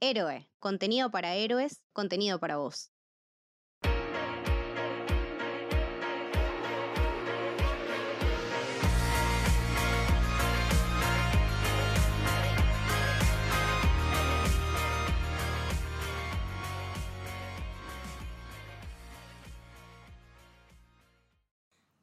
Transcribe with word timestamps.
Héroe, 0.00 0.48
contenido 0.60 1.10
para 1.10 1.34
héroes, 1.34 1.82
contenido 1.92 2.38
para 2.38 2.56
vos. 2.56 2.92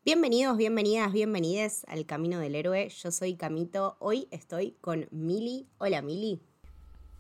Bienvenidos, 0.04 0.58
bienvenidas, 0.58 1.14
bienvenides 1.14 1.86
al 1.88 2.06
Camino 2.06 2.40
del 2.40 2.56
Héroe. 2.56 2.90
Yo 2.90 3.12
soy 3.12 3.38
Camito. 3.38 3.96
Hoy 4.00 4.28
estoy 4.32 4.74
con 4.82 5.08
Mili. 5.12 5.70
Hola, 5.78 6.02
Mili. 6.02 6.42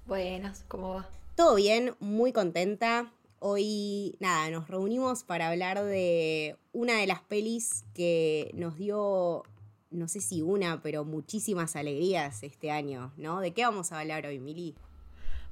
Buenas, 0.07 0.63
¿cómo 0.67 0.95
va? 0.95 1.09
Todo 1.35 1.55
bien, 1.55 1.95
muy 1.99 2.31
contenta. 2.31 3.11
Hoy, 3.39 4.15
nada, 4.19 4.49
nos 4.51 4.67
reunimos 4.67 5.23
para 5.23 5.49
hablar 5.49 5.83
de 5.83 6.57
una 6.73 6.93
de 6.99 7.07
las 7.07 7.21
pelis 7.21 7.83
que 7.93 8.51
nos 8.53 8.77
dio, 8.77 9.43
no 9.91 10.07
sé 10.07 10.21
si 10.21 10.41
una, 10.41 10.81
pero 10.81 11.05
muchísimas 11.05 11.75
alegrías 11.75 12.43
este 12.43 12.71
año, 12.71 13.13
¿no? 13.17 13.39
¿De 13.41 13.53
qué 13.53 13.63
vamos 13.63 13.91
a 13.91 13.99
hablar 13.99 14.25
hoy, 14.25 14.39
Mili? 14.39 14.75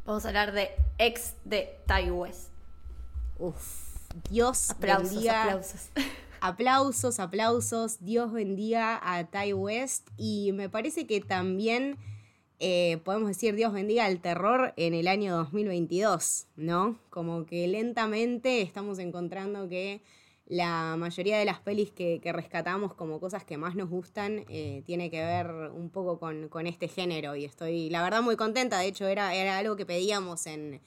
Vamos 0.05 0.25
a 0.25 0.29
hablar 0.29 0.51
de 0.53 0.69
Ex 0.97 1.33
de 1.45 1.77
Ty 1.87 2.11
West. 2.11 2.49
Uf, 3.39 3.97
Dios 4.29 4.69
Aplausos, 4.69 5.09
bendiga. 5.11 5.43
aplausos. 5.43 5.81
Aplausos, 6.41 7.19
aplausos. 7.19 7.97
Dios 8.03 8.31
bendiga 8.33 8.99
a 9.01 9.23
Ty 9.23 9.53
West. 9.53 10.09
Y 10.17 10.51
me 10.53 10.69
parece 10.69 11.07
que 11.07 11.21
también 11.21 11.97
eh, 12.65 12.99
podemos 13.03 13.27
decir 13.27 13.55
Dios 13.55 13.73
bendiga 13.73 14.05
al 14.05 14.21
terror 14.21 14.73
en 14.77 14.93
el 14.93 15.09
año 15.09 15.35
2022, 15.35 16.47
¿no? 16.55 16.97
Como 17.09 17.45
que 17.45 17.67
lentamente 17.67 18.61
estamos 18.61 18.99
encontrando 18.99 19.67
que 19.67 20.01
la 20.45 20.95
mayoría 20.97 21.37
de 21.37 21.43
las 21.43 21.59
pelis 21.59 21.91
que, 21.91 22.21
que 22.23 22.31
rescatamos 22.31 22.93
como 22.93 23.19
cosas 23.19 23.43
que 23.43 23.57
más 23.57 23.75
nos 23.75 23.89
gustan 23.89 24.45
eh, 24.47 24.81
tiene 24.85 25.11
que 25.11 25.19
ver 25.19 25.47
un 25.73 25.89
poco 25.89 26.19
con, 26.19 26.47
con 26.47 26.65
este 26.65 26.87
género. 26.87 27.35
Y 27.35 27.43
estoy, 27.43 27.89
la 27.89 28.01
verdad, 28.01 28.21
muy 28.21 28.37
contenta. 28.37 28.79
De 28.79 28.87
hecho, 28.87 29.07
era, 29.07 29.35
era 29.35 29.57
algo 29.57 29.75
que 29.75 29.85
pedíamos 29.85 30.47
en, 30.47 30.79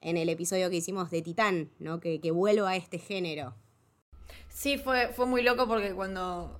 en 0.00 0.16
el 0.16 0.30
episodio 0.30 0.70
que 0.70 0.76
hicimos 0.76 1.10
de 1.10 1.20
Titán, 1.20 1.68
¿no? 1.78 2.00
Que, 2.00 2.22
que 2.22 2.30
vuelva 2.30 2.70
a 2.70 2.76
este 2.76 2.98
género. 2.98 3.54
Sí, 4.48 4.78
fue, 4.78 5.08
fue 5.08 5.26
muy 5.26 5.42
loco 5.42 5.68
porque 5.68 5.92
cuando, 5.92 6.58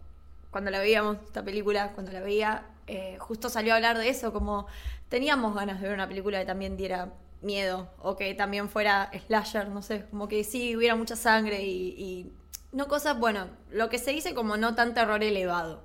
cuando 0.51 0.71
la 0.71 0.81
veíamos, 0.81 1.17
esta 1.25 1.43
película, 1.43 1.93
cuando 1.95 2.13
la 2.13 2.21
veía, 2.21 2.67
eh, 2.89 3.19
justo 3.19 3.51
salió 3.51 3.75
a 3.75 3.77
hablar 3.77 3.99
de 3.99 4.09
eso, 4.09 4.33
como 4.33 4.67
teníamos 5.11 5.55
ganas 5.55 5.81
de 5.81 5.89
ver 5.89 5.95
una 5.95 6.09
película 6.09 6.41
que 6.41 6.47
también 6.47 6.77
diera 6.77 7.13
miedo 7.43 7.91
o 7.99 8.17
que 8.17 8.35
también 8.35 8.69
fuera 8.69 9.11
slasher, 9.27 9.69
no 9.69 9.83
sé, 9.83 10.07
como 10.11 10.27
que 10.27 10.43
sí 10.43 10.75
hubiera 10.75 10.97
mucha 10.97 11.15
sangre 11.15 11.63
y, 11.65 12.33
no 12.73 12.87
cosas, 12.87 13.19
bueno, 13.19 13.49
lo 13.71 13.89
que 13.89 13.99
se 13.99 14.11
dice 14.11 14.35
como 14.35 14.59
no 14.59 14.75
tan 14.75 14.93
terror 14.93 15.23
elevado, 15.23 15.83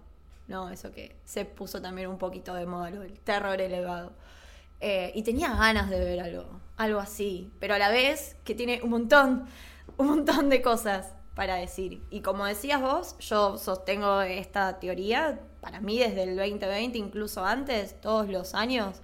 ¿no? 0.48 0.70
Eso 0.70 0.92
que 0.92 1.16
se 1.24 1.46
puso 1.46 1.81
también 1.81 2.09
un 2.09 2.18
poquito 2.18 2.54
de 2.56 2.66
moda, 2.66 2.92
del 2.92 3.20
terror 3.20 3.62
elevado. 3.62 4.12
Eh, 4.81 5.14
y 5.16 5.24
tenía 5.24 5.56
ganas 5.56 5.90
de 5.90 6.00
ver 6.00 6.20
algo, 6.20 6.59
algo 6.76 7.00
así, 7.00 7.50
pero 7.59 7.76
a 7.76 7.78
la 7.78 7.90
vez 7.90 8.36
que 8.44 8.54
tiene 8.54 8.81
un 8.84 8.90
montón, 8.90 9.48
un 9.98 10.08
montón 10.08 10.50
de 10.50 10.62
cosas 10.62 11.14
para 11.36 11.56
decir. 11.56 12.04
Y 12.09 12.20
como 12.20 12.46
decías 12.46 12.81
vos, 12.81 13.18
yo 13.20 13.58
sostengo 13.58 14.22
esta 14.22 14.80
teoría, 14.80 15.40
para 15.64 15.80
mí 15.80 15.97
desde 15.97 16.23
el 16.23 16.36
2020, 16.36 16.97
incluso 16.97 17.45
antes, 17.45 18.00
todos 18.02 18.28
los 18.28 18.53
años, 18.53 18.97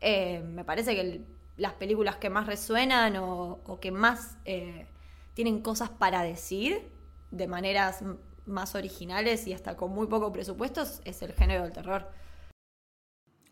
eh, 0.00 0.42
me 0.44 0.64
parece 0.64 0.96
que 0.96 1.20
las 1.56 1.74
películas 1.74 2.16
que 2.16 2.28
más 2.28 2.48
resuenan 2.48 3.16
o, 3.16 3.78
que 3.80 3.92
más 3.92 4.36
eh, 4.44 4.88
tienen 5.34 5.62
cosas 5.62 5.88
para 5.88 6.22
decir 6.22 6.90
de 7.30 7.46
maneras 7.46 8.02
más 8.44 8.74
originales 8.74 9.46
y 9.46 9.52
hasta 9.52 9.76
con 9.76 9.92
muy 9.92 10.08
poco 10.08 10.32
presupuesto 10.32 10.82
es 11.04 11.22
el 11.22 11.32
género 11.32 11.62
del 11.62 11.72
terror. 11.72 12.10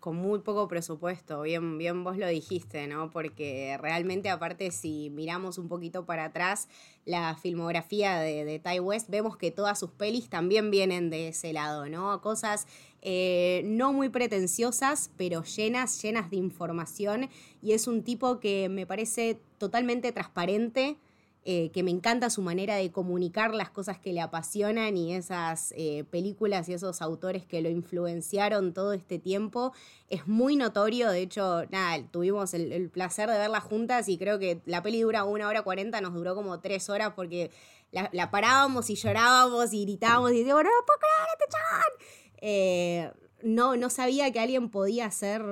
Con 0.01 0.17
muy 0.17 0.41
poco 0.41 0.69
presupuesto, 0.69 1.43
bien, 1.43 1.79
bien 1.79 2.05
vos 2.05 2.17
lo 2.17 2.29
dijiste, 2.29 2.87
¿no? 2.87 3.11
Porque 3.11 3.77
realmente 3.81 4.31
aparte 4.31 4.71
si 4.71 5.11
miramos 5.11 5.59
un 5.59 5.69
poquito 5.69 6.05
para 6.07 6.27
atrás 6.27 6.69
la 7.05 7.35
filmografía 7.37 8.19
de, 8.19 8.45
de 8.45 8.59
Ty 8.59 8.81
West, 8.81 9.09
vemos 9.11 9.37
que 9.37 9.51
todas 9.51 9.79
sus 9.79 9.91
pelis 9.91 10.29
también 10.29 10.71
vienen 10.71 11.11
de 11.11 11.29
ese 11.29 11.53
lado, 11.53 11.89
¿no? 11.89 12.21
Cosas 12.21 12.67
eh, 13.01 13.63
no 13.65 13.93
muy 13.93 14.09
pretenciosas, 14.09 15.11
pero 15.17 15.45
llenas, 15.45 16.03
llenas 16.03 16.31
de 16.31 16.37
información 16.37 17.29
y 17.63 17.73
es 17.73 17.87
un 17.87 18.03
tipo 18.03 18.41
que 18.41 18.69
me 18.69 18.87
parece 18.87 19.41
totalmente 19.59 20.11
transparente. 20.13 20.97
Eh, 21.45 21.71
que 21.71 21.83
me 21.83 21.91
encanta 21.91 22.29
su 22.29 22.43
manera 22.43 22.77
de 22.77 22.91
comunicar 22.93 23.55
las 23.55 23.71
cosas 23.71 23.99
que 23.99 24.13
le 24.13 24.21
apasionan 24.21 24.97
y 24.97 25.15
esas 25.15 25.73
eh, 25.77 26.05
películas 26.11 26.69
y 26.69 26.75
esos 26.75 27.01
autores 27.01 27.47
que 27.47 27.63
lo 27.63 27.71
influenciaron 27.71 28.75
todo 28.75 28.93
este 28.93 29.19
tiempo. 29.19 29.73
Es 30.11 30.27
muy 30.27 30.57
notorio, 30.57 31.11
de 31.11 31.23
hecho, 31.23 31.65
nada, 31.71 32.05
tuvimos 32.11 32.53
el, 32.55 32.91
placer 32.91 33.31
de 33.31 33.39
verla 33.39 33.61
juntas 33.61 34.09
y 34.09 34.19
creo 34.19 34.39
que 34.39 34.61
la 34.67 34.83
peli 34.83 35.01
dura 35.01 35.25
una 35.25 35.49
hora 35.49 35.63
cuarenta, 35.63 36.01
nos 36.01 36.13
duró 36.13 36.35
como 36.35 36.61
tres 36.61 36.91
horas 36.91 37.13
porque 37.17 37.51
la, 37.93 38.31
parábamos 38.31 38.91
y 38.91 38.97
llorábamos 38.97 39.73
y 39.73 39.85
gritábamos 39.85 40.33
y 40.33 40.39
decíamos, 40.41 40.65
no 40.65 40.71
puedo 40.87 40.99
creer, 40.99 41.29
este 41.33 41.45
chabón. 41.51 41.93
Eh, 42.41 43.13
no, 43.43 43.77
no 43.77 43.89
sabía 43.89 44.31
que 44.33 44.41
alguien 44.41 44.69
podía 44.69 45.07
hacer 45.07 45.43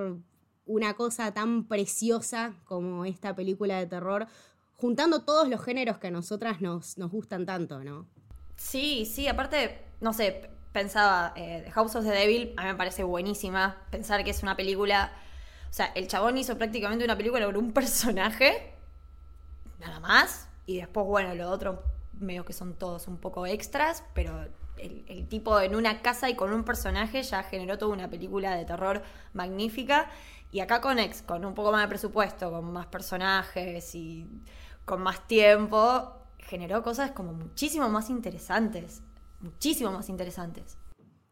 una 0.67 0.95
cosa 0.95 1.33
tan 1.33 1.65
preciosa 1.69 2.55
como 2.65 3.05
esta 3.05 3.35
película 3.35 3.79
de 3.79 3.87
terror, 3.87 4.27
juntando 4.77 5.23
todos 5.23 5.49
los 5.49 5.63
géneros 5.65 5.99
que 5.99 6.09
a 6.09 6.11
nosotras 6.11 6.61
nos, 6.61 6.99
nos 6.99 7.11
gustan 7.11 7.47
tanto, 7.47 7.83
¿no? 7.83 8.07
Sí, 8.57 9.07
sí, 9.07 9.29
aparte, 9.29 9.83
no 10.01 10.13
sé, 10.13 10.51
pensaba, 10.73 11.33
eh, 11.37 11.71
House 11.73 11.97
of 11.97 12.05
the 12.05 12.11
Devil, 12.11 12.53
a 12.59 12.63
mí 12.63 12.69
me 12.69 12.75
parece 12.75 13.03
buenísima. 13.03 13.77
Pensar 13.91 14.25
que 14.25 14.31
es 14.31 14.43
una 14.43 14.57
película. 14.57 15.13
O 15.71 15.73
sea, 15.73 15.87
el 15.95 16.07
chabón 16.07 16.37
hizo 16.39 16.59
prácticamente 16.59 17.05
una 17.05 17.17
película 17.17 17.47
sobre 17.47 17.59
un 17.59 17.73
personaje, 17.73 18.75
nada 19.79 20.01
más. 20.01 20.49
Y 20.67 20.79
después, 20.79 21.07
bueno, 21.07 21.35
lo 21.35 21.49
otro, 21.51 21.83
medio 22.19 22.45
que 22.45 22.53
son 22.53 22.75
todos 22.75 23.09
un 23.09 23.17
poco 23.19 23.47
extras, 23.47 24.05
pero 24.15 24.47
el, 24.77 25.05
el 25.09 25.27
tipo 25.29 25.59
en 25.61 25.75
una 25.75 26.03
casa 26.03 26.29
y 26.29 26.35
con 26.35 26.53
un 26.53 26.65
personaje 26.65 27.23
ya 27.23 27.43
generó 27.43 27.79
toda 27.79 27.95
una 27.95 28.11
película 28.11 28.55
de 28.55 28.67
terror 28.67 29.03
magnífica. 29.33 30.11
Y 30.53 30.61
acá 30.61 30.81
con 30.81 30.99
Ex, 30.99 31.23
con 31.23 31.45
un 31.45 31.55
poco 31.55 31.73
más 31.73 31.83
de 31.83 31.89
presupuesto, 31.89 32.51
con 32.51 32.73
más 32.73 32.87
personajes 32.87 33.95
y 33.95 34.27
con 34.87 35.03
más 35.03 35.27
tiempo, 35.29 36.15
generó 36.39 36.83
cosas 36.83 37.11
como 37.11 37.35
muchísimo 37.35 37.91
más 37.91 38.09
interesantes. 38.09 39.03
Muchísimo 39.41 39.91
más 39.91 40.09
interesantes. 40.09 40.79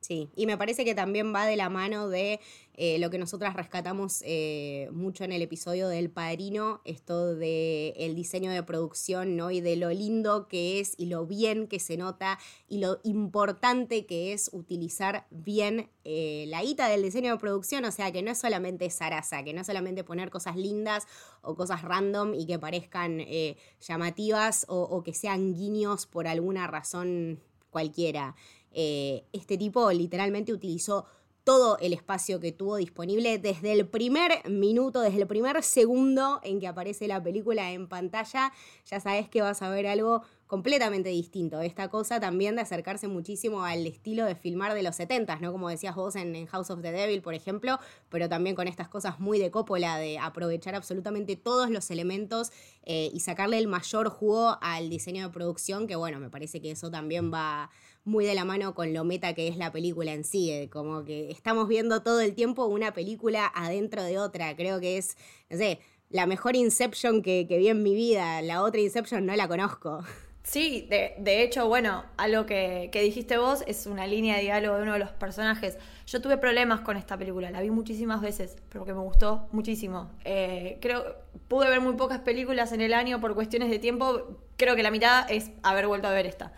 Sí, 0.05 0.29
y 0.37 0.45
me 0.45 0.59
parece 0.59 0.85
que 0.85 0.95
también 0.95 1.35
va 1.35 1.47
de 1.47 1.57
la 1.57 1.71
mano 1.71 2.11
de 2.11 2.39
eh, 2.75 2.99
lo 2.99 3.09
que 3.09 3.17
nosotras 3.17 3.55
rescatamos 3.55 4.21
eh, 4.27 4.91
mucho 4.93 5.25
en 5.25 5.33
el 5.33 5.41
episodio 5.41 5.89
del 5.89 6.11
Padrino, 6.11 6.83
esto 6.85 7.35
de 7.35 7.95
el 7.97 8.15
diseño 8.15 8.53
de 8.53 8.63
producción, 8.63 9.35
¿no? 9.35 9.51
Y 9.51 9.63
de 9.63 9.77
lo 9.77 9.89
lindo 9.89 10.47
que 10.47 10.79
es 10.79 10.93
y 10.99 11.07
lo 11.07 11.25
bien 11.25 11.69
que 11.69 11.81
se 11.81 11.97
nota 11.97 12.39
y 12.69 12.81
lo 12.81 13.01
importante 13.03 14.05
que 14.05 14.35
es 14.35 14.51
utilizar 14.53 15.27
bien 15.31 15.89
eh, 16.05 16.45
la 16.49 16.63
guita 16.63 16.87
del 16.91 17.03
diseño 17.03 17.33
de 17.33 17.39
producción, 17.39 17.87
o 17.87 17.91
sea, 17.91 18.13
que 18.13 18.21
no 18.21 18.31
es 18.31 18.37
solamente 18.37 18.91
zaraza, 18.91 19.43
que 19.43 19.55
no 19.55 19.63
es 19.63 19.67
solamente 19.67 20.05
poner 20.05 20.29
cosas 20.29 20.55
lindas 20.55 21.07
o 21.41 21.55
cosas 21.55 21.81
random 21.81 22.35
y 22.35 22.45
que 22.45 22.59
parezcan 22.59 23.21
eh, 23.21 23.57
llamativas 23.81 24.67
o, 24.69 24.83
o 24.83 25.03
que 25.03 25.15
sean 25.15 25.55
guiños 25.55 26.05
por 26.05 26.29
alguna 26.29 26.67
razón 26.67 27.41
cualquiera. 27.71 28.37
Eh, 28.75 29.25
este 29.33 29.57
tipo 29.57 29.91
literalmente 29.93 30.53
utilizó 30.53 31.07
todo 31.45 31.77
el 31.79 31.93
espacio 31.93 32.41
que 32.41 32.53
tuvo 32.53 32.77
disponible 32.77 33.39
desde 33.39 33.73
el 33.73 33.87
primer 33.87 34.49
minuto, 34.49 35.03
desde 35.03 35.21
el 35.21 35.27
primer 35.27 35.63
segundo 35.63 36.41
en 36.43 36.59
que 36.59 36.67
aparece 36.67 37.07
la 37.07 37.23
película 37.23 37.71
en 37.71 37.87
pantalla, 37.87 38.51
ya 38.87 38.99
sabes 38.99 39.29
que 39.29 39.43
vas 39.43 39.61
a 39.61 39.69
ver 39.69 39.87
algo 39.87 40.23
completamente 40.47 41.11
distinto. 41.11 41.61
Esta 41.61 41.89
cosa 41.89 42.19
también 42.19 42.55
de 42.55 42.63
acercarse 42.63 43.09
muchísimo 43.09 43.65
al 43.65 43.87
estilo 43.87 44.25
de 44.25 44.35
filmar 44.35 44.73
de 44.73 44.83
los 44.83 44.99
70s, 44.99 45.41
¿no? 45.41 45.53
Como 45.53 45.69
decías 45.69 45.95
vos 45.95 46.17
en, 46.17 46.35
en 46.35 46.47
House 46.47 46.71
of 46.71 46.81
the 46.81 46.93
Devil, 46.93 47.21
por 47.21 47.35
ejemplo, 47.35 47.79
pero 48.09 48.29
también 48.29 48.57
con 48.57 48.67
estas 48.67 48.89
cosas 48.89 49.21
muy 49.21 49.39
de 49.39 49.51
Coppola, 49.51 49.99
de 49.99 50.19
aprovechar 50.19 50.75
absolutamente 50.75 51.37
todos 51.37 51.71
los 51.71 51.91
elementos 51.91 52.53
eh, 52.85 53.11
y 53.13 53.21
sacarle 53.21 53.59
el 53.59 53.67
mayor 53.67 54.09
jugo 54.09 54.57
al 54.63 54.89
diseño 54.89 55.27
de 55.27 55.33
producción, 55.33 55.87
que 55.87 55.97
bueno, 55.97 56.21
me 56.21 56.31
parece 56.31 56.63
que 56.63 56.71
eso 56.71 56.91
también 56.91 57.33
va 57.33 57.71
muy 58.05 58.25
de 58.27 58.35
la 58.35 58.45
mano 58.45 58.75
con 58.75 58.93
lo 58.93 59.05
meta 59.05 59.35
que 59.35 59.49
es 59.49 59.57
la 59.57 59.73
película 59.73 60.13
en 60.13 60.25
sí, 60.25 60.51
eh, 60.51 60.69
como 60.71 61.05
que 61.05 61.31
estamos 61.31 61.69
viendo 61.69 62.03
todo 62.03 62.21
el 62.21 62.35
tiempo 62.35 62.67
una 62.67 62.93
película 62.93 63.51
adentro 63.55 64.03
de 64.03 64.19
otra, 64.19 64.55
creo 64.57 64.81
que 64.81 64.99
es, 64.99 65.17
no 65.51 65.57
sé, 65.57 65.81
la 66.11 66.27
mejor 66.27 66.55
Inception 66.55 67.23
que, 67.23 67.47
que 67.49 67.59
vi 67.59 67.69
en 67.69 67.83
mi 67.83 67.95
vida, 67.95 68.43
la 68.43 68.63
otra 68.63 68.81
Inception 68.81 69.25
no 69.27 69.35
la 69.35 69.49
conozco. 69.49 70.05
Sí, 70.45 70.87
de, 70.91 71.15
de 71.17 71.43
hecho, 71.43 71.67
bueno, 71.69 72.05
algo 72.19 72.45
que, 72.45 72.91
que 72.93 73.01
dijiste 73.01 73.39
vos 73.39 73.65
es 73.67 73.87
una 73.87 74.07
línea 74.07 74.37
de 74.37 74.43
diálogo 74.43 74.77
de 74.77 74.83
uno 74.83 74.93
de 74.93 74.99
los 74.99 75.11
personajes. 75.11 75.79
Yo 76.07 76.21
tuve 76.21 76.37
problemas 76.37 76.83
con 76.83 76.99
esta 76.99 77.17
película, 77.17 77.51
la 77.51 77.63
vi 77.63 77.71
muchísimas 77.71 78.21
veces, 78.21 78.59
pero 78.69 78.85
que 78.85 78.93
me 78.93 79.01
gustó 79.01 79.49
muchísimo. 79.53 80.11
Eh, 80.23 80.77
creo, 80.83 81.17
pude 81.49 81.71
ver 81.71 81.81
muy 81.81 81.95
pocas 81.95 82.19
películas 82.19 82.73
en 82.73 82.83
el 82.83 82.93
año 82.93 83.23
por 83.23 83.35
cuestiones 83.35 83.71
de 83.71 83.79
tiempo. 83.79 84.39
Creo 84.59 84.77
que 84.77 84.83
la 84.83 84.91
mitad 84.91 85.25
es 85.31 85.51
haber 85.63 85.87
vuelto 85.87 86.09
a 86.09 86.11
ver 86.11 86.27
esta. 86.27 86.53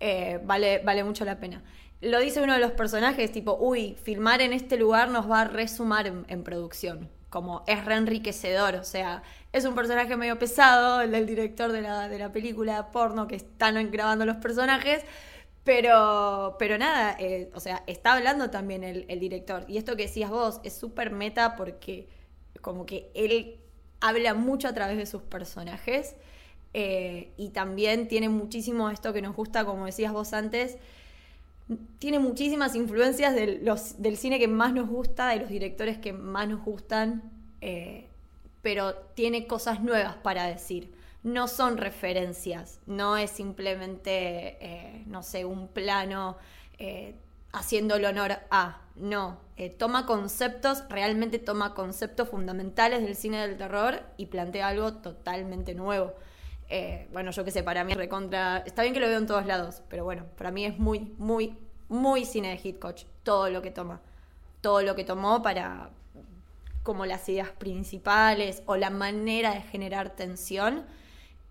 Eh, 0.00 0.40
vale, 0.44 0.80
vale 0.84 1.04
mucho 1.04 1.24
la 1.24 1.38
pena. 1.38 1.62
Lo 2.00 2.20
dice 2.20 2.42
uno 2.42 2.52
de 2.52 2.58
los 2.58 2.72
personajes, 2.72 3.32
tipo, 3.32 3.56
uy, 3.58 3.96
filmar 4.02 4.42
en 4.42 4.52
este 4.52 4.76
lugar 4.76 5.08
nos 5.08 5.30
va 5.30 5.42
a 5.42 5.44
resumar 5.44 6.06
en, 6.06 6.42
producción. 6.44 7.08
Como 7.30 7.64
es 7.66 7.84
re 7.84 7.94
enriquecedor, 7.94 8.76
o 8.76 8.84
sea, 8.84 9.22
es 9.52 9.64
un 9.64 9.74
personaje 9.74 10.16
medio 10.16 10.38
pesado, 10.38 11.00
el 11.00 11.12
del 11.12 11.26
director 11.26 11.72
de 11.72 11.80
la, 11.82 12.08
de 12.08 12.18
la 12.18 12.32
película 12.32 12.90
porno 12.92 13.26
que 13.26 13.36
están 13.36 13.90
grabando 13.90 14.26
los 14.26 14.36
personajes, 14.36 15.02
pero, 15.64 16.56
pero 16.58 16.78
nada, 16.78 17.16
eh, 17.18 17.50
o 17.54 17.60
sea, 17.60 17.82
está 17.86 18.12
hablando 18.12 18.50
también 18.50 18.84
el, 18.84 19.06
el, 19.08 19.18
director. 19.18 19.64
Y 19.66 19.78
esto 19.78 19.96
que 19.96 20.04
decías 20.04 20.30
vos 20.30 20.60
es 20.64 20.74
súper 20.74 21.10
meta 21.10 21.56
porque 21.56 22.08
como 22.60 22.86
que 22.86 23.10
él 23.14 23.58
habla 24.00 24.34
mucho 24.34 24.68
a 24.68 24.74
través 24.74 24.96
de 24.98 25.06
sus 25.06 25.22
personajes 25.22 26.14
eh, 26.74 27.32
y 27.38 27.50
también 27.50 28.06
tiene 28.06 28.28
muchísimo 28.28 28.90
esto 28.90 29.12
que 29.12 29.22
nos 29.22 29.34
gusta, 29.34 29.64
como 29.64 29.86
decías 29.86 30.12
vos 30.12 30.32
antes, 30.32 30.76
tiene 31.98 32.18
muchísimas 32.18 32.74
influencias 32.74 33.34
del, 33.34 34.16
cine 34.18 34.38
que 34.38 34.46
más 34.46 34.74
nos 34.74 34.88
gusta, 34.88 35.28
de 35.28 35.36
los 35.36 35.48
directores 35.48 35.96
que 35.96 36.12
más 36.12 36.46
nos 36.48 36.62
gustan, 36.62 37.32
eh, 37.60 38.08
pero 38.60 38.94
tiene 39.14 39.46
cosas 39.46 39.82
nuevas 39.82 40.16
para 40.16 40.44
decir. 40.46 40.94
No 41.22 41.48
son 41.48 41.78
referencias, 41.78 42.78
no 42.86 43.16
es 43.16 43.30
simplemente, 43.30 44.58
eh, 44.60 45.02
no 45.06 45.22
sé, 45.22 45.44
un 45.44 45.68
plano 45.68 46.36
haciendo 47.52 47.94
el 47.96 48.04
honor 48.04 48.32
a, 48.50 48.82
no, 48.96 49.40
toma 49.78 50.04
conceptos, 50.04 50.84
realmente 50.90 51.38
toma 51.38 51.72
conceptos 51.72 52.28
fundamentales 52.28 53.02
del 53.02 53.16
cine 53.16 53.40
del 53.40 53.56
terror 53.56 54.02
y 54.18 54.26
plantea 54.26 54.68
algo 54.68 54.92
totalmente 54.92 55.74
nuevo. 55.74 56.12
Eh, 56.68 57.08
bueno, 57.12 57.30
yo 57.30 57.44
qué 57.44 57.50
sé, 57.50 57.62
para 57.62 57.84
mí 57.84 57.94
recontra. 57.94 58.62
Está 58.66 58.82
bien 58.82 58.94
que 58.94 59.00
lo 59.00 59.08
veo 59.08 59.18
en 59.18 59.26
todos 59.26 59.46
lados, 59.46 59.82
pero 59.88 60.04
bueno, 60.04 60.24
para 60.36 60.50
mí 60.50 60.64
es 60.64 60.78
muy, 60.78 61.14
muy, 61.18 61.56
muy 61.88 62.24
cine 62.24 62.50
de 62.50 62.60
Hitchcock. 62.62 62.98
Todo 63.22 63.50
lo 63.50 63.62
que 63.62 63.70
toma. 63.70 64.00
Todo 64.60 64.82
lo 64.82 64.94
que 64.94 65.04
tomó 65.04 65.42
para. 65.42 65.90
como 66.82 67.06
las 67.06 67.28
ideas 67.28 67.50
principales 67.50 68.62
o 68.66 68.76
la 68.76 68.90
manera 68.90 69.52
de 69.52 69.62
generar 69.62 70.10
tensión. 70.10 70.84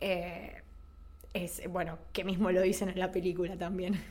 Eh, 0.02 0.62
es, 1.34 1.62
bueno, 1.70 1.98
que 2.14 2.24
mismo 2.24 2.52
lo 2.52 2.62
dicen 2.62 2.90
en 2.90 3.00
la 3.00 3.12
película 3.12 3.58
también. 3.58 4.02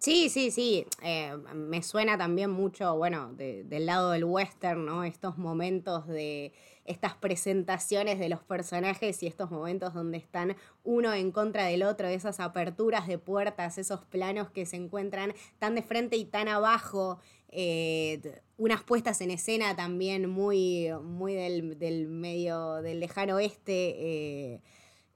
Sí, 0.00 0.30
sí, 0.30 0.50
sí. 0.50 0.86
Eh, 1.02 1.36
me 1.54 1.82
suena 1.82 2.16
también 2.16 2.50
mucho, 2.50 2.96
bueno, 2.96 3.34
del 3.34 3.84
lado 3.84 4.12
del 4.12 4.24
western, 4.24 4.86
¿no? 4.86 5.04
Estos 5.04 5.36
momentos 5.36 6.06
de 6.06 6.54
estas 6.86 7.14
presentaciones 7.14 8.18
de 8.18 8.30
los 8.30 8.40
personajes 8.42 9.22
y 9.22 9.26
estos 9.26 9.50
momentos 9.50 9.92
donde 9.92 10.16
están 10.16 10.56
uno 10.84 11.12
en 11.12 11.30
contra 11.32 11.66
del 11.66 11.82
otro, 11.82 12.08
esas 12.08 12.40
aperturas 12.40 13.06
de 13.06 13.18
puertas, 13.18 13.76
esos 13.76 14.02
planos 14.06 14.50
que 14.50 14.64
se 14.64 14.76
encuentran 14.76 15.34
tan 15.58 15.74
de 15.74 15.82
frente 15.82 16.16
y 16.16 16.24
tan 16.24 16.48
abajo. 16.48 17.18
Eh, 17.50 18.40
unas 18.56 18.82
puestas 18.82 19.20
en 19.20 19.30
escena 19.30 19.76
también 19.76 20.30
muy, 20.30 20.88
muy 21.02 21.34
del, 21.34 22.08
medio 22.08 22.76
del 22.76 23.00
lejano 23.00 23.34
oeste. 23.36 23.96
Eh, 23.98 24.60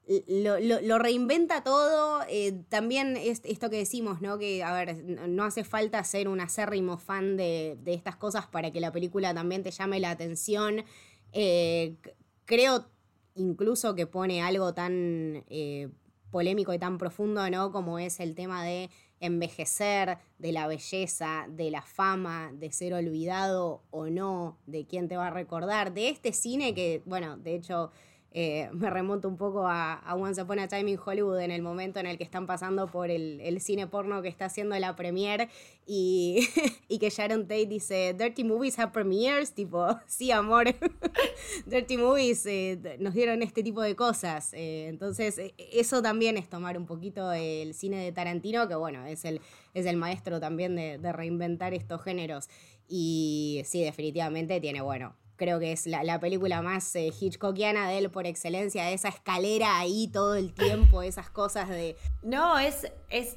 lo, 0.06 0.99
reinventa 0.99 1.62
todo. 1.62 2.23
Eh, 2.29 2.53
también 2.69 3.17
es 3.17 3.41
esto 3.45 3.71
que 3.71 3.77
decimos, 3.77 4.21
¿no? 4.21 4.39
Que, 4.39 4.62
a 4.62 4.73
ver, 4.73 5.05
no 5.29 5.45
hace 5.45 5.65
falta 5.65 6.03
ser 6.05 6.29
un 6.29 6.41
acérrimo 6.41 6.99
fan 6.99 7.37
de, 7.37 7.79
estas 7.87 8.17
cosas 8.17 8.47
para 8.47 8.71
que 8.71 8.81
la 8.81 8.93
película 8.93 9.33
también 9.35 9.62
te 9.62 9.71
llame 9.71 10.01
la 10.01 10.11
atención. 10.11 10.85
Eh, 11.33 11.97
creo 12.45 12.87
incluso 13.35 13.95
que 13.95 14.06
pone 14.06 14.43
algo 14.43 14.75
tan 14.75 15.45
eh, 15.49 15.89
polémico 16.31 16.73
y 16.73 16.79
tan 16.79 16.99
profundo, 16.99 17.49
¿no? 17.50 17.73
Como 17.73 17.99
es 17.99 18.21
el 18.21 18.35
tema 18.35 18.65
de 18.65 18.91
envejecer, 19.21 20.19
de 20.39 20.53
la 20.53 20.67
belleza, 20.67 21.47
de 21.49 21.71
la 21.71 21.81
fama, 21.81 22.53
de 22.53 22.71
ser 22.73 22.93
olvidado 22.93 23.83
o 23.91 24.07
no, 24.07 24.59
de 24.67 24.87
quién 24.87 25.09
te 25.09 25.17
va 25.17 25.29
a 25.29 25.31
recordar, 25.31 25.95
de 25.95 26.11
este 26.11 26.33
cine 26.33 26.75
que, 26.75 27.03
bueno, 27.07 27.39
de 27.39 27.55
hecho 27.55 27.91
eh, 28.37 28.69
me 28.73 28.91
remonto 28.91 29.29
un 29.29 29.37
poco 29.37 29.69
a, 29.69 30.03
Once 30.13 30.43
Upon 30.43 30.59
a 30.59 30.67
Time 30.67 30.91
in 30.91 30.99
Hollywood 31.03 31.39
en 31.39 31.53
el 31.53 31.63
momento 31.63 32.01
en 32.01 32.07
el 32.07 32.19
que 32.19 32.25
están 32.25 32.49
pasando 32.49 32.89
por 32.89 33.09
el, 33.09 33.61
cine 33.61 33.87
porno 33.87 34.23
que 34.23 34.29
está 34.29 34.47
haciendo 34.47 34.77
la 34.77 34.97
premiere 34.97 35.49
y, 35.87 36.49
y, 36.89 36.99
que 36.99 37.11
Sharon 37.11 37.43
Tate 37.43 37.67
dice, 37.67 38.13
Dirty 38.19 38.43
Movies 38.43 38.77
have 38.81 38.91
premieres, 38.91 39.53
tipo, 39.53 39.87
sí, 40.09 40.33
amor, 40.33 40.67
Dirty 41.67 41.97
Movies 41.97 42.45
eh, 42.47 42.97
nos 42.99 43.15
dieron 43.15 43.41
este 43.41 43.63
tipo 43.63 43.83
de 43.83 43.95
cosas. 43.95 44.53
Eh, 44.53 44.89
entonces, 44.89 45.41
eso 45.57 46.03
también 46.03 46.37
es 46.37 46.49
tomar 46.49 46.77
un 46.77 46.87
poquito 46.87 47.33
el 47.33 47.73
cine 47.73 48.03
de 48.03 48.11
Tarantino, 48.11 48.67
que 48.67 48.75
bueno, 48.75 49.07
es 49.07 49.25
el, 49.25 49.41
es 49.75 49.87
el 49.87 49.97
maestro 49.97 50.41
también 50.41 50.75
de, 50.75 50.99
de 50.99 51.13
reinventar 51.13 51.73
estos 51.73 52.03
géneros. 52.03 52.49
Y 52.89 53.63
sí, 53.65 53.85
definitivamente 53.85 54.61
tiene, 54.61 54.81
bueno, 54.81 55.15
creo 55.37 55.59
que 55.59 55.73
es 55.73 55.87
la, 55.87 56.21
película 56.21 56.63
más 56.63 56.95
eh, 56.97 57.13
Hitchcockiana 57.19 57.89
de 57.89 57.99
él 57.99 58.11
por 58.11 58.27
excelencia, 58.27 58.91
esa 58.91 59.09
escalera 59.09 59.79
ahí 59.79 60.09
todo 60.09 60.35
el 60.35 60.53
tiempo, 60.53 61.03
esas 61.03 61.31
cosas 61.31 61.69
de... 61.69 61.97
No, 62.23 62.59
es, 62.59 62.91
es, 63.11 63.37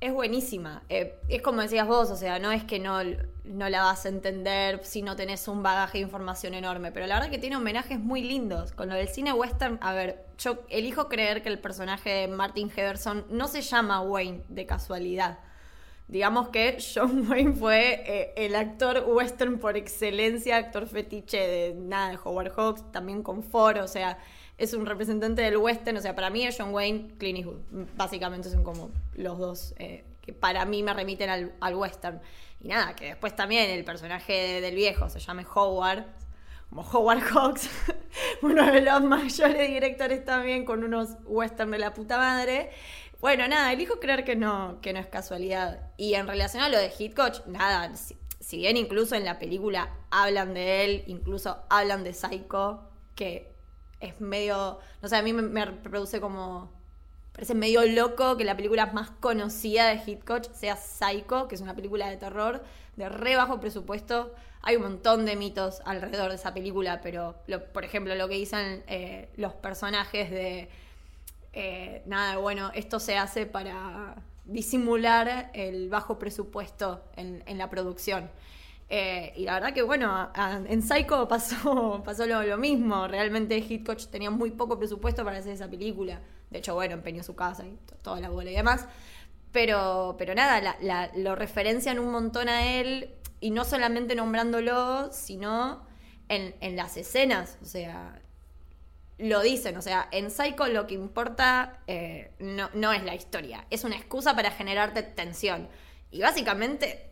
es 0.00 0.12
buenísima. 0.12 0.82
Eh, 0.88 1.18
es 1.28 1.42
como 1.42 1.62
decías 1.62 1.86
vos, 1.86 2.10
o 2.10 2.16
sea, 2.16 2.38
no 2.38 2.52
es 2.52 2.64
que 2.64 2.78
no, 2.78 2.98
no 3.44 3.68
la 3.68 3.82
vas 3.84 4.06
a 4.06 4.08
entender 4.08 4.84
si 4.84 5.02
no 5.02 5.16
tenés 5.16 5.48
un 5.48 5.62
bagaje 5.62 5.98
de 5.98 6.04
información 6.04 6.54
enorme, 6.54 6.92
pero 6.92 7.06
la 7.06 7.14
verdad 7.14 7.30
que 7.30 7.38
tiene 7.38 7.56
homenajes 7.56 7.98
muy 7.98 8.22
lindos. 8.22 8.72
Con 8.72 8.88
lo 8.88 8.94
del 8.94 9.08
cine 9.08 9.32
western, 9.32 9.78
a 9.80 9.94
ver, 9.94 10.26
yo 10.38 10.58
elijo 10.68 11.08
creer 11.08 11.42
que 11.42 11.48
el 11.48 11.58
personaje 11.58 12.10
de 12.10 12.28
Martin 12.28 12.70
Heverson 12.74 13.24
no 13.30 13.48
se 13.48 13.62
llama 13.62 14.02
Wayne 14.02 14.42
de 14.48 14.66
casualidad 14.66 15.38
digamos 16.08 16.48
que 16.48 16.78
John 16.94 17.26
Wayne 17.30 17.54
fue 17.54 18.02
eh, 18.06 18.34
el 18.36 18.54
actor 18.54 19.04
western 19.06 19.58
por 19.58 19.76
excelencia, 19.76 20.56
actor 20.56 20.86
fetiche 20.86 21.38
de 21.38 21.74
nada 21.74 22.10
de 22.10 22.18
Howard 22.22 22.52
Hawks, 22.56 22.92
también 22.92 23.22
con 23.22 23.42
Ford, 23.42 23.78
o 23.78 23.88
sea, 23.88 24.18
es 24.58 24.72
un 24.72 24.86
representante 24.86 25.42
del 25.42 25.56
western, 25.58 25.96
o 25.96 26.00
sea, 26.00 26.14
para 26.14 26.30
mí 26.30 26.46
es 26.46 26.56
John 26.58 26.72
Wayne, 26.72 27.14
Clint 27.18 27.38
Eastwood, 27.38 27.88
básicamente 27.96 28.48
son 28.48 28.64
como 28.64 28.90
los 29.14 29.38
dos 29.38 29.74
eh, 29.78 30.04
que 30.26 30.32
para 30.32 30.64
mí 30.64 30.82
me 30.82 30.92
remiten 30.92 31.52
al, 31.60 31.74
western. 31.74 32.20
Y 32.60 32.68
nada, 32.68 32.96
que 32.96 33.06
después 33.06 33.36
también 33.36 33.70
el 33.70 33.84
personaje 33.84 34.60
del 34.60 34.74
viejo 34.74 35.08
se 35.08 35.20
llame 35.20 35.46
Howard, 35.54 36.04
como 36.68 36.82
Howard 36.82 37.20
Hawks, 37.20 37.70
uno 38.42 38.70
de 38.70 38.80
los 38.80 39.02
mayores 39.04 39.68
directores 39.68 40.24
también 40.24 40.64
con 40.64 40.82
unos 40.82 41.10
western 41.24 41.70
de 41.70 41.78
la 41.78 41.94
puta 41.94 42.18
madre. 42.18 42.70
Bueno, 43.20 43.48
nada, 43.48 43.72
elijo 43.72 43.98
creer 43.98 44.24
que 44.24 44.36
no, 44.36 44.78
que 44.82 44.92
no 44.92 44.98
es 44.98 45.06
casualidad. 45.06 45.90
Y 45.96 46.14
en 46.14 46.26
relación 46.26 46.62
a 46.62 46.68
lo 46.68 46.78
de 46.78 46.92
Hitchcock, 46.96 47.46
nada, 47.46 47.92
si, 48.40 48.58
bien 48.58 48.76
incluso 48.76 49.14
en 49.14 49.24
la 49.24 49.38
película 49.38 49.94
hablan 50.10 50.52
de 50.54 50.84
él, 50.84 51.04
incluso 51.06 51.58
hablan 51.70 52.04
de 52.04 52.12
Psycho, 52.12 52.82
que 53.14 53.54
es 54.00 54.20
medio, 54.20 54.78
no 55.00 55.08
sé, 55.08 55.16
a 55.16 55.22
mí 55.22 55.32
me, 55.32 55.66
produce 55.66 56.20
como, 56.20 56.70
parece 57.32 57.54
medio 57.54 57.84
loco 57.86 58.36
que 58.36 58.44
la 58.44 58.54
película 58.54 58.86
más 58.86 59.10
conocida 59.10 59.88
de 59.88 60.00
Hitchcock 60.06 60.52
sea 60.52 60.76
Psycho, 60.76 61.48
que 61.48 61.54
es 61.54 61.62
una 61.62 61.74
película 61.74 62.10
de 62.10 62.18
terror 62.18 62.62
de 62.96 63.08
re 63.08 63.36
bajo 63.36 63.60
presupuesto. 63.60 64.34
Hay 64.60 64.76
un 64.76 64.82
montón 64.82 65.24
de 65.24 65.36
mitos 65.36 65.80
alrededor 65.86 66.30
de 66.30 66.36
esa 66.36 66.52
película, 66.52 67.00
pero 67.00 67.36
por 67.72 67.84
ejemplo 67.84 68.14
lo 68.14 68.28
que 68.28 68.34
dicen 68.34 68.84
eh, 68.88 69.30
los 69.36 69.54
personajes 69.54 70.30
de 70.30 70.68
eh, 71.58 72.02
nada, 72.04 72.36
bueno, 72.36 72.70
esto 72.74 73.00
se 73.00 73.16
hace 73.16 73.46
para 73.46 74.14
disimular 74.44 75.50
el 75.54 75.88
bajo 75.88 76.18
presupuesto 76.18 77.02
en, 77.16 77.56
la 77.56 77.70
producción. 77.70 78.30
Eh, 78.90 79.32
y 79.36 79.46
la 79.46 79.54
verdad 79.54 79.72
que, 79.72 79.80
bueno, 79.80 80.30
en 80.68 80.82
Psycho 80.82 81.26
pasó, 81.26 82.02
pasó 82.04 82.26
lo, 82.26 82.58
mismo. 82.58 83.08
Realmente 83.08 83.56
Hitchcock 83.56 83.98
tenía 84.10 84.30
muy 84.30 84.50
poco 84.50 84.78
presupuesto 84.78 85.24
para 85.24 85.38
hacer 85.38 85.54
esa 85.54 85.66
película. 85.66 86.20
De 86.50 86.58
hecho, 86.58 86.74
bueno, 86.74 86.92
empeñó 86.92 87.22
su 87.22 87.34
casa 87.34 87.66
y 87.66 87.78
toda 88.02 88.20
la 88.20 88.28
bola 88.28 88.50
y 88.50 88.54
demás. 88.54 88.86
Pero, 89.50 90.14
pero 90.18 90.34
nada, 90.34 90.76
lo 91.16 91.36
referencian 91.36 91.98
un 91.98 92.12
montón 92.12 92.50
a 92.50 92.66
él 92.66 93.14
y 93.40 93.50
no 93.50 93.64
solamente 93.64 94.14
nombrándolo, 94.14 95.10
sino 95.10 95.86
en, 96.28 96.54
en 96.60 96.76
las 96.76 96.98
escenas. 96.98 97.56
O 97.62 97.64
sea, 97.64 98.20
lo 99.18 99.40
dicen, 99.40 99.76
o 99.76 99.82
sea, 99.82 100.08
en 100.12 100.30
Psycho 100.30 100.66
lo 100.66 100.86
que 100.86 100.94
importa 100.94 101.78
eh, 101.86 102.32
no, 102.38 102.92
es 102.92 103.04
la 103.04 103.14
historia, 103.14 103.66
es 103.70 103.84
una 103.84 103.96
excusa 103.96 104.34
para 104.36 104.50
generarte 104.50 105.02
tensión. 105.02 105.68
Y 106.10 106.20
básicamente... 106.20 107.10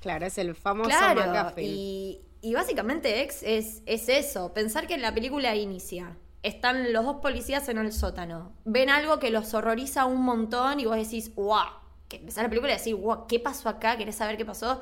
Claro, 0.00 0.26
es 0.26 0.38
el 0.38 0.54
famoso 0.54 0.90
claro, 0.90 1.52
y, 1.56 2.20
y, 2.40 2.54
básicamente 2.54 3.24
es, 3.24 3.42
es, 3.42 3.82
es 3.86 4.08
eso, 4.08 4.52
pensar 4.54 4.86
que 4.86 4.94
en 4.94 5.02
la 5.02 5.12
película 5.12 5.56
inicia, 5.56 6.16
están 6.42 6.92
los 6.92 7.04
dos 7.04 7.16
policías 7.16 7.68
en 7.68 7.78
el 7.78 7.92
sótano, 7.92 8.52
ven 8.64 8.90
algo 8.90 9.18
que 9.18 9.30
los 9.30 9.54
horroriza 9.54 10.04
un 10.04 10.22
montón 10.22 10.78
y 10.78 10.84
vos 10.84 10.96
decís, 10.96 11.34
wow, 11.34 11.64
que 12.08 12.16
empezás 12.16 12.44
la 12.44 12.48
película 12.48 12.72
y 12.72 12.76
decís, 12.76 12.94
wow, 12.94 13.26
¿qué 13.26 13.40
pasó 13.40 13.68
acá? 13.68 13.96
¿Querés 13.96 14.16
saber 14.16 14.36
qué 14.36 14.44
pasó? 14.44 14.80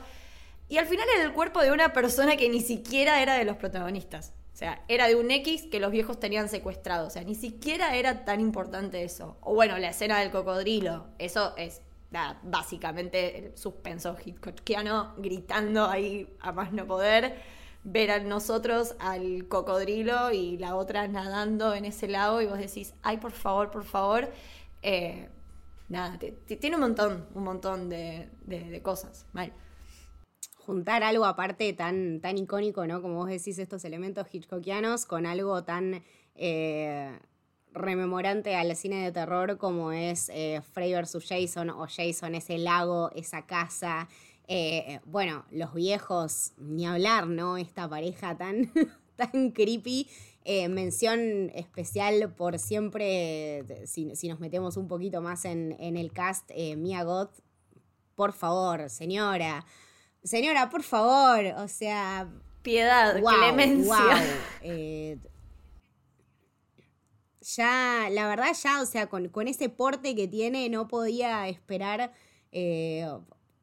Y 0.68 0.78
al 0.78 0.86
final 0.86 1.06
era 1.14 1.24
el 1.24 1.32
cuerpo 1.32 1.62
de 1.62 1.72
una 1.72 1.92
persona 1.92 2.36
que 2.36 2.48
ni 2.48 2.60
siquiera 2.60 3.22
era 3.22 3.34
de 3.34 3.44
los 3.44 3.56
protagonistas. 3.56 4.32
O 4.56 4.58
sea, 4.58 4.82
era 4.88 5.06
de 5.06 5.16
un 5.16 5.30
X 5.30 5.66
que 5.70 5.80
los 5.80 5.90
viejos 5.90 6.18
tenían 6.18 6.48
secuestrado. 6.48 7.08
O 7.08 7.10
sea, 7.10 7.22
ni 7.22 7.34
siquiera 7.34 7.94
era 7.94 8.24
tan 8.24 8.40
importante 8.40 9.04
eso. 9.04 9.36
O 9.42 9.54
bueno, 9.54 9.76
la 9.76 9.90
escena 9.90 10.18
del 10.20 10.30
cocodrilo. 10.30 11.08
Eso 11.18 11.54
es 11.58 11.82
básicamente 12.42 13.36
el 13.38 13.58
suspenso 13.58 14.16
hitchcockiano 14.24 15.12
gritando 15.18 15.84
ahí 15.84 16.34
a 16.40 16.52
más 16.52 16.72
no 16.72 16.86
poder. 16.86 17.36
Ver 17.84 18.10
a 18.10 18.18
nosotros 18.20 18.96
al 18.98 19.46
cocodrilo 19.46 20.32
y 20.32 20.56
la 20.56 20.74
otra 20.74 21.06
nadando 21.06 21.74
en 21.74 21.84
ese 21.84 22.08
lago 22.08 22.40
y 22.40 22.46
vos 22.46 22.56
decís, 22.58 22.94
ay, 23.02 23.18
por 23.18 23.32
favor, 23.32 23.70
por 23.70 23.84
favor. 23.84 24.32
Eh, 24.80 25.28
nada, 25.90 26.18
tiene 26.18 26.76
un 26.76 26.80
montón, 26.80 27.26
un 27.34 27.44
montón 27.44 27.90
de, 27.90 28.80
cosas. 28.82 29.26
Mal 29.34 29.52
juntar 30.66 31.04
algo 31.04 31.24
aparte 31.24 31.72
tan, 31.72 32.20
tan 32.20 32.36
icónico, 32.36 32.86
¿no? 32.86 33.00
Como 33.00 33.14
vos 33.14 33.28
decís, 33.28 33.58
estos 33.58 33.84
elementos 33.84 34.26
hitchcockianos 34.30 35.06
con 35.06 35.24
algo 35.24 35.62
tan 35.62 36.02
eh, 36.34 37.18
rememorante 37.72 38.56
al 38.56 38.74
cine 38.74 39.04
de 39.04 39.12
terror 39.12 39.58
como 39.58 39.92
es 39.92 40.28
eh, 40.34 40.60
Frey 40.72 40.92
vs. 40.92 41.24
Jason 41.26 41.70
o 41.70 41.86
Jason, 41.86 42.34
ese 42.34 42.58
lago, 42.58 43.12
esa 43.14 43.46
casa. 43.46 44.08
Eh, 44.48 45.00
bueno, 45.04 45.44
los 45.52 45.72
viejos, 45.72 46.52
ni 46.58 46.84
hablar, 46.84 47.28
¿no? 47.28 47.56
Esta 47.56 47.88
pareja 47.88 48.36
tan, 48.36 48.72
tan 49.16 49.52
creepy. 49.52 50.08
mención 50.68 51.50
especial 51.54 52.32
por 52.34 52.58
siempre, 52.58 53.64
si, 53.86 54.28
nos 54.28 54.40
metemos 54.40 54.76
un 54.76 54.88
poquito 54.88 55.20
más 55.20 55.44
en, 55.44 55.76
en 55.78 55.96
el 55.96 56.12
cast, 56.12 56.50
Mia 56.76 57.04
Goth, 57.04 57.40
por 58.16 58.32
favor, 58.32 58.88
señora 58.88 59.64
señora, 60.26 60.68
por 60.68 60.82
favor, 60.82 61.46
o 61.58 61.68
sea... 61.68 62.28
Piedad, 62.62 63.20
clemencia. 63.22 63.96
Eh, 64.62 65.18
ya, 67.40 68.08
la 68.10 68.26
verdad, 68.26 68.52
ya, 68.60 68.82
o 68.82 68.86
sea, 68.86 69.06
con, 69.06 69.30
ese 69.46 69.68
porte 69.68 70.16
que 70.16 70.26
tiene, 70.26 70.68
no 70.68 70.88
podía 70.88 71.46
esperar 71.46 72.12
eh, 72.50 73.08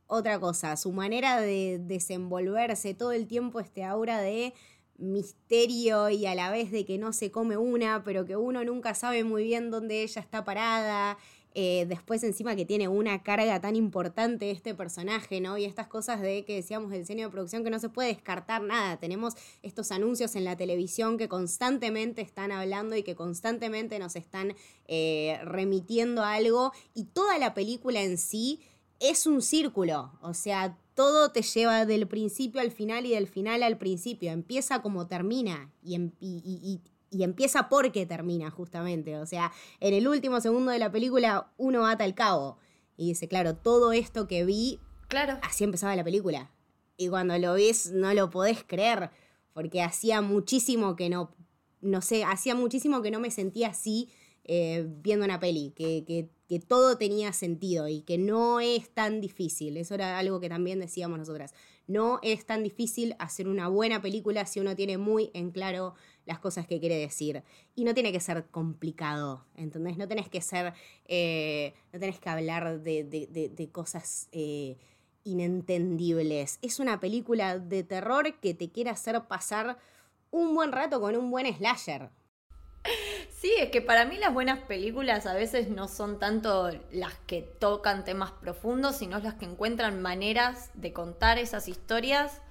otra 0.07 0.39
cosa. 0.39 0.77
Su 0.77 0.93
manera 0.93 1.41
de 1.41 1.79
desenvolverse 1.81 2.93
todo 2.93 3.11
el 3.11 3.27
tiempo, 3.27 3.59
este 3.59 3.83
aura 3.83 4.21
de 4.21 4.53
misterio 4.97 6.09
y 6.09 6.25
a 6.25 6.35
la 6.35 6.49
vez 6.49 6.71
de 6.71 6.85
que 6.85 6.97
no 6.97 7.11
se 7.11 7.31
come 7.31 7.57
una, 7.57 8.03
pero 8.03 8.25
que 8.25 8.37
uno 8.37 8.63
nunca 8.63 8.93
sabe 8.93 9.25
muy 9.25 9.43
bien 9.43 9.69
dónde 9.69 10.03
ella 10.03 10.21
está 10.21 10.45
parada. 10.45 11.17
Eh, 11.55 11.85
después 11.87 12.23
encima 12.23 12.55
que 12.55 12.65
tiene 12.65 12.87
una 12.87 13.21
carga 13.21 13.61
tan 13.61 13.75
importante 13.75 14.49
este 14.49 14.73
personaje, 14.73 15.39
¿no? 15.39 15.57
Y 15.57 15.65
estas 15.65 15.87
cosas 15.87 16.21
de 16.21 16.45
que 16.45 16.55
decíamos 16.55 16.89
del 16.89 17.01
diseño 17.01 17.27
de 17.27 17.31
producción 17.31 17.63
que 17.63 17.69
no 17.69 17.79
se 17.79 17.89
puede 17.89 18.09
descartar 18.09 18.63
nada. 18.63 18.97
Tenemos 18.97 19.35
estos 19.61 19.91
anuncios 19.91 20.35
en 20.35 20.45
la 20.45 20.57
televisión 20.57 21.17
que 21.17 21.27
constantemente 21.27 22.21
están 22.21 22.51
hablando 22.51 22.95
y 22.95 23.03
que 23.03 23.15
constantemente 23.15 23.99
nos 23.99 24.15
están 24.15 24.55
eh, 24.87 25.39
remitiendo 25.43 26.23
algo 26.23 26.73
y 26.93 27.05
toda 27.05 27.37
la 27.37 27.53
película 27.53 28.01
en 28.01 28.17
sí 28.17 28.59
es 28.99 29.27
un 29.27 29.41
círculo, 29.41 30.13
o 30.21 30.33
sea, 30.33 30.77
todo 30.95 31.31
te 31.31 31.41
lleva 31.41 31.85
del 31.85 32.07
principio 32.07 32.61
al 32.61 32.71
final 32.71 33.05
y 33.05 33.09
del 33.09 33.27
final 33.27 33.63
al 33.63 33.77
principio, 33.77 34.31
empieza 34.31 34.81
como 34.81 35.07
termina 35.07 35.71
y, 35.83 35.95
y, 35.95 36.11
y 36.21 36.81
empieza 37.21 37.69
porque 37.69 38.07
termina, 38.07 38.49
justamente. 38.49 39.17
O 39.17 39.27
sea, 39.27 39.51
en 39.79 39.93
el 39.93 40.07
último 40.07 40.41
segundo 40.41 40.71
de 40.71 40.79
la 40.79 40.91
película 40.91 41.51
uno 41.57 41.85
ata 41.85 42.05
el 42.05 42.15
cabo. 42.15 42.57
Y 42.97 43.09
dice, 43.09 43.27
claro, 43.27 43.55
todo 43.55 43.91
esto 43.91 44.27
que 44.27 44.45
vi, 44.45 44.79
claro. 45.07 45.37
así 45.43 45.63
empezaba 45.63 45.95
la 45.95 46.03
película. 46.03 46.51
Y 46.97 47.09
cuando 47.09 47.37
lo 47.37 47.53
ves 47.53 47.91
no 47.91 48.13
lo 48.13 48.29
podés 48.29 48.63
creer, 48.63 49.11
porque 49.53 49.81
hacía 49.81 50.21
muchísimo 50.21 50.95
que 50.95 51.09
no, 51.09 51.35
no 51.81 52.01
sé, 52.01 52.23
hacía 52.23 52.55
muchísimo 52.55 53.01
que 53.01 53.11
no 53.11 53.19
me 53.19 53.31
sentía 53.31 53.69
así 53.69 54.09
eh, 54.45 54.85
viendo 55.01 55.25
una 55.25 55.39
peli, 55.39 55.71
que, 55.75 56.03
que, 56.05 56.29
que, 56.49 56.59
todo 56.59 56.97
tenía 56.97 57.31
sentido 57.31 57.87
y 57.87 58.01
que 58.01 58.17
no 58.17 58.59
es 58.59 58.89
tan 58.89 59.21
difícil. 59.21 59.77
Eso 59.77 59.95
era 59.95 60.19
algo 60.19 60.41
que 60.41 60.49
también 60.49 60.79
decíamos 60.79 61.17
nosotras. 61.17 61.53
No 61.87 62.19
es 62.23 62.45
tan 62.45 62.61
difícil 62.61 63.15
hacer 63.19 63.47
una 63.47 63.69
buena 63.69 64.01
película 64.01 64.45
si 64.45 64.59
uno 64.59 64.75
tiene 64.75 64.97
muy 64.97 65.31
en 65.33 65.51
claro 65.51 65.95
las 66.25 66.39
cosas 66.39 66.67
que 66.67 66.79
quiere 66.79 66.97
decir. 66.97 67.43
Y 67.75 67.83
no 67.83 67.93
tiene 67.93 68.11
que 68.11 68.19
ser 68.19 68.45
complicado, 68.45 69.45
¿entendés? 69.55 69.97
No 69.97 70.07
tenés 70.07 70.29
que 70.29 70.41
ser, 70.41 70.73
eh, 71.05 71.73
no 71.91 71.99
tenés 71.99 72.19
que 72.19 72.29
hablar 72.29 72.81
de, 72.81 73.69
cosas 73.71 74.29
eh, 74.31 74.77
inentendibles. 75.23 76.59
Es 76.61 76.79
una 76.79 76.99
película 76.99 77.59
de 77.59 77.83
terror 77.83 78.39
que 78.39 78.53
te 78.53 78.71
quiere 78.71 78.89
hacer 78.89 79.21
pasar 79.27 79.77
un 80.31 80.55
buen 80.55 80.71
rato 80.71 80.99
con 80.99 81.15
un 81.15 81.29
buen 81.29 81.53
slasher. 81.55 82.09
Sí, 83.29 83.53
es 83.59 83.71
que 83.71 83.81
para 83.81 84.05
mí 84.05 84.17
las 84.17 84.33
buenas 84.33 84.59
películas 84.59 85.25
a 85.25 85.33
veces 85.33 85.69
no 85.69 85.87
son 85.87 86.17
tanto 86.17 86.71
las 86.91 87.13
que 87.27 87.41
tocan 87.41 88.05
temas 88.05 88.31
profundos, 88.31 88.97
sino 88.97 89.19
las 89.19 89.33
que 89.33 89.45
encuentran 89.45 90.01
maneras 90.01 90.71
de 90.75 90.93
contar 90.93 91.37
esas 91.37 91.67
historias 91.67 92.41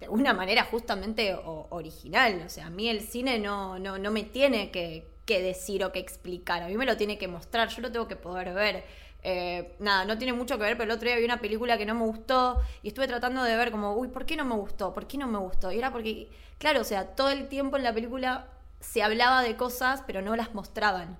de 0.00 0.08
una 0.08 0.32
manera 0.32 0.64
justamente 0.64 1.36
original. 1.44 2.42
O 2.44 2.48
sea, 2.48 2.66
a 2.66 2.70
mí 2.70 2.88
el 2.88 3.02
cine 3.02 3.38
no, 3.38 3.78
no, 3.78 3.98
no 3.98 4.10
me 4.10 4.24
tiene 4.24 4.70
que, 4.70 5.08
decir 5.26 5.84
o 5.84 5.92
que 5.92 6.00
explicar, 6.00 6.60
a 6.60 6.66
mí 6.66 6.76
me 6.76 6.84
lo 6.84 6.96
tiene 6.96 7.16
que 7.16 7.28
mostrar, 7.28 7.68
yo 7.68 7.82
lo 7.82 7.92
tengo 7.92 8.08
que 8.08 8.16
poder 8.16 8.52
ver. 8.52 8.82
Eh, 9.22 9.76
nada, 9.78 10.04
no 10.04 10.18
tiene 10.18 10.32
mucho 10.32 10.56
que 10.56 10.64
ver, 10.64 10.76
pero 10.76 10.90
el 10.90 10.96
otro 10.96 11.06
día 11.06 11.18
vi 11.18 11.24
una 11.24 11.40
película 11.40 11.78
que 11.78 11.86
no 11.86 11.94
me 11.94 12.04
gustó 12.04 12.60
y 12.82 12.88
estuve 12.88 13.06
tratando 13.06 13.44
de 13.44 13.54
ver 13.54 13.70
como, 13.70 13.94
uy, 13.94 14.08
¿por 14.08 14.26
qué 14.26 14.34
no 14.34 14.44
me 14.44 14.56
gustó? 14.56 14.92
¿Por 14.92 15.06
qué 15.06 15.18
no 15.18 15.28
me 15.28 15.38
gustó? 15.38 15.70
Y 15.70 15.78
era 15.78 15.92
porque, 15.92 16.28
claro, 16.58 16.80
o 16.80 16.84
sea, 16.84 17.14
todo 17.14 17.28
el 17.28 17.46
tiempo 17.46 17.76
en 17.76 17.84
la 17.84 17.94
película 17.94 18.48
se 18.80 19.04
hablaba 19.04 19.42
de 19.42 19.54
cosas, 19.54 20.02
pero 20.04 20.20
no 20.20 20.34
las 20.34 20.52
mostraban. 20.52 21.16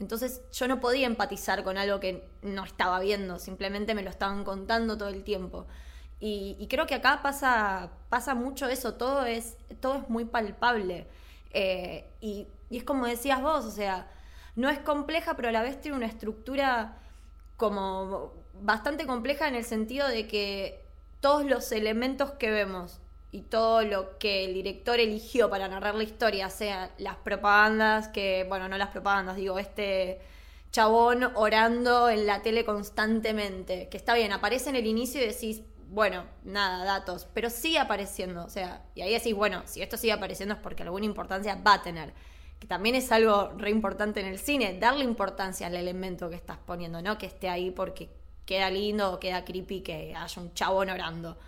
Entonces 0.00 0.42
yo 0.52 0.66
no 0.66 0.80
podía 0.80 1.06
empatizar 1.06 1.62
con 1.62 1.78
algo 1.78 2.00
que 2.00 2.26
no 2.42 2.64
estaba 2.64 2.98
viendo, 2.98 3.38
simplemente 3.38 3.94
me 3.94 4.02
lo 4.02 4.10
estaban 4.10 4.42
contando 4.42 4.98
todo 4.98 5.10
el 5.10 5.22
tiempo. 5.22 5.68
Y, 6.24 6.68
creo 6.70 6.86
que 6.86 6.94
acá 6.94 7.18
pasa, 7.20 7.90
pasa 8.08 8.36
mucho 8.36 8.68
eso, 8.68 8.94
todo 8.94 9.26
es, 9.26 9.56
todo 9.80 9.96
es 9.96 10.08
muy 10.08 10.24
palpable. 10.24 11.08
Eh, 11.50 12.08
y, 12.20 12.46
es 12.70 12.84
como 12.84 13.06
decías 13.06 13.42
vos, 13.42 13.64
o 13.64 13.72
sea, 13.72 14.08
no 14.54 14.70
es 14.70 14.78
compleja, 14.78 15.34
pero 15.34 15.48
a 15.48 15.52
la 15.52 15.62
vez 15.62 15.80
tiene 15.80 15.96
una 15.96 16.06
estructura 16.06 16.96
como 17.56 18.34
bastante 18.54 19.04
compleja 19.04 19.48
en 19.48 19.56
el 19.56 19.64
sentido 19.64 20.06
de 20.06 20.28
que 20.28 20.84
todos 21.20 21.44
los 21.44 21.72
elementos 21.72 22.30
que 22.30 22.52
vemos 22.52 23.00
y 23.32 23.40
todo 23.42 23.82
lo 23.82 24.16
que 24.18 24.44
el 24.44 24.54
director 24.54 25.00
eligió 25.00 25.50
para 25.50 25.66
narrar 25.66 25.96
la 25.96 26.04
historia, 26.04 26.50
sea 26.50 26.92
las 26.98 27.16
propagandas, 27.16 28.06
que, 28.06 28.46
bueno, 28.48 28.68
no 28.68 28.78
las 28.78 28.90
propagandas, 28.90 29.34
digo, 29.34 29.58
este 29.58 30.20
chabón 30.70 31.32
orando 31.34 32.08
en 32.08 32.26
la 32.26 32.42
tele 32.42 32.64
constantemente, 32.64 33.88
que 33.88 33.96
está 33.96 34.14
bien, 34.14 34.32
aparece 34.32 34.70
en 34.70 34.76
el 34.76 34.86
inicio 34.86 35.20
y 35.20 35.26
decís, 35.26 35.62
bueno, 35.92 36.24
nada, 36.42 36.86
datos, 36.86 37.28
pero 37.34 37.50
sigue 37.50 37.78
apareciendo, 37.78 38.46
o 38.46 38.48
sea, 38.48 38.82
y 38.94 39.02
ahí 39.02 39.12
decís, 39.12 39.34
bueno, 39.34 39.62
si 39.66 39.82
esto 39.82 39.98
sigue 39.98 40.14
apareciendo 40.14 40.54
es 40.54 40.60
porque 40.60 40.82
alguna 40.82 41.04
importancia 41.04 41.54
va 41.54 41.74
a 41.74 41.82
tener, 41.82 42.14
que 42.58 42.66
también 42.66 42.94
es 42.94 43.12
algo 43.12 43.52
re 43.58 43.68
importante 43.68 44.20
en 44.20 44.26
el 44.26 44.38
cine, 44.38 44.78
darle 44.80 45.04
importancia 45.04 45.66
al 45.66 45.74
elemento 45.74 46.30
que 46.30 46.36
estás 46.36 46.56
poniendo, 46.56 47.02
no 47.02 47.18
que 47.18 47.26
esté 47.26 47.50
ahí 47.50 47.70
porque 47.70 48.08
queda 48.46 48.70
lindo 48.70 49.12
o 49.12 49.20
queda 49.20 49.44
creepy 49.44 49.82
que 49.82 50.14
haya 50.16 50.42
un 50.42 50.54
chabón 50.54 50.88
orando. 50.88 51.38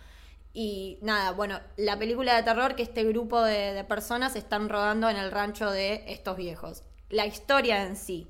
Y 0.53 0.99
nada, 1.01 1.33
bueno, 1.33 1.59
la 1.79 1.99
película 1.99 2.37
de 2.37 2.43
terror 2.43 2.77
que 2.77 2.83
este 2.83 3.03
grupo 3.05 3.43
de, 3.43 3.73
de 3.73 3.85
personas 3.85 4.37
están 4.37 4.69
rodando 4.69 5.09
en 5.09 5.17
el 5.17 5.31
rancho 5.31 5.71
de 5.71 6.05
estos 6.07 6.37
viejos. 6.37 6.83
La 7.09 7.25
historia 7.25 7.85
en 7.85 7.97
sí, 7.97 8.29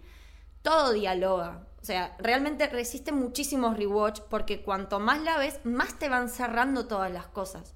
todo 0.62 0.92
dialoga, 0.92 1.66
o 1.85 1.87
sea, 1.87 2.17
realmente 2.19 2.67
resiste 2.67 3.12
muchísimos 3.12 3.76
rewatch 3.76 4.21
porque 4.31 4.62
cuanto 4.62 5.00
más 5.00 5.21
la 5.21 5.37
ves, 5.37 5.61
más 5.64 5.99
te 5.99 6.09
van 6.09 6.31
cerrando 6.31 6.87
todas 6.87 7.12
las 7.12 7.26
cosas. 7.26 7.75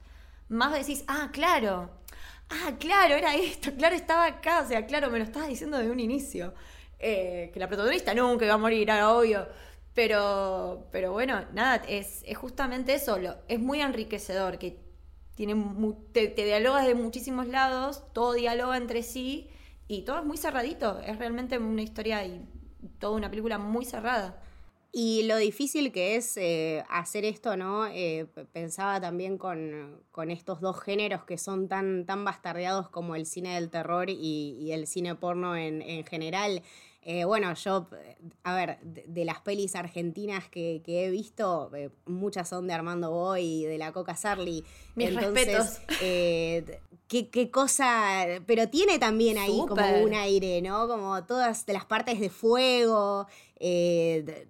Más 0.49 0.73
decís, 0.73 1.05
ah, 1.09 1.29
claro, 1.31 1.91
ah, 2.49 2.73
claro, 2.79 3.17
era 3.17 3.35
esto, 3.35 3.71
claro, 3.77 3.95
estaba 3.95 4.25
acá, 4.25 4.63
o 4.65 4.67
sea, 4.67 4.87
claro, 4.87 5.11
me 5.11 5.19
lo 5.19 5.25
estabas 5.25 5.51
diciendo 5.51 5.77
de 5.77 5.91
un 5.91 6.01
inicio. 6.01 6.55
Eh, 6.99 7.51
que 7.53 7.61
la 7.61 7.69
protagonista 7.69 8.15
nunca 8.15 8.47
iba 8.47 8.55
a 8.55 8.57
morir, 8.57 8.85
era 8.85 9.13
obvio. 9.13 9.47
Pero, 9.93 10.89
pero 10.91 11.13
bueno, 11.13 11.45
nada, 11.53 11.83
es, 11.87 12.25
justamente 12.35 12.95
eso, 12.95 13.19
lo, 13.19 13.37
es 13.47 13.61
muy 13.61 13.83
enriquecedor, 13.83 14.59
que 14.59 14.81
tiene, 15.35 15.55
te, 16.13 16.29
te 16.29 16.47
dialogas 16.47 16.87
de 16.87 16.95
muchísimos 16.95 17.47
lados, 17.47 18.05
todo 18.15 18.33
dialoga 18.33 18.79
entre 18.79 19.03
sí 19.03 19.51
y 19.87 20.03
todo 20.03 20.21
es 20.21 20.25
muy 20.25 20.39
cerradito, 20.39 20.99
es 21.01 21.19
realmente 21.19 21.59
una 21.59 21.83
historia 21.83 22.25
y 22.25 22.49
toda 22.99 23.17
una 23.17 23.31
película 23.31 23.59
muy 23.59 23.85
cerrada. 23.85 24.41
Y 24.91 25.25
lo 25.25 25.37
difícil 25.37 25.93
que 25.93 26.17
es 26.17 26.37
eh, 26.39 26.83
hacer 26.89 27.25
esto, 27.27 27.57
¿no? 27.57 27.87
Eh, 27.87 28.27
pensaba 28.53 29.01
también 29.01 29.37
con, 29.37 30.03
estos 30.31 30.61
dos 30.61 30.81
géneros 30.81 31.25
que 31.25 31.37
son 31.37 31.69
tan, 31.69 32.07
tan 32.07 32.25
bastardeados 32.25 32.89
como 32.89 33.15
el 33.15 33.27
cine 33.27 33.55
del 33.55 33.69
terror 33.69 34.09
y, 34.09 34.71
el 34.73 34.87
cine 34.87 35.15
porno 35.15 35.57
en, 35.57 36.05
general. 36.07 36.63
Eh, 37.11 37.25
bueno, 37.25 37.55
yo, 37.55 37.89
a 38.45 38.55
ver, 38.55 38.79
de, 38.83 39.25
las 39.25 39.41
pelis 39.41 39.75
argentinas 39.75 40.47
que, 40.51 40.83
he 40.87 41.09
visto, 41.09 41.71
muchas 42.05 42.51
son 42.51 42.67
de 42.67 42.75
Armando 42.75 43.11
Boy 43.11 43.63
y 43.63 43.65
de 43.65 43.79
la 43.79 43.93
Coca 43.93 44.15
Sarli. 44.15 44.63
Mis 44.95 45.09
Entonces, 45.09 45.81
qué, 47.09 47.51
cosa, 47.51 48.43
pero 48.45 48.69
tiene 48.69 48.99
también 48.99 49.39
ahí 49.39 49.59
como 49.67 50.03
un 50.03 50.13
aire, 50.13 50.61
¿no? 50.61 50.87
Como 50.87 51.25
todas 51.25 51.65
las 51.69 51.87
partes 51.87 52.21
de 52.21 52.29
fuego, 52.29 53.27
eh, 53.59 54.47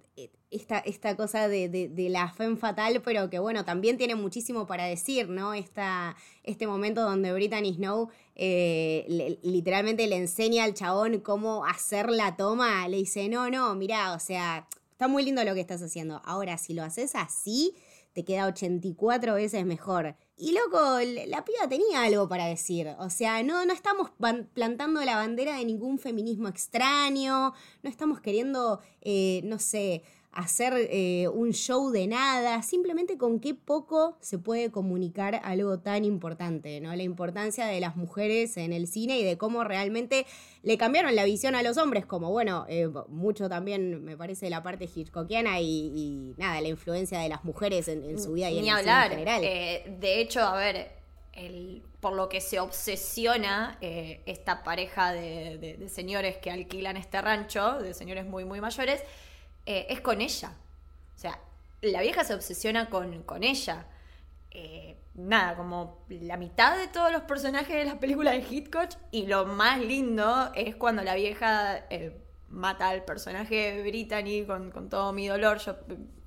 esta, 0.51 0.79
esta, 0.79 1.15
cosa 1.15 1.47
de, 1.47 2.07
la 2.09 2.31
fe 2.31 2.55
fatal, 2.55 3.01
pero 3.03 3.29
que 3.29 3.39
bueno, 3.39 3.65
también 3.65 3.97
tiene 3.97 4.15
muchísimo 4.15 4.65
para 4.65 4.85
decir, 4.85 5.29
¿no? 5.29 5.53
Esta, 5.53 6.15
este 6.43 6.67
momento 6.67 7.01
donde 7.01 7.31
Brittany 7.33 7.73
Snow 7.75 8.09
eh, 8.35 9.37
literalmente 9.43 10.07
le 10.07 10.17
enseña 10.17 10.63
al 10.63 10.73
chabón 10.73 11.19
cómo 11.19 11.65
hacer 11.65 12.09
la 12.09 12.35
toma, 12.35 12.87
le 12.87 12.97
dice, 12.97 13.29
no, 13.29 13.49
no, 13.49 13.75
mira, 13.75 14.13
o 14.13 14.19
sea, 14.19 14.67
está 14.91 15.07
muy 15.07 15.23
lindo 15.23 15.43
lo 15.43 15.53
que 15.53 15.61
estás 15.61 15.81
haciendo. 15.81 16.21
Ahora, 16.25 16.57
si 16.57 16.73
lo 16.73 16.83
haces 16.83 17.15
así, 17.15 17.75
te 18.13 18.25
queda 18.25 18.47
84 18.47 19.35
veces 19.35 19.65
mejor. 19.65 20.15
Y 20.35 20.53
loco, 20.53 20.99
la 21.27 21.43
piba 21.43 21.67
tenía 21.67 22.03
algo 22.03 22.27
para 22.27 22.45
decir. 22.45 22.95
O 22.99 23.09
sea, 23.09 23.43
no, 23.43 23.65
no 23.65 23.73
estamos 23.73 24.11
plantando 24.53 25.03
la 25.03 25.17
bandera 25.17 25.57
de 25.57 25.65
ningún 25.65 25.99
feminismo 25.99 26.47
extraño, 26.47 27.53
no 27.83 27.89
estamos 27.89 28.21
queriendo, 28.21 28.79
eh, 29.01 29.41
no 29.43 29.59
sé, 29.59 30.03
hacer 30.31 30.73
eh, 30.91 31.27
un 31.27 31.53
show 31.53 31.89
de 31.89 32.07
nada, 32.07 32.61
simplemente 32.61 33.17
con 33.17 33.39
qué 33.39 33.55
poco 33.55 34.17
se 34.21 34.37
puede 34.37 34.69
comunicar 34.69 35.41
algo 35.43 35.79
tan 35.79 36.05
importante, 36.05 36.79
¿no? 36.81 36.95
La 36.95 37.03
importancia 37.03 37.65
de 37.65 37.79
las 37.79 37.95
mujeres 37.95 38.55
en 38.57 38.71
el 38.71 38.87
cine 38.87 39.19
y 39.19 39.23
de 39.23 39.37
cómo 39.37 39.63
realmente 39.63 40.27
le 40.61 40.77
cambiaron 40.77 41.15
la 41.15 41.23
visión 41.23 41.55
a 41.55 41.63
los 41.63 41.77
hombres, 41.77 42.05
como 42.05 42.29
bueno, 42.31 42.65
eh, 42.69 42.87
mucho 43.07 43.49
también 43.49 44.03
me 44.03 44.15
parece 44.15 44.49
la 44.49 44.61
parte 44.61 44.87
hitchcockiana 44.93 45.59
y, 45.61 46.35
nada, 46.37 46.61
la 46.61 46.67
influencia 46.67 47.19
de 47.19 47.29
las 47.29 47.43
mujeres 47.43 47.87
en, 47.87 48.19
su 48.19 48.33
vida 48.33 48.51
y 48.51 48.59
en, 48.59 48.67
el 48.67 48.79
cine 48.79 48.91
en 48.91 49.09
general. 49.09 49.43
Eh, 49.43 49.97
de 49.99 50.21
hecho, 50.21 50.41
a 50.41 50.55
ver, 50.55 50.91
el, 51.33 51.83
por 51.99 52.13
lo 52.13 52.29
que 52.29 52.39
se 52.39 52.59
obsesiona 52.59 53.79
esta 53.81 54.63
pareja 54.63 55.11
de 55.11 55.87
señores 55.89 56.37
que 56.37 56.51
alquilan 56.51 56.97
este 56.97 57.19
rancho, 57.19 57.79
de 57.79 57.95
señores 57.95 58.25
muy, 58.25 58.45
muy 58.45 58.61
mayores, 58.61 59.01
eh, 59.65 59.87
es 59.89 60.01
con 60.01 60.21
ella. 60.21 60.53
O 61.15 61.19
sea, 61.19 61.39
la 61.81 62.01
vieja 62.01 62.23
se 62.23 62.33
obsesiona 62.33 62.89
con, 62.89 63.23
con 63.23 63.43
ella. 63.43 63.85
Eh, 64.51 64.97
nada, 65.13 65.55
como 65.55 66.05
la 66.09 66.37
mitad 66.37 66.77
de 66.77 66.87
todos 66.87 67.11
los 67.11 67.23
personajes 67.23 67.75
de 67.75 67.85
la 67.85 67.99
película 67.99 68.31
de 68.31 68.39
Hitchcock 68.39 68.89
y 69.11 69.27
lo 69.27 69.45
más 69.45 69.79
lindo 69.79 70.51
es 70.55 70.75
cuando 70.75 71.03
la 71.03 71.15
vieja 71.15 71.85
eh, 71.89 72.19
mata 72.49 72.89
al 72.89 73.03
personaje 73.03 73.73
de 73.73 73.83
Brittany 73.83 74.45
con, 74.45 74.89
todo 74.89 75.13
mi 75.13 75.27
dolor, 75.27 75.59
yo 75.59 75.75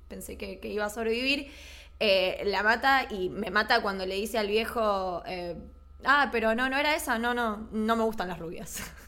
pensé 0.07 0.37
que, 0.37 0.59
iba 0.63 0.85
a 0.85 0.89
sobrevivir, 0.89 1.51
la 1.99 2.63
mata 2.63 3.07
y 3.09 3.29
me 3.29 3.49
mata 3.49 3.81
cuando 3.81 4.05
le 4.05 4.15
dice 4.15 4.37
al 4.37 4.47
viejo, 4.47 5.23
ah, 6.05 6.29
pero 6.31 6.55
no, 6.55 6.69
no 6.69 6.77
era 6.77 6.95
esa, 6.95 7.17
no, 7.19 7.33
no, 7.33 7.67
no 7.71 7.95
me 7.95 8.03
gustan 8.03 8.29
las 8.29 8.39
rubias. 8.39 8.81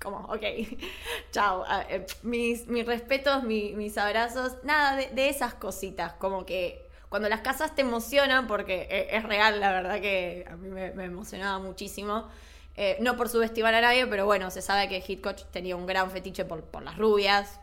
como, 0.00 0.18
ok, 0.18 0.42
chao, 1.30 1.64
ah, 1.66 1.84
eh, 1.88 2.06
mis, 2.22 2.66
mis 2.66 2.86
respetos, 2.86 3.44
mis 3.44 3.98
abrazos, 3.98 4.56
nada 4.64 4.96
de, 4.96 5.28
esas 5.28 5.54
cositas, 5.54 6.14
como 6.14 6.46
que 6.46 6.88
cuando 7.08 7.28
las 7.28 7.40
casas 7.40 7.74
te 7.74 7.82
emocionan, 7.82 8.46
porque 8.46 8.88
e, 8.90 9.16
es, 9.16 9.22
real, 9.24 9.60
la 9.60 9.72
verdad 9.72 10.00
que 10.00 10.46
a 10.50 10.56
mí 10.56 10.68
me, 10.68 11.04
emocionaba 11.04 11.58
muchísimo, 11.58 12.28
eh, 12.76 12.96
no 13.00 13.16
por 13.16 13.28
subestimar 13.28 13.74
a 13.74 13.80
nadie, 13.80 14.06
pero 14.06 14.24
bueno, 14.26 14.50
se 14.50 14.62
sabe 14.62 14.88
que 14.88 15.04
Hitchcock 15.06 15.50
tenía 15.50 15.76
un 15.76 15.86
gran 15.86 16.10
fetiche 16.10 16.44
por, 16.44 16.64
por 16.64 16.82
las 16.82 16.96
rubias, 16.96 17.60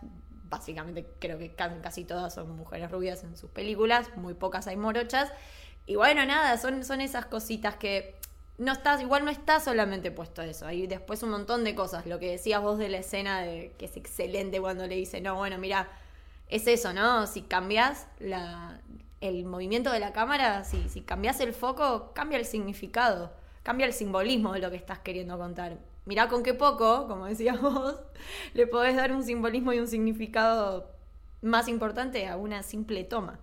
básicamente 0.50 1.08
creo 1.20 1.38
que 1.38 1.54
casi 1.54 2.06
todas 2.06 2.34
son 2.34 2.56
mujeres 2.56 2.92
rubias 2.92 3.24
en 3.24 3.36
sus 3.36 3.50
películas, 3.50 4.16
muy 4.16 4.34
pocas 4.34 4.68
hay 4.68 4.78
morochas, 4.78 5.32
y 5.88 5.96
bueno, 5.96 6.26
nada, 6.26 6.58
son, 6.58 6.84
son 6.84 7.00
esas 7.00 7.26
cositas 7.26 7.78
que 7.78 8.17
no 8.58 8.72
estás, 8.72 9.02
igual 9.02 9.24
no 9.24 9.32
está 9.32 9.60
solamente 9.60 10.12
puesto 10.12 10.42
eso, 10.42 10.66
hay 10.66 10.88
después 10.88 11.22
un 11.24 11.30
montón 11.30 11.64
de 11.64 11.76
cosas. 11.76 12.06
Lo 12.06 12.20
que 12.20 12.32
decías 12.32 12.62
vos 12.62 12.78
de 12.78 12.90
la 12.90 12.98
escena 12.98 13.42
de 13.42 13.74
que 13.78 13.86
es 13.86 13.98
excelente 13.98 14.60
cuando 14.60 14.88
le 14.88 14.96
dice, 14.96 15.22
no, 15.22 15.36
bueno, 15.36 15.58
mira, 15.58 15.90
es 16.48 16.68
eso, 16.68 16.94
¿no? 16.94 17.28
Si 17.28 17.44
cambias 17.44 18.08
la, 18.20 18.82
el 19.22 19.46
movimiento 19.46 19.92
de 19.92 20.00
la 20.00 20.12
cámara, 20.12 20.64
si, 20.64 20.90
si 20.90 21.02
cambias 21.02 21.40
el 21.40 21.54
foco, 21.54 22.14
cambia 22.14 22.40
el 22.40 22.46
significado, 22.46 23.32
cambia 23.64 23.86
el 23.86 23.94
simbolismo 23.94 24.54
de 24.54 24.60
lo 24.60 24.72
que 24.72 24.78
estás 24.78 25.00
queriendo 25.00 25.38
contar. 25.38 25.78
Mirá 26.06 26.28
con 26.28 26.42
qué 26.42 26.54
poco, 26.54 27.08
como 27.08 27.26
decías 27.26 27.62
vos, 27.62 27.96
le 28.54 28.66
podés 28.66 28.96
dar 28.96 29.12
un 29.12 29.24
simbolismo 29.24 29.74
y 29.74 29.80
un 29.80 29.88
significado 29.88 30.90
más 31.42 31.68
importante 31.68 32.28
a 32.28 32.38
una 32.38 32.64
simple 32.64 33.04
toma 33.04 33.40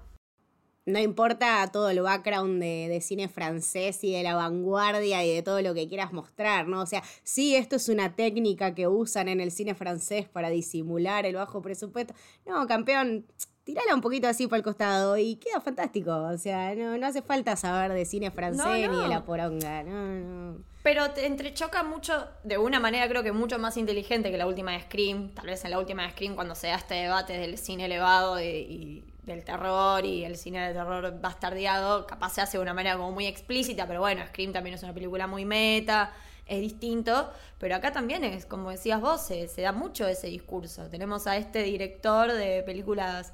no 0.87 0.99
importa 0.99 1.67
todo 1.73 1.89
el 1.91 2.03
background 2.03 2.61
de, 2.61 3.01
cine 3.01 3.29
francés 3.29 4.05
y 4.05 4.13
de 4.13 4.23
la 4.23 4.35
vanguardia 4.35 5.25
y 5.25 5.35
de 5.35 5.43
todo 5.43 5.63
lo 5.63 5.75
que 5.75 5.89
quieras 5.89 6.13
mostrar, 6.13 6.69
¿no? 6.69 6.83
O 6.83 6.87
sea, 6.87 7.03
sí, 7.23 7.57
esto 7.57 7.77
es 7.77 7.89
una 7.89 8.15
técnica 8.15 8.75
que 8.75 8.87
usan 8.87 9.29
en 9.29 9.41
el 9.41 9.51
cine 9.51 9.75
francés 9.75 10.29
para 10.29 10.51
disimular 10.51 11.25
el 11.25 11.37
bajo 11.37 11.63
presupuesto. 11.63 12.15
No, 12.47 12.67
campeón, 12.67 13.25
tirala 13.65 13.95
un 13.95 14.03
poquito 14.03 14.29
así 14.29 14.47
para 14.47 14.59
el 14.59 14.63
costado 14.63 15.17
y 15.17 15.37
queda 15.37 15.61
fantástico. 15.61 16.13
O 16.15 16.37
sea, 16.37 16.75
no, 16.75 16.99
no 16.99 17.07
hace 17.07 17.23
falta 17.23 17.57
saber 17.57 17.93
de 17.93 18.05
cine 18.05 18.31
francés 18.31 18.91
ni 18.91 18.97
de 18.97 19.09
la 19.09 19.25
poronga, 19.25 19.83
no, 19.85 20.07
no. 20.07 20.65
Pero 20.83 21.13
te 21.13 21.25
entrechoca 21.25 21.83
mucho, 21.83 22.29
de 22.43 22.59
una 22.59 22.79
manera 22.79 23.09
creo 23.09 23.23
que 23.23 23.33
mucho 23.33 23.59
más 23.59 23.79
inteligente 23.79 24.31
que 24.31 24.37
la 24.37 24.47
última 24.47 24.73
de 24.73 24.83
Scream. 24.83 25.31
Tal 25.31 25.47
vez 25.47 25.65
en 25.65 25.71
la 25.71 25.79
última 25.79 26.03
de 26.03 26.11
Scream, 26.11 26.35
cuando 26.35 26.55
se 26.55 26.67
da 26.67 26.75
este 26.75 26.93
debate 26.95 27.39
del 27.39 27.57
cine 27.57 27.87
elevado 27.87 28.39
y 28.39 29.03
del 29.25 29.45
terror 29.45 30.05
y 30.05 30.25
el 30.25 30.37
cine 30.37 30.69
de 30.69 30.75
terror 30.75 31.21
bastardeado, 31.21 32.07
capaz 32.07 32.35
se 32.35 32.41
hace 32.41 32.59
de 32.59 32.63
una 32.63 32.75
manera 32.75 32.97
como 32.97 33.13
muy 33.13 33.27
explícita, 33.27 33.87
pero 33.87 34.01
bueno, 34.01 34.27
Scream 34.27 34.53
también 34.53 34.75
es 34.75 34.83
una 34.83 34.93
película 34.93 35.27
muy 35.27 35.45
meta, 35.45 36.13
es 36.47 36.61
distinto, 36.61 37.31
pero 37.59 37.77
acá 37.77 37.93
también 37.93 38.23
es, 38.25 38.45
como 38.45 38.71
decías 38.71 39.01
vos, 39.01 39.23
se, 39.23 39.49
da 39.57 39.73
mucho 39.73 40.07
ese 40.07 40.27
discurso. 40.27 40.89
Tenemos 40.91 41.27
a 41.27 41.37
este 41.37 41.63
director 41.63 42.33
de 42.33 42.63
películas, 42.63 43.33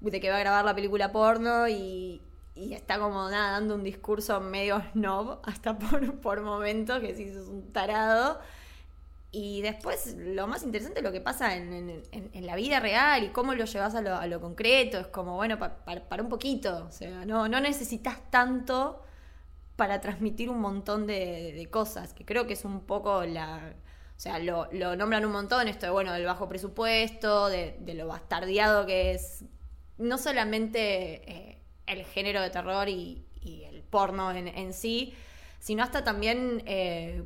de 0.00 0.20
que 0.20 0.30
va 0.30 0.36
a 0.36 0.40
grabar 0.40 0.64
la 0.64 0.74
película 0.74 1.12
porno 1.12 1.66
y, 1.66 2.20
y 2.54 2.74
está 2.74 2.98
como 2.98 3.30
nada, 3.30 3.52
dando 3.52 3.74
un 3.74 3.84
discurso 3.84 4.40
medio 4.40 4.82
snob, 4.92 5.40
hasta 5.44 5.78
por, 5.78 6.20
por 6.20 6.42
momentos, 6.42 7.00
que 7.00 7.14
sí 7.14 7.24
es 7.24 7.48
un 7.48 7.72
tarado. 7.72 8.38
Y 9.38 9.60
después 9.60 10.16
lo 10.16 10.46
más 10.46 10.62
interesante 10.62 11.00
es 11.00 11.04
lo 11.04 11.12
que 11.12 11.20
pasa 11.20 11.56
en, 11.56 12.02
la 12.32 12.56
vida 12.56 12.80
real 12.80 13.22
y 13.22 13.28
cómo 13.28 13.52
lo 13.52 13.66
llevas 13.66 13.94
a 13.94 14.26
lo, 14.26 14.40
concreto. 14.40 14.98
Es 14.98 15.08
como, 15.08 15.36
bueno, 15.36 15.58
para 15.58 16.22
un 16.22 16.30
poquito. 16.30 16.86
O 16.88 16.90
sea, 16.90 17.26
no, 17.26 17.46
necesitas 17.46 18.30
tanto 18.30 19.02
para 19.76 20.00
transmitir 20.00 20.48
un 20.48 20.62
montón 20.62 21.06
de, 21.06 21.68
cosas, 21.70 22.14
que 22.14 22.24
creo 22.24 22.46
que 22.46 22.54
es 22.54 22.64
un 22.64 22.80
poco 22.86 23.26
la... 23.26 23.74
O 24.16 24.18
sea, 24.18 24.38
lo, 24.38 24.70
nombran 24.96 25.26
un 25.26 25.32
montón, 25.32 25.68
esto 25.68 25.84
de, 25.84 25.92
bueno, 25.92 26.14
del 26.14 26.24
bajo 26.24 26.48
presupuesto, 26.48 27.50
de, 27.50 27.76
lo 27.94 28.06
bastardeado 28.06 28.86
que 28.86 29.12
es 29.12 29.44
no 29.98 30.16
solamente 30.16 31.30
eh, 31.30 31.58
el 31.86 32.06
género 32.06 32.40
de 32.40 32.48
terror 32.48 32.88
y, 32.88 33.22
el 33.44 33.82
porno 33.82 34.32
en, 34.32 34.72
sí, 34.72 35.14
sino 35.60 35.84
hasta 35.84 36.02
también 36.02 36.62
eh, 36.66 37.22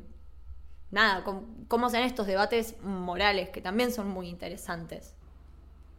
nada, 0.91 1.23
cómo 1.67 1.89
se 1.89 2.03
estos 2.03 2.27
debates 2.27 2.75
morales 2.83 3.49
que 3.49 3.61
también 3.61 3.91
son 3.91 4.07
muy 4.07 4.27
interesantes. 4.27 5.15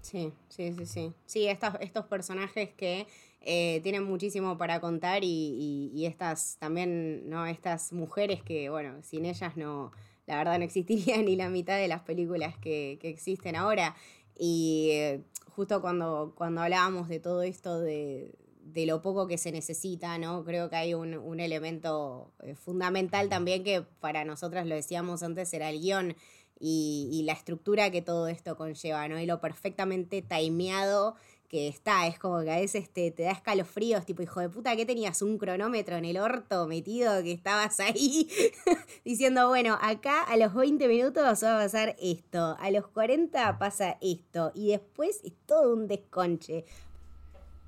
Sí, 0.02 0.32
sí, 0.48 0.72
sí, 0.72 0.86
sí. 0.86 1.12
Sí, 1.26 1.46
estos 1.46 2.04
personajes 2.06 2.70
que 2.70 3.06
eh, 3.40 3.80
tienen 3.82 4.04
muchísimo 4.04 4.58
para 4.58 4.80
contar 4.80 5.22
y, 5.24 6.04
estas 6.06 6.56
también, 6.58 7.28
¿no? 7.28 7.46
Estas 7.46 7.92
mujeres 7.92 8.42
que, 8.42 8.68
bueno, 8.68 9.02
sin 9.02 9.24
ellas 9.24 9.56
no, 9.56 9.92
la 10.26 10.36
verdad 10.36 10.58
no 10.58 10.64
existiría 10.64 11.16
ni 11.22 11.36
la 11.36 11.48
mitad 11.48 11.76
de 11.76 11.88
las 11.88 12.02
películas 12.02 12.56
que, 12.58 12.98
existen 13.02 13.56
ahora. 13.56 13.96
Y 14.36 14.90
eh, 14.92 15.20
justo 15.54 15.80
cuando, 15.80 16.32
cuando 16.36 16.62
hablábamos 16.62 17.08
de 17.08 17.20
todo 17.20 17.42
esto 17.42 17.80
de, 17.80 18.32
de 18.64 18.86
lo 18.86 19.02
poco 19.02 19.26
que 19.26 19.38
se 19.38 19.52
necesita, 19.52 20.18
¿no? 20.18 20.44
Creo 20.44 20.70
que 20.70 20.76
hay 20.76 20.94
un, 20.94 21.40
elemento 21.40 22.30
eh, 22.42 22.54
fundamental 22.54 23.28
también 23.28 23.64
que 23.64 23.82
para 24.00 24.24
nosotras 24.24 24.66
lo 24.66 24.74
decíamos 24.74 25.22
antes, 25.22 25.52
era 25.52 25.70
el 25.70 25.80
guion 25.80 26.16
y, 26.58 27.22
la 27.24 27.32
estructura 27.32 27.90
que 27.90 28.02
todo 28.02 28.28
esto 28.28 28.56
conlleva, 28.56 29.08
¿no? 29.08 29.18
Y 29.18 29.26
lo 29.26 29.40
perfectamente 29.40 30.22
timeado 30.22 31.16
que 31.48 31.68
está, 31.68 32.06
es 32.06 32.18
como 32.18 32.40
que 32.40 32.50
a 32.50 32.56
veces 32.56 32.88
te, 32.88 33.10
te 33.10 33.24
da 33.24 33.32
escalofríos, 33.32 34.06
tipo, 34.06 34.22
hijo 34.22 34.40
de 34.40 34.48
puta, 34.48 34.74
¿qué 34.74 34.86
tenías? 34.86 35.20
Un 35.20 35.36
cronómetro 35.36 35.96
en 35.96 36.06
el 36.06 36.16
orto 36.16 36.66
metido 36.66 37.22
que 37.22 37.32
estabas 37.32 37.78
ahí 37.78 38.30
diciendo, 39.04 39.48
bueno, 39.48 39.76
acá 39.82 40.22
a 40.22 40.36
los 40.38 40.54
20 40.54 40.88
minutos 40.88 41.44
va 41.44 41.56
a 41.56 41.62
pasar 41.64 41.94
esto, 42.00 42.56
a 42.58 42.70
los 42.70 42.86
40 42.86 43.58
pasa 43.58 43.98
esto, 44.00 44.50
y 44.54 44.68
después 44.70 45.20
es 45.24 45.34
todo 45.44 45.74
un 45.74 45.88
desconche. 45.88 46.64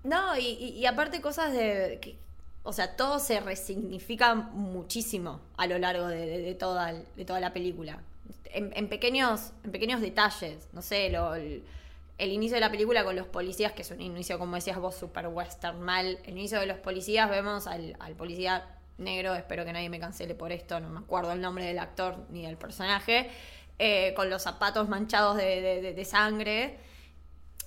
No, 0.04 0.38
y, 0.38 0.84
aparte 0.86 1.20
cosas 1.20 1.52
de... 1.52 1.98
Que, 2.00 2.18
o 2.62 2.72
sea, 2.72 2.96
todo 2.96 3.18
se 3.18 3.40
resignifica 3.40 4.34
muchísimo 4.34 5.40
a 5.56 5.66
lo 5.66 5.78
largo 5.78 6.06
de, 6.06 6.54
toda, 6.54 6.92
de 6.92 7.24
toda 7.24 7.40
la 7.40 7.52
película. 7.52 8.00
En, 8.44 8.88
pequeños, 8.88 9.52
en 9.64 9.72
pequeños 9.72 10.00
detalles. 10.00 10.68
No 10.72 10.80
sé, 10.80 11.06
el, 11.06 12.32
inicio 12.32 12.54
de 12.54 12.60
la 12.60 12.70
película 12.70 13.04
con 13.04 13.16
los 13.16 13.26
policías, 13.26 13.72
que 13.72 13.82
es 13.82 13.90
un 13.90 14.00
inicio, 14.00 14.38
como 14.38 14.54
decías 14.54 14.78
vos, 14.78 14.94
super 14.94 15.26
western 15.26 15.80
mal. 15.80 16.18
El 16.24 16.38
inicio 16.38 16.60
de 16.60 16.66
los 16.66 16.78
policías, 16.78 17.28
vemos 17.28 17.66
al, 17.66 17.96
al 17.98 18.14
policía 18.14 18.64
negro, 18.98 19.34
espero 19.34 19.64
que 19.64 19.72
nadie 19.72 19.90
me 19.90 19.98
cancele 19.98 20.34
por 20.34 20.52
esto, 20.52 20.80
no 20.80 20.88
me 20.88 21.00
acuerdo 21.00 21.32
el 21.32 21.40
nombre 21.40 21.64
del 21.64 21.78
actor 21.78 22.26
ni 22.30 22.42
del 22.42 22.56
personaje, 22.56 23.30
eh, 23.78 24.12
con 24.14 24.30
los 24.30 24.42
zapatos 24.42 24.88
manchados 24.88 25.36
de, 25.36 26.04
sangre. 26.04 26.78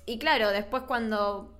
Y 0.05 0.19
claro, 0.19 0.49
después 0.51 0.83
cuando 0.83 1.53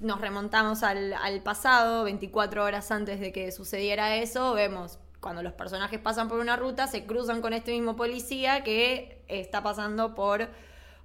nos 0.00 0.20
remontamos 0.20 0.82
al, 0.82 1.40
pasado, 1.42 2.04
24 2.04 2.64
horas 2.64 2.90
antes 2.90 3.20
de 3.20 3.32
que 3.32 3.52
sucediera 3.52 4.16
eso, 4.16 4.54
vemos 4.54 4.98
cuando 5.20 5.42
los 5.42 5.54
personajes 5.54 5.98
pasan 6.00 6.28
por 6.28 6.38
una 6.38 6.56
ruta, 6.56 6.86
se 6.86 7.06
cruzan 7.06 7.40
con 7.40 7.54
este 7.54 7.72
mismo 7.72 7.96
policía 7.96 8.62
que 8.62 9.24
está 9.28 9.62
pasando 9.62 10.14
por 10.14 10.48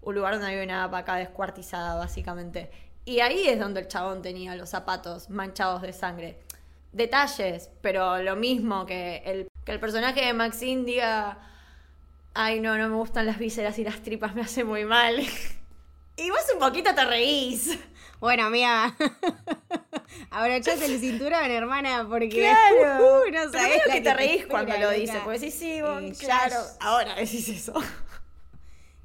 un 0.01 0.15
lugar 0.15 0.33
donde 0.33 0.47
hay 0.47 0.63
una 0.63 0.87
vaca 0.87 1.15
descuartizada, 1.15 1.95
básicamente. 1.95 2.69
Y 3.05 3.21
ahí 3.21 3.47
es 3.47 3.59
donde 3.59 3.79
el 3.79 3.87
chabón 3.87 4.21
tenía 4.21 4.55
los 4.55 4.69
zapatos 4.69 5.29
manchados 5.29 5.81
de 5.81 5.93
sangre. 5.93 6.39
Detalles, 6.91 7.69
pero 7.81 8.21
lo 8.21 8.35
mismo 8.35 8.85
que 8.85 9.21
el, 9.25 9.47
que 9.63 9.71
el 9.71 9.79
personaje 9.79 10.25
de 10.25 10.33
Maxine 10.33 10.83
diga, 10.83 11.39
ay 12.33 12.59
no, 12.59 12.77
no 12.77 12.89
me 12.89 12.95
gustan 12.95 13.25
las 13.25 13.37
vísceras 13.37 13.79
y 13.79 13.83
las 13.83 14.01
tripas, 14.01 14.35
me 14.35 14.41
hace 14.41 14.63
muy 14.63 14.83
mal. 14.85 15.17
y 16.17 16.29
vos 16.29 16.45
un 16.53 16.59
poquito 16.59 16.93
te 16.93 17.05
reís. 17.05 17.79
Bueno, 18.19 18.43
amiga, 18.43 18.93
abrochate 20.29 20.85
el 20.85 20.99
cinturón, 20.99 21.49
hermana, 21.51 22.05
porque. 22.09 22.29
Claro. 22.29 23.23
Uh, 23.25 23.31
no 23.31 23.49
sabés 23.49 23.81
que 23.89 24.01
te 24.01 24.13
reís 24.13 24.45
cuando 24.45 24.77
lo 24.77 24.91
dice, 24.91 25.19
porque 25.23 25.39
sí, 25.39 25.51
sí, 25.51 25.71
eh, 25.77 26.13
claro. 26.19 26.57
Ahora 26.79 27.15
decís 27.15 27.47
eso. 27.49 27.73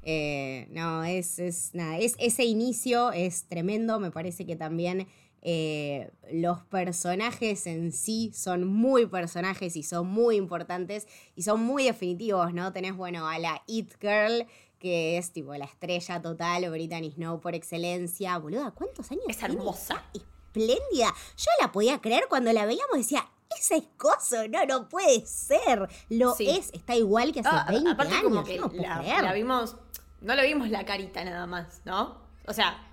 Eh, 0.07 0.67
no, 0.69 1.03
es, 1.03 1.39
es, 1.39 1.73
nada, 1.73 1.97
es, 1.97 2.13
ese 2.19 2.43
inicio 2.43 3.11
es 3.11 3.47
tremendo, 3.47 3.99
me 3.99 4.11
parece 4.11 4.45
que 4.45 4.55
también 4.55 5.07
eh, 5.47 6.09
los 6.31 6.63
personajes 6.65 7.67
en 7.67 7.91
sí 7.91 8.31
son 8.33 8.67
muy 8.67 9.05
personajes 9.05 9.75
y 9.75 9.83
son 9.83 10.07
muy 10.07 10.37
importantes 10.37 11.07
y 11.35 11.43
son 11.43 11.61
muy 11.61 11.83
definitivos, 11.85 12.51
¿no? 12.51 12.71
Tenés, 12.73 12.95
bueno, 12.95 13.27
a 13.27 13.37
la 13.37 13.61
It 13.67 13.93
Girl, 14.01 14.47
que 14.85 15.17
es 15.17 15.31
tipo 15.31 15.55
la 15.55 15.65
estrella 15.65 16.21
total, 16.21 16.69
Brittany 16.69 17.09
Snow 17.09 17.41
por 17.41 17.55
excelencia. 17.55 18.37
Boluda, 18.37 18.69
¿cuántos 18.69 19.09
años? 19.09 19.23
Es 19.27 19.41
hermosa. 19.41 20.03
Espléndida. 20.13 21.11
Yo 21.35 21.49
la 21.59 21.71
podía 21.71 21.99
creer 21.99 22.25
cuando 22.29 22.53
la 22.53 22.67
veíamos, 22.67 22.95
decía, 22.95 23.27
ese 23.59 23.77
escoso, 23.77 24.47
no, 24.47 24.63
no 24.67 24.87
puede 24.87 25.25
ser. 25.25 25.89
Lo 26.09 26.35
es, 26.37 26.69
está 26.71 26.95
igual 26.95 27.31
que 27.31 27.39
hace 27.39 27.71
20 27.71 27.89
ah, 27.89 28.03
años. 28.03 28.23
Como 28.25 28.43
que 28.43 28.61
la, 28.79 29.33
vimos, 29.33 29.75
no 30.21 30.35
le 30.35 30.43
vimos 30.45 30.69
la 30.69 30.85
carita 30.85 31.25
nada 31.25 31.47
más, 31.47 31.81
¿no? 31.83 32.21
O 32.45 32.53
sea, 32.53 32.87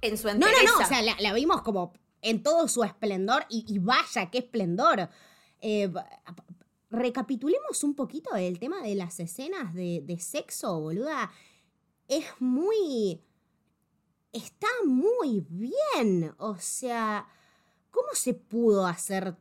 en 0.00 0.16
su 0.16 0.30
entereza. 0.30 0.62
No, 0.62 0.72
no, 0.72 0.78
no, 0.78 0.84
o 0.86 0.88
sea, 0.88 1.02
la, 1.02 1.32
vimos 1.34 1.60
como 1.60 1.92
en 2.22 2.42
todo 2.42 2.68
su 2.68 2.84
esplendor 2.84 3.44
y, 3.50 3.78
vaya, 3.80 4.30
qué 4.30 4.38
esplendor. 4.38 5.10
Eh, 5.60 5.92
recapitulemos 6.90 7.84
un 7.84 7.94
poquito 7.94 8.34
el 8.36 8.58
tema 8.58 8.82
de 8.82 8.94
las 8.94 9.20
escenas 9.20 9.74
de, 9.74 10.02
de 10.04 10.18
sexo, 10.18 10.80
boluda. 10.80 11.30
Es 12.08 12.24
muy... 12.40 13.22
Está 14.32 14.68
muy 14.86 15.44
bien. 15.48 16.34
O 16.38 16.56
sea, 16.56 17.28
¿cómo 17.90 18.08
se 18.12 18.34
pudo 18.34 18.86
hacer 18.86 19.36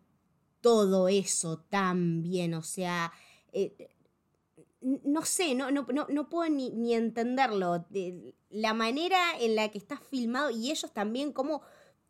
todo 0.61 1.07
eso 1.07 1.59
tan 1.69 2.23
bien? 2.23 2.53
O 2.55 2.63
sea, 2.63 3.11
eh, 3.51 3.89
no 4.81 5.25
sé, 5.25 5.55
no, 5.55 5.71
no, 5.71 5.85
no, 6.09 6.29
puedo 6.29 6.49
ni, 6.49 6.71
ni 6.71 6.93
entenderlo. 6.93 7.85
la 8.49 8.73
manera 8.73 9.19
en 9.39 9.55
la 9.55 9.69
que 9.69 9.77
está 9.77 9.97
filmado 9.97 10.49
y 10.49 10.71
ellos 10.71 10.91
también, 10.93 11.33
como 11.33 11.61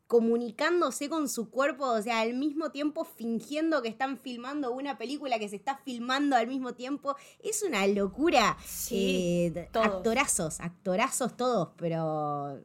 comunicándose 0.10 1.08
con 1.08 1.30
su 1.30 1.52
cuerpo, 1.52 1.86
o 1.86 2.02
sea, 2.02 2.22
al 2.22 2.34
mismo 2.34 2.72
tiempo 2.72 3.06
fingiendo 3.06 3.84
que 3.84 3.90
están 3.90 4.18
filmando 4.18 4.72
una 4.72 4.98
película 4.98 5.38
que 5.38 5.48
se 5.48 5.56
está 5.56 5.78
filmando 5.86 6.36
al 6.36 6.48
mismo 6.48 6.74
tiempo. 6.74 7.16
Es 7.44 7.62
una 7.62 7.86
locura. 7.86 8.58
Sí, 8.66 9.54
eh, 9.56 9.70
actorazos, 9.72 10.62
actorazos 10.62 11.38
todos, 11.38 11.70
pero 11.78 12.60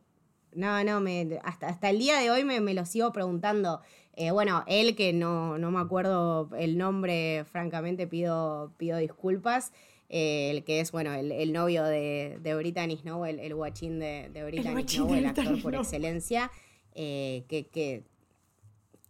no, 0.55 0.85
no, 0.85 1.01
me, 1.01 1.39
hasta, 1.45 1.69
hasta 1.69 1.91
el 1.91 1.99
día 1.99 2.19
de 2.19 2.31
hoy 2.31 2.45
me, 2.45 2.73
lo 2.73 2.87
sigo 2.87 3.13
preguntando. 3.13 3.83
Eh, 4.15 4.31
bueno, 4.31 4.65
él 4.67 4.97
que 4.97 5.13
no, 5.13 5.59
no 5.59 5.71
me 5.71 5.81
acuerdo 5.81 6.49
el 6.57 6.79
nombre, 6.79 7.45
francamente 7.45 8.07
pido, 8.07 8.73
pido 8.79 8.97
disculpas. 8.97 9.71
Eh, 10.09 10.51
el 10.51 10.65
que 10.65 10.81
es, 10.81 10.93
bueno, 10.93 11.13
el, 11.13 11.53
novio 11.53 11.85
de, 11.85 12.39
de 12.41 12.55
Brittany 12.55 12.97
Snow, 12.97 13.27
el, 13.27 13.39
el 13.39 13.55
guachín 13.55 13.99
de, 13.99 14.31
de 14.33 14.45
Brittany 14.47 14.89
Snow, 14.89 15.13
el 15.13 15.27
actor 15.27 15.61
por 15.61 15.75
excelencia. 15.75 16.51
Eh, 16.95 17.45
que, 17.49 17.67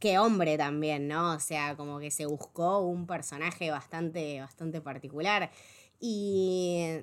que, 0.01 0.19
hombre 0.19 0.59
también, 0.59 1.09
¿no? 1.09 1.35
O 1.35 1.41
sea, 1.41 1.77
como 1.77 1.99
que 1.99 2.11
se 2.11 2.27
buscó 2.27 2.81
un 2.81 3.07
personaje 3.07 3.71
bastante, 3.71 4.41
bastante 4.41 4.83
particular. 4.83 5.51
Y, 5.99 6.99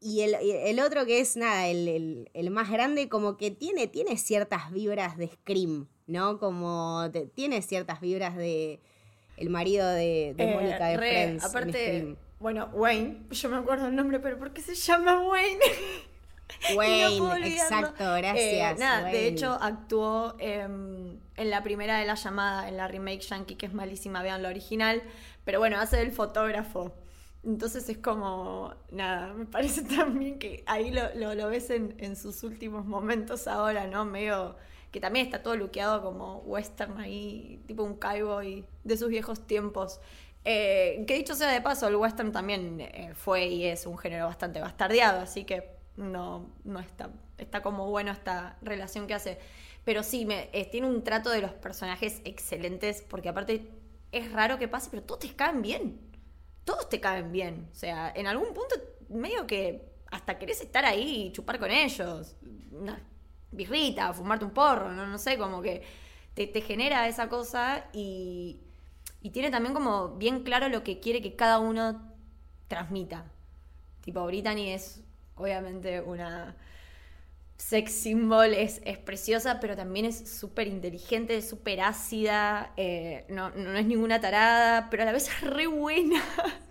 y 0.00 0.20
el, 0.20 0.78
otro 0.80 1.06
que 1.06 1.18
es, 1.18 1.36
nada, 1.36 1.66
el, 1.66 2.50
más 2.50 2.70
grande, 2.70 3.08
como 3.08 3.36
que 3.36 3.50
tiene, 3.50 3.88
tiene 3.88 4.16
ciertas 4.16 4.70
vibras 4.70 5.16
de 5.16 5.28
Scream, 5.28 5.88
¿no? 6.06 6.38
Como 6.38 7.10
tiene 7.34 7.62
ciertas 7.62 8.00
vibras 8.00 8.36
de 8.36 8.80
el 9.36 9.50
marido 9.50 9.88
de, 9.88 10.34
de 10.36 10.44
eh, 10.44 10.54
Mónica 10.54 10.88
de 10.88 10.98
Friends. 10.98 11.44
Aparte, 11.44 12.16
bueno, 12.40 12.70
Wayne, 12.72 13.26
yo 13.30 13.48
me 13.48 13.56
acuerdo 13.56 13.88
el 13.88 13.96
nombre, 13.96 14.20
pero 14.20 14.38
¿por 14.38 14.52
qué 14.52 14.62
se 14.62 14.74
llama 14.74 15.20
Wayne? 15.26 15.60
Wayne, 16.76 17.46
exacto, 17.46 18.14
gracias. 18.14 18.76
Eh, 18.76 18.76
nada, 18.78 19.08
de 19.08 19.26
hecho 19.26 19.58
actuó 19.60 20.36
en 20.38 21.20
la 21.36 21.62
primera 21.62 21.98
de 21.98 22.06
la 22.06 22.14
llamada, 22.14 22.68
en 22.68 22.76
la 22.76 22.88
remake 22.88 23.20
Yankee, 23.20 23.54
que 23.56 23.66
es 23.66 23.74
malísima, 23.74 24.22
vean 24.22 24.42
la 24.42 24.48
original, 24.48 25.02
pero 25.44 25.58
bueno, 25.58 25.78
hace 25.78 26.02
el 26.02 26.12
fotógrafo. 26.12 26.92
Entonces 27.44 27.88
es 27.88 27.98
como, 27.98 28.74
nada, 28.90 29.32
me 29.32 29.46
parece 29.46 29.82
también 29.96 30.38
que 30.38 30.64
ahí 30.66 30.90
lo, 30.90 31.34
lo, 31.34 31.48
ves 31.48 31.70
en, 31.70 32.16
sus 32.16 32.42
últimos 32.42 32.84
momentos 32.84 33.46
ahora, 33.46 33.86
¿no? 33.86 34.04
Medio 34.04 34.56
que 34.90 35.00
también 35.00 35.26
está 35.26 35.42
todo 35.42 35.54
luqueado 35.54 36.02
como 36.02 36.38
western 36.38 36.98
ahí, 36.98 37.62
tipo 37.66 37.82
un 37.82 37.94
cowboy 37.96 38.64
de 38.84 38.96
sus 38.96 39.08
viejos 39.08 39.46
tiempos. 39.46 40.00
Eh, 40.44 41.04
que 41.06 41.14
dicho 41.14 41.34
sea 41.34 41.50
de 41.50 41.60
paso, 41.60 41.88
el 41.88 41.96
western 41.96 42.32
también 42.32 42.80
eh, 42.80 43.12
fue 43.14 43.46
y 43.46 43.66
es 43.66 43.86
un 43.86 43.98
género 43.98 44.26
bastante 44.26 44.60
bastardeado, 44.60 45.20
así 45.20 45.44
que 45.44 45.77
no, 45.98 46.50
no 46.64 46.80
está, 46.80 47.10
está 47.36 47.62
como 47.62 47.90
bueno 47.90 48.12
esta 48.12 48.56
relación 48.62 49.06
que 49.06 49.14
hace. 49.14 49.38
Pero 49.84 50.02
sí, 50.02 50.24
me, 50.24 50.48
eh, 50.52 50.68
tiene 50.70 50.86
un 50.86 51.02
trato 51.02 51.30
de 51.30 51.42
los 51.42 51.52
personajes 51.52 52.20
excelentes, 52.24 53.02
porque 53.02 53.28
aparte 53.28 53.68
es 54.12 54.32
raro 54.32 54.58
que 54.58 54.68
pase, 54.68 54.88
pero 54.90 55.02
todos 55.02 55.20
te 55.20 55.34
caen 55.34 55.60
bien. 55.60 56.00
Todos 56.64 56.88
te 56.88 57.00
caen 57.00 57.32
bien. 57.32 57.68
O 57.72 57.74
sea, 57.74 58.12
en 58.14 58.26
algún 58.26 58.54
punto 58.54 58.76
medio 59.08 59.46
que 59.46 59.88
hasta 60.10 60.38
querés 60.38 60.60
estar 60.60 60.84
ahí 60.84 61.26
y 61.26 61.32
chupar 61.32 61.58
con 61.58 61.70
ellos. 61.70 62.36
Una 62.72 63.00
birrita, 63.50 64.12
fumarte 64.12 64.44
un 64.44 64.52
porro, 64.52 64.92
no, 64.92 65.06
no 65.06 65.18
sé, 65.18 65.38
como 65.38 65.62
que 65.62 65.82
te, 66.34 66.46
te 66.46 66.60
genera 66.60 67.08
esa 67.08 67.28
cosa 67.28 67.86
y, 67.92 68.60
y 69.22 69.30
tiene 69.30 69.50
también 69.50 69.74
como 69.74 70.10
bien 70.16 70.42
claro 70.42 70.68
lo 70.68 70.84
que 70.84 71.00
quiere 71.00 71.22
que 71.22 71.34
cada 71.34 71.58
uno 71.58 72.12
transmita. 72.68 73.24
Tipo, 74.02 74.24
Brittany 74.26 74.70
es 74.70 75.02
obviamente 75.38 76.00
una 76.00 76.56
sex 77.56 77.92
symbol, 77.92 78.54
es, 78.54 78.80
es 78.84 78.98
preciosa, 78.98 79.58
pero 79.60 79.76
también 79.76 80.06
es 80.06 80.30
súper 80.30 80.68
inteligente, 80.68 81.42
súper 81.42 81.80
ácida, 81.80 82.72
eh, 82.76 83.24
no, 83.28 83.50
no 83.50 83.76
es 83.76 83.86
ninguna 83.86 84.20
tarada, 84.20 84.88
pero 84.90 85.02
a 85.02 85.06
la 85.06 85.12
vez 85.12 85.28
es 85.28 85.40
re 85.42 85.66
buena. 85.66 86.22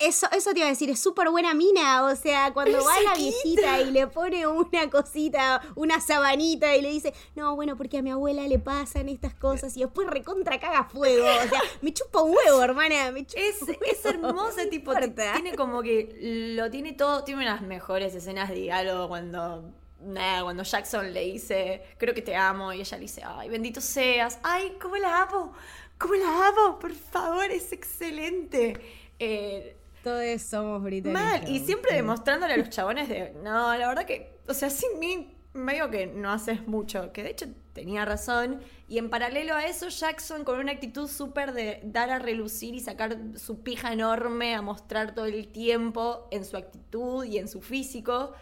Eso, 0.00 0.28
eso 0.30 0.52
te 0.52 0.60
iba 0.60 0.66
a 0.68 0.70
decir, 0.70 0.88
es 0.90 1.00
súper 1.00 1.28
buena 1.28 1.54
mina. 1.54 2.04
O 2.04 2.14
sea, 2.14 2.52
cuando 2.52 2.84
va 2.84 3.00
la 3.00 3.14
viejita 3.14 3.80
y 3.80 3.90
le 3.90 4.06
pone 4.06 4.46
una 4.46 4.88
cosita, 4.88 5.60
una 5.74 6.00
sabanita 6.00 6.76
y 6.76 6.82
le 6.82 6.90
dice, 6.90 7.12
no, 7.34 7.56
bueno, 7.56 7.76
porque 7.76 7.98
a 7.98 8.02
mi 8.02 8.10
abuela 8.10 8.46
le 8.46 8.60
pasan 8.60 9.08
estas 9.08 9.34
cosas 9.34 9.76
y 9.76 9.80
después 9.80 10.06
recontra 10.06 10.60
caga 10.60 10.84
fuego. 10.84 11.26
O 11.26 11.48
sea, 11.48 11.60
me 11.82 11.92
chupa 11.92 12.22
un 12.22 12.32
huevo, 12.36 12.62
hermana. 12.62 13.10
Me 13.10 13.26
chupa 13.26 13.40
es, 13.40 13.60
es 13.62 14.04
hermoso, 14.04 14.60
tipo, 14.70 14.94
tiene 14.94 15.56
como 15.56 15.82
que 15.82 16.54
lo 16.56 16.70
tiene 16.70 16.92
todo, 16.92 17.24
tiene 17.24 17.42
unas 17.42 17.62
mejores 17.62 18.14
escenas 18.14 18.50
de 18.50 18.54
diálogo 18.54 19.08
cuando 19.08 19.74
nada, 20.00 20.44
cuando 20.44 20.62
Jackson 20.62 21.12
le 21.12 21.24
dice, 21.24 21.82
creo 21.98 22.14
que 22.14 22.22
te 22.22 22.36
amo, 22.36 22.72
y 22.72 22.80
ella 22.80 22.96
le 22.96 23.02
dice, 23.02 23.22
ay, 23.24 23.48
bendito 23.48 23.80
seas, 23.80 24.38
ay, 24.44 24.76
¿cómo 24.80 24.96
la 24.96 25.22
amo? 25.22 25.52
¿Cómo 25.98 26.14
la 26.14 26.48
amo? 26.48 26.78
Por 26.78 26.94
favor, 26.94 27.50
es 27.50 27.72
excelente. 27.72 28.80
Eh, 29.18 29.77
todos 30.02 30.42
somos 30.42 30.82
británicos. 30.82 31.22
Mal, 31.22 31.48
y 31.48 31.60
siempre 31.60 31.94
demostrándole 31.94 32.54
a 32.54 32.56
los 32.56 32.68
chabones 32.70 33.08
de, 33.08 33.32
no, 33.42 33.76
la 33.76 33.88
verdad 33.88 34.04
que, 34.04 34.38
o 34.48 34.54
sea, 34.54 34.70
sin 34.70 34.98
mí 34.98 35.34
medio 35.54 35.90
que 35.90 36.06
no 36.06 36.30
haces 36.30 36.66
mucho, 36.66 37.12
que 37.12 37.22
de 37.22 37.30
hecho 37.30 37.46
tenía 37.72 38.04
razón, 38.04 38.60
y 38.88 38.98
en 38.98 39.10
paralelo 39.10 39.54
a 39.54 39.66
eso 39.66 39.88
Jackson 39.88 40.44
con 40.44 40.58
una 40.58 40.72
actitud 40.72 41.08
súper 41.08 41.52
de 41.52 41.80
dar 41.84 42.10
a 42.10 42.18
relucir 42.18 42.74
y 42.74 42.80
sacar 42.80 43.18
su 43.36 43.62
pija 43.62 43.92
enorme 43.92 44.54
a 44.54 44.62
mostrar 44.62 45.14
todo 45.14 45.26
el 45.26 45.48
tiempo 45.48 46.28
en 46.30 46.44
su 46.44 46.56
actitud 46.56 47.24
y 47.24 47.38
en 47.38 47.48
su 47.48 47.60
físico, 47.60 48.32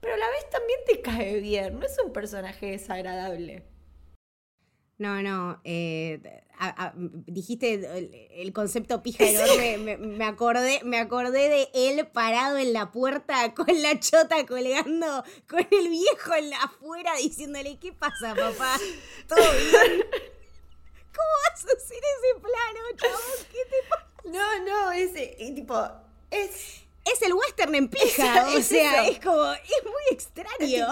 pero 0.00 0.14
a 0.14 0.16
la 0.16 0.28
vez 0.28 0.50
también 0.50 0.78
te 0.86 1.00
cae 1.00 1.40
bien, 1.40 1.78
no 1.78 1.86
es 1.86 1.96
un 2.04 2.12
personaje 2.12 2.72
desagradable. 2.72 3.71
No, 5.02 5.20
no. 5.20 5.60
Eh, 5.64 6.20
dijiste 7.26 7.74
el, 8.40 8.52
concepto 8.52 9.02
pija 9.02 9.24
enorme. 9.24 9.96
Me, 9.96 10.24
acordé, 10.24 10.80
me 10.84 11.00
acordé 11.00 11.48
de 11.48 11.68
él 11.74 12.06
parado 12.06 12.56
en 12.56 12.72
la 12.72 12.92
puerta 12.92 13.52
con 13.52 13.66
la 13.82 13.98
chota 13.98 14.46
colgando, 14.46 15.24
con 15.48 15.58
el 15.58 15.88
viejo 15.88 16.34
en 16.34 16.50
la 16.50 16.58
afuera 16.58 17.16
diciéndole, 17.16 17.80
¿qué 17.80 17.92
pasa, 17.92 18.36
papá? 18.36 18.78
¿Todo 19.28 19.40
bien? 19.40 20.06
¿Cómo 21.12 21.32
vas 21.50 21.64
a 21.64 21.76
hacer 21.76 21.98
ese 21.98 22.40
plano, 22.40 22.80
chavos? 22.96 23.46
¿Qué 23.50 23.58
te 23.68 23.88
pasa? 23.88 24.06
No, 24.24 24.64
no, 24.64 24.92
ese, 24.92 25.36
tipo, 25.54 25.84
es... 26.30 26.78
Es 27.04 27.20
el 27.22 27.34
western 27.34 27.74
en 27.74 27.88
pija, 27.88 28.46
o 28.56 28.60
sea, 28.60 29.08
es 29.08 29.18
como, 29.18 29.52
es 29.54 29.84
muy 29.84 30.02
extraño 30.12 30.86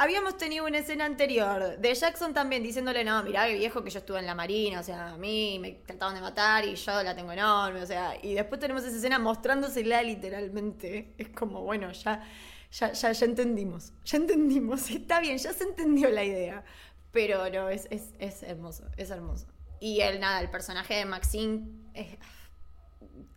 habíamos 0.00 0.38
tenido 0.38 0.64
una 0.64 0.78
escena 0.78 1.04
anterior 1.04 1.78
de 1.78 1.94
Jackson 1.94 2.32
también 2.32 2.62
diciéndole, 2.62 3.04
no, 3.04 3.22
mirá 3.22 3.46
qué 3.46 3.54
viejo 3.54 3.84
que 3.84 3.90
yo 3.90 3.98
estuve 3.98 4.18
en 4.18 4.24
la 4.24 4.34
marina, 4.34 4.80
o 4.80 4.82
sea, 4.82 5.10
a 5.10 5.18
mí 5.18 5.58
me 5.60 5.72
trataban 5.72 6.14
de 6.14 6.22
matar 6.22 6.64
y 6.64 6.74
yo 6.74 7.02
la 7.02 7.14
tengo 7.14 7.30
enorme, 7.32 7.82
o 7.82 7.86
sea, 7.86 8.14
y 8.22 8.32
después 8.32 8.58
tenemos 8.58 8.82
esa 8.82 8.96
escena 8.96 9.18
mostrándosela 9.18 10.02
literalmente. 10.02 11.14
Es 11.18 11.28
como, 11.28 11.60
bueno, 11.60 11.92
ya, 11.92 12.26
ya, 12.72 12.92
ya, 12.92 13.12
ya 13.12 13.26
entendimos, 13.26 13.92
ya 14.04 14.16
entendimos, 14.16 14.90
está 14.90 15.20
bien, 15.20 15.36
ya 15.36 15.52
se 15.52 15.64
entendió 15.64 16.08
la 16.08 16.24
idea. 16.24 16.64
Pero 17.12 17.50
no, 17.50 17.68
es, 17.68 17.86
es, 17.90 18.14
es 18.18 18.42
hermoso, 18.42 18.86
es 18.96 19.10
hermoso. 19.10 19.48
Y 19.80 20.00
el, 20.00 20.18
nada, 20.18 20.40
el 20.40 20.48
personaje 20.48 20.94
de 20.94 21.04
Maxine 21.04 21.68
es 21.92 22.16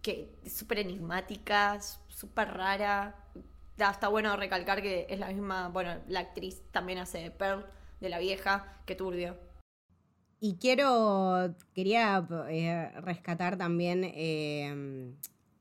que 0.01 0.39
súper 0.49 0.79
enigmática, 0.79 1.81
súper 2.07 2.49
rara, 2.53 3.15
está 3.77 4.07
bueno 4.07 4.35
recalcar 4.35 4.81
que 4.81 5.07
es 5.09 5.19
la 5.19 5.27
misma, 5.27 5.69
bueno, 5.69 5.95
la 6.07 6.21
actriz 6.21 6.61
también 6.71 6.99
hace 6.99 7.31
Pearl 7.31 7.65
de 7.99 8.09
la 8.09 8.19
vieja, 8.19 8.81
que 8.85 8.95
turbio. 8.95 9.37
Y 10.39 10.57
quiero, 10.57 11.55
quería 11.73 12.27
eh, 12.49 12.91
rescatar 12.99 13.57
también 13.57 14.03
em, 14.03 15.15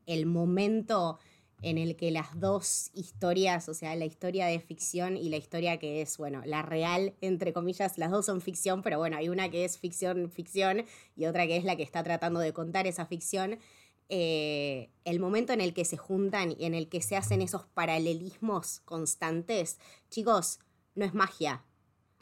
el 0.07 0.27
momento 0.27 1.21
en 1.63 1.79
el 1.79 1.95
que 1.95 2.11
las 2.11 2.39
dos 2.39 2.91
historias, 2.93 3.69
o 3.69 3.75
sea, 3.75 3.95
la 3.95 4.05
historia 4.05 4.47
de 4.47 4.59
ficción 4.59 5.17
y 5.17 5.29
la 5.29 5.37
historia 5.37 5.79
que 5.79 6.03
es, 6.03 6.19
bueno, 6.19 6.43
la 6.45 6.63
real, 6.63 7.15
entre 7.21 7.53
comillas, 7.53 7.97
las 7.97 8.11
dos 8.11 8.27
son 8.27 8.41
ficción, 8.41 8.83
pero 8.83 8.99
bueno, 8.99 9.17
hay 9.17 9.29
una 9.29 9.49
que 9.49 9.65
es 9.65 9.79
ficción, 9.79 10.29
ficción, 10.29 10.85
y 11.15 11.27
otra 11.27 11.47
que 11.47 11.57
es 11.57 11.65
la 11.65 11.77
que 11.77 11.85
está 11.85 12.03
tratando 12.03 12.41
de 12.41 12.53
contar 12.53 12.89
esa 12.89 13.07
ficción. 13.07 13.61
Eh, 14.09 14.91
el 15.05 15.21
momento 15.21 15.53
en 15.53 15.61
el 15.61 15.75
que 15.75 15.85
se 15.85 15.97
juntan 15.97 16.55
y 16.59 16.65
en 16.65 16.75
el 16.75 16.89
que 16.89 17.01
se 17.01 17.17
hacen 17.17 17.43
esos 17.43 17.67
paralelismos 17.67 18.81
constantes, 18.85 19.79
chicos, 20.11 20.59
no 20.95 21.05
es 21.05 21.15
magia. 21.15 21.65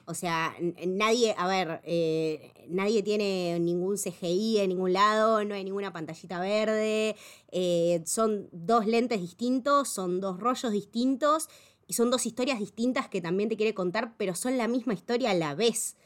O 0.06 0.14
sea, 0.14 0.56
nadie, 0.86 1.34
a 1.38 1.46
ver, 1.46 1.80
eh, 1.84 2.52
nadie 2.68 3.02
tiene 3.02 3.58
ningún 3.60 3.96
CGI 3.96 4.58
en 4.58 4.70
ningún 4.70 4.92
lado, 4.92 5.44
no 5.44 5.54
hay 5.54 5.62
ninguna 5.62 5.92
pantallita 5.92 6.40
verde, 6.40 7.14
eh, 7.52 8.02
son 8.06 8.48
dos 8.50 8.86
lentes 8.86 9.20
distintos, 9.20 9.88
son 9.88 10.20
dos 10.20 10.40
rollos 10.40 10.72
distintos 10.72 11.48
y 11.86 11.92
son 11.92 12.10
dos 12.10 12.26
historias 12.26 12.58
distintas 12.58 13.08
que 13.08 13.20
también 13.20 13.48
te 13.48 13.56
quiere 13.56 13.74
contar, 13.74 14.16
pero 14.16 14.34
son 14.34 14.58
la 14.58 14.66
misma 14.66 14.94
historia 14.94 15.30
a 15.30 15.34
la 15.34 15.54
vez. 15.54 15.96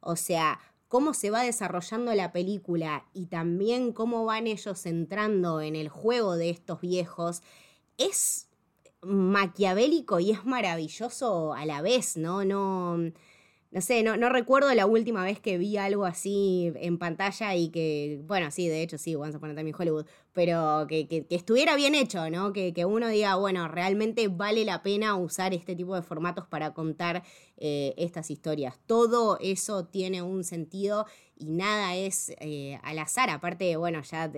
O 0.00 0.14
sea, 0.14 0.60
cómo 0.88 1.14
se 1.14 1.30
va 1.30 1.42
desarrollando 1.42 2.14
la 2.14 2.32
película 2.32 3.06
y 3.14 3.26
también 3.26 3.92
cómo 3.92 4.24
van 4.24 4.46
ellos 4.46 4.86
entrando 4.86 5.60
en 5.60 5.76
el 5.76 5.88
juego 5.88 6.36
de 6.36 6.50
estos 6.50 6.80
viejos, 6.80 7.42
es 7.98 8.48
maquiavélico 9.02 10.18
y 10.20 10.32
es 10.32 10.44
maravilloso 10.44 11.52
a 11.54 11.66
la 11.66 11.82
vez, 11.82 12.16
¿no? 12.16 12.44
No 12.44 13.12
no 13.70 13.82
sé, 13.82 14.02
no, 14.02 14.16
recuerdo 14.30 14.72
la 14.74 14.86
última 14.86 15.22
vez 15.22 15.40
que 15.40 15.58
vi 15.58 15.76
algo 15.76 16.06
así 16.06 16.72
en 16.76 16.96
pantalla 16.98 17.54
y 17.54 17.68
que, 17.68 18.18
bueno, 18.26 18.50
sí, 18.50 18.66
de 18.66 18.82
hecho 18.82 18.96
sí, 18.96 19.14
Once 19.14 19.36
a 19.36 19.40
Time 19.40 19.68
in 19.68 19.74
Hollywood, 19.78 20.06
pero 20.38 20.86
que, 20.88 21.26
estuviera 21.30 21.74
bien 21.74 21.96
hecho, 21.96 22.30
¿no? 22.30 22.52
Que, 22.52 22.72
uno 22.86 23.08
diga, 23.08 23.34
bueno, 23.34 23.66
realmente 23.66 24.28
vale 24.28 24.64
la 24.64 24.84
pena 24.84 25.16
usar 25.16 25.52
este 25.52 25.74
tipo 25.74 25.96
de 25.96 26.02
formatos 26.02 26.46
para 26.46 26.74
contar 26.74 27.24
eh, 27.56 27.92
estas 27.96 28.30
historias. 28.30 28.78
Todo 28.86 29.36
eso 29.40 29.86
tiene 29.86 30.22
un 30.22 30.44
sentido 30.44 31.06
y 31.34 31.46
nada 31.46 31.96
es 31.96 32.32
eh, 32.38 32.78
al 32.84 33.00
azar. 33.00 33.30
Aparte, 33.30 33.76
bueno, 33.78 34.00
ya 34.02 34.30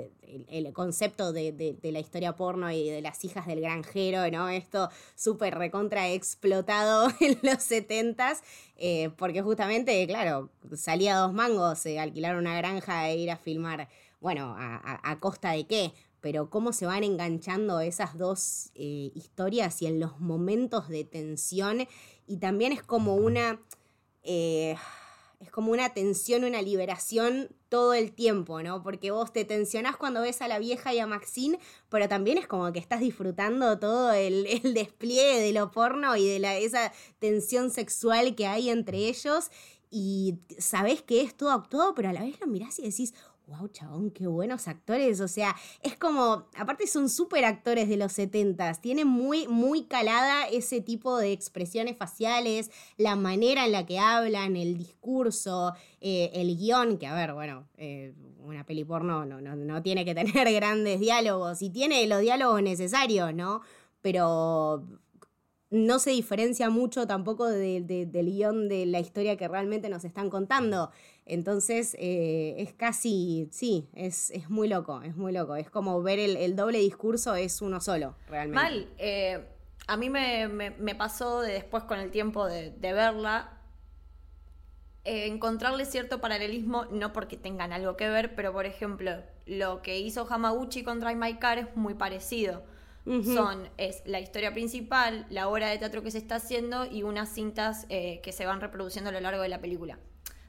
el, 0.48 0.72
concepto 0.72 1.34
de, 1.34 1.78
la 1.82 2.00
historia 2.00 2.34
porno 2.34 2.72
y 2.72 2.88
de 2.88 3.02
las 3.02 3.22
hijas 3.26 3.46
del 3.46 3.60
granjero, 3.60 4.30
¿no? 4.30 4.48
Esto 4.48 4.88
súper 5.14 5.58
recontra 5.58 6.08
explotado 6.08 7.10
en 7.20 7.38
los 7.42 7.62
setentas, 7.62 8.42
eh, 8.78 9.10
porque 9.18 9.42
justamente, 9.42 10.06
claro, 10.06 10.48
salía 10.74 11.16
dos 11.16 11.34
mangos, 11.34 11.84
alquilar 11.84 12.36
una 12.36 12.56
granja 12.56 13.10
e 13.10 13.18
ir 13.18 13.30
a 13.30 13.36
filmar, 13.36 13.90
bueno, 14.20 14.54
a, 14.56 15.18
costa 15.20 15.52
de 15.52 15.66
qué, 15.66 15.92
pero 16.20 16.50
cómo 16.50 16.72
se 16.72 16.87
van 16.87 17.04
enganchando 17.04 17.80
esas 17.80 18.18
dos 18.18 18.70
historias 18.74 19.80
y 19.83 19.87
en 19.87 20.00
los 20.00 20.20
momentos 20.20 20.88
de 20.88 21.04
tensión, 21.04 21.87
y 22.26 22.37
también 22.37 22.72
es 22.72 22.83
como 22.83 23.14
una 23.14 23.59
es 25.40 25.50
como 25.50 25.72
una 25.72 25.94
tensión, 25.94 26.44
una 26.44 26.61
liberación 26.61 27.48
todo 27.70 27.94
el 27.94 28.12
tiempo, 28.12 28.62
¿no? 28.62 28.83
Porque 28.83 29.11
vos 29.11 29.33
te 29.33 29.46
tensionás 29.46 29.96
cuando 29.96 30.20
ves 30.20 30.42
a 30.42 30.48
la 30.48 30.59
vieja 30.59 30.92
y 30.92 30.98
a 30.98 31.06
Maxine, 31.06 31.59
pero 31.88 32.09
también 32.09 32.37
es 32.37 32.46
como 32.46 32.70
que 32.72 32.78
estás 32.78 33.00
disfrutando 33.00 33.78
todo 33.78 34.12
el, 34.12 34.44
despliegue 34.74 35.40
de 35.40 35.52
lo 35.52 35.70
porno 35.70 36.14
y 36.16 36.28
de 36.28 36.40
la, 36.40 36.56
esa 36.59 36.92
tensión 37.18 37.70
sexual 37.70 38.35
que 38.35 38.46
hay 38.46 38.68
entre 38.68 38.98
ellos. 39.09 39.50
Y 39.90 40.38
sabés 40.59 41.02
que 41.02 41.22
es 41.22 41.35
todo 41.35 41.50
actuado, 41.50 41.94
pero 41.94 42.11
a 42.11 42.12
la 42.12 42.22
vez 42.22 42.38
lo 42.38 42.46
mirás 42.46 42.78
y 42.78 42.83
decís, 42.83 43.14
wow, 43.50 43.68
chabón, 43.68 44.10
qué 44.10 44.26
buenos 44.26 44.68
actores. 44.68 45.20
O 45.20 45.28
sea, 45.28 45.56
es 45.82 45.96
como, 45.96 46.46
aparte 46.56 46.86
son 46.86 47.08
súper 47.08 47.44
actores 47.44 47.88
de 47.88 47.96
los 47.96 48.12
70 48.12 48.74
tienen 48.80 49.06
muy, 49.06 49.48
muy 49.48 49.84
calada 49.84 50.46
ese 50.48 50.80
tipo 50.80 51.18
de 51.18 51.32
expresiones 51.32 51.96
faciales, 51.96 52.70
la 52.96 53.16
manera 53.16 53.64
en 53.64 53.72
la 53.72 53.86
que 53.86 53.98
hablan, 53.98 54.56
el 54.56 54.78
discurso, 54.78 55.74
eh, 56.00 56.30
el 56.34 56.56
guion, 56.56 56.98
que 56.98 57.06
a 57.06 57.14
ver, 57.14 57.32
bueno, 57.34 57.66
eh, 57.76 58.14
una 58.38 58.64
peli 58.64 58.84
porno 58.84 59.24
no, 59.24 59.40
no, 59.40 59.56
no 59.56 59.82
tiene 59.82 60.04
que 60.04 60.14
tener 60.14 60.52
grandes 60.54 61.00
diálogos 61.00 61.62
y 61.62 61.70
tiene 61.70 62.06
los 62.06 62.20
diálogos 62.20 62.62
necesarios, 62.62 63.34
¿no? 63.34 63.62
Pero 64.02 64.84
no 65.70 66.00
se 66.00 66.10
diferencia 66.10 66.68
mucho 66.68 67.06
tampoco 67.06 67.46
del 67.46 67.86
guion 68.10 68.68
de 68.68 68.86
la 68.86 68.98
historia 68.98 69.36
que 69.36 69.46
realmente 69.46 69.88
nos 69.88 70.04
están 70.04 70.28
contando. 70.28 70.90
Entonces 71.26 71.96
eh, 71.98 72.56
es 72.59 72.72
casi, 72.72 73.48
sí, 73.52 73.88
es, 73.94 74.33
muy 74.48 74.68
loco, 74.68 75.02
es 75.02 75.16
muy 75.16 75.33
loco. 75.33 75.56
Es 75.56 75.70
como 75.70 76.02
ver 76.02 76.18
el, 76.18 76.56
doble 76.56 76.78
discurso 76.78 77.35
es 77.35 77.62
uno 77.62 77.80
solo, 77.80 78.16
realmente. 78.28 78.62
Mal, 78.62 78.88
eh, 78.98 79.44
a 79.87 79.96
mí 79.96 80.11
me, 80.11 80.94
pasó 80.96 81.40
de 81.40 81.52
después 81.52 81.85
con 81.85 81.98
el 81.98 82.11
tiempo 82.11 82.46
de, 82.46 82.72
verla, 82.80 83.59
eh, 85.04 85.26
encontrarle 85.26 85.85
cierto 85.85 86.20
paralelismo, 86.20 86.87
no 86.87 87.12
porque 87.12 87.37
tengan 87.37 87.72
algo 87.72 87.96
que 87.96 88.09
ver, 88.09 88.35
pero 88.35 88.52
por 88.52 88.66
ejemplo, 88.66 89.12
lo 89.46 89.83
que 89.83 89.98
hizo 90.00 90.26
Hamaguchi 90.28 90.83
con 90.83 91.00
Drive 91.00 91.16
My 91.16 91.38
Car 91.38 91.59
es 91.59 91.76
muy 91.76 91.94
parecido 91.94 92.62
son, 93.24 93.68
es 93.76 94.02
la 94.04 94.20
historia 94.20 94.52
principal, 94.52 95.26
la 95.30 95.48
obra 95.48 95.68
de 95.68 95.78
teatro 95.78 96.02
que 96.02 96.11
se 96.11 96.18
está 96.18 96.37
haciendo 96.37 96.85
y 96.85 97.02
unas 97.02 97.33
cintas 97.33 97.87
eh, 97.88 98.20
que 98.22 98.33
se 98.33 98.46
van 98.46 98.61
reproduciendo 98.61 99.11
a 99.11 99.12
lo 99.12 99.20
largo 99.20 99.42
de 99.42 99.48
la 99.48 99.61
película. 99.61 99.98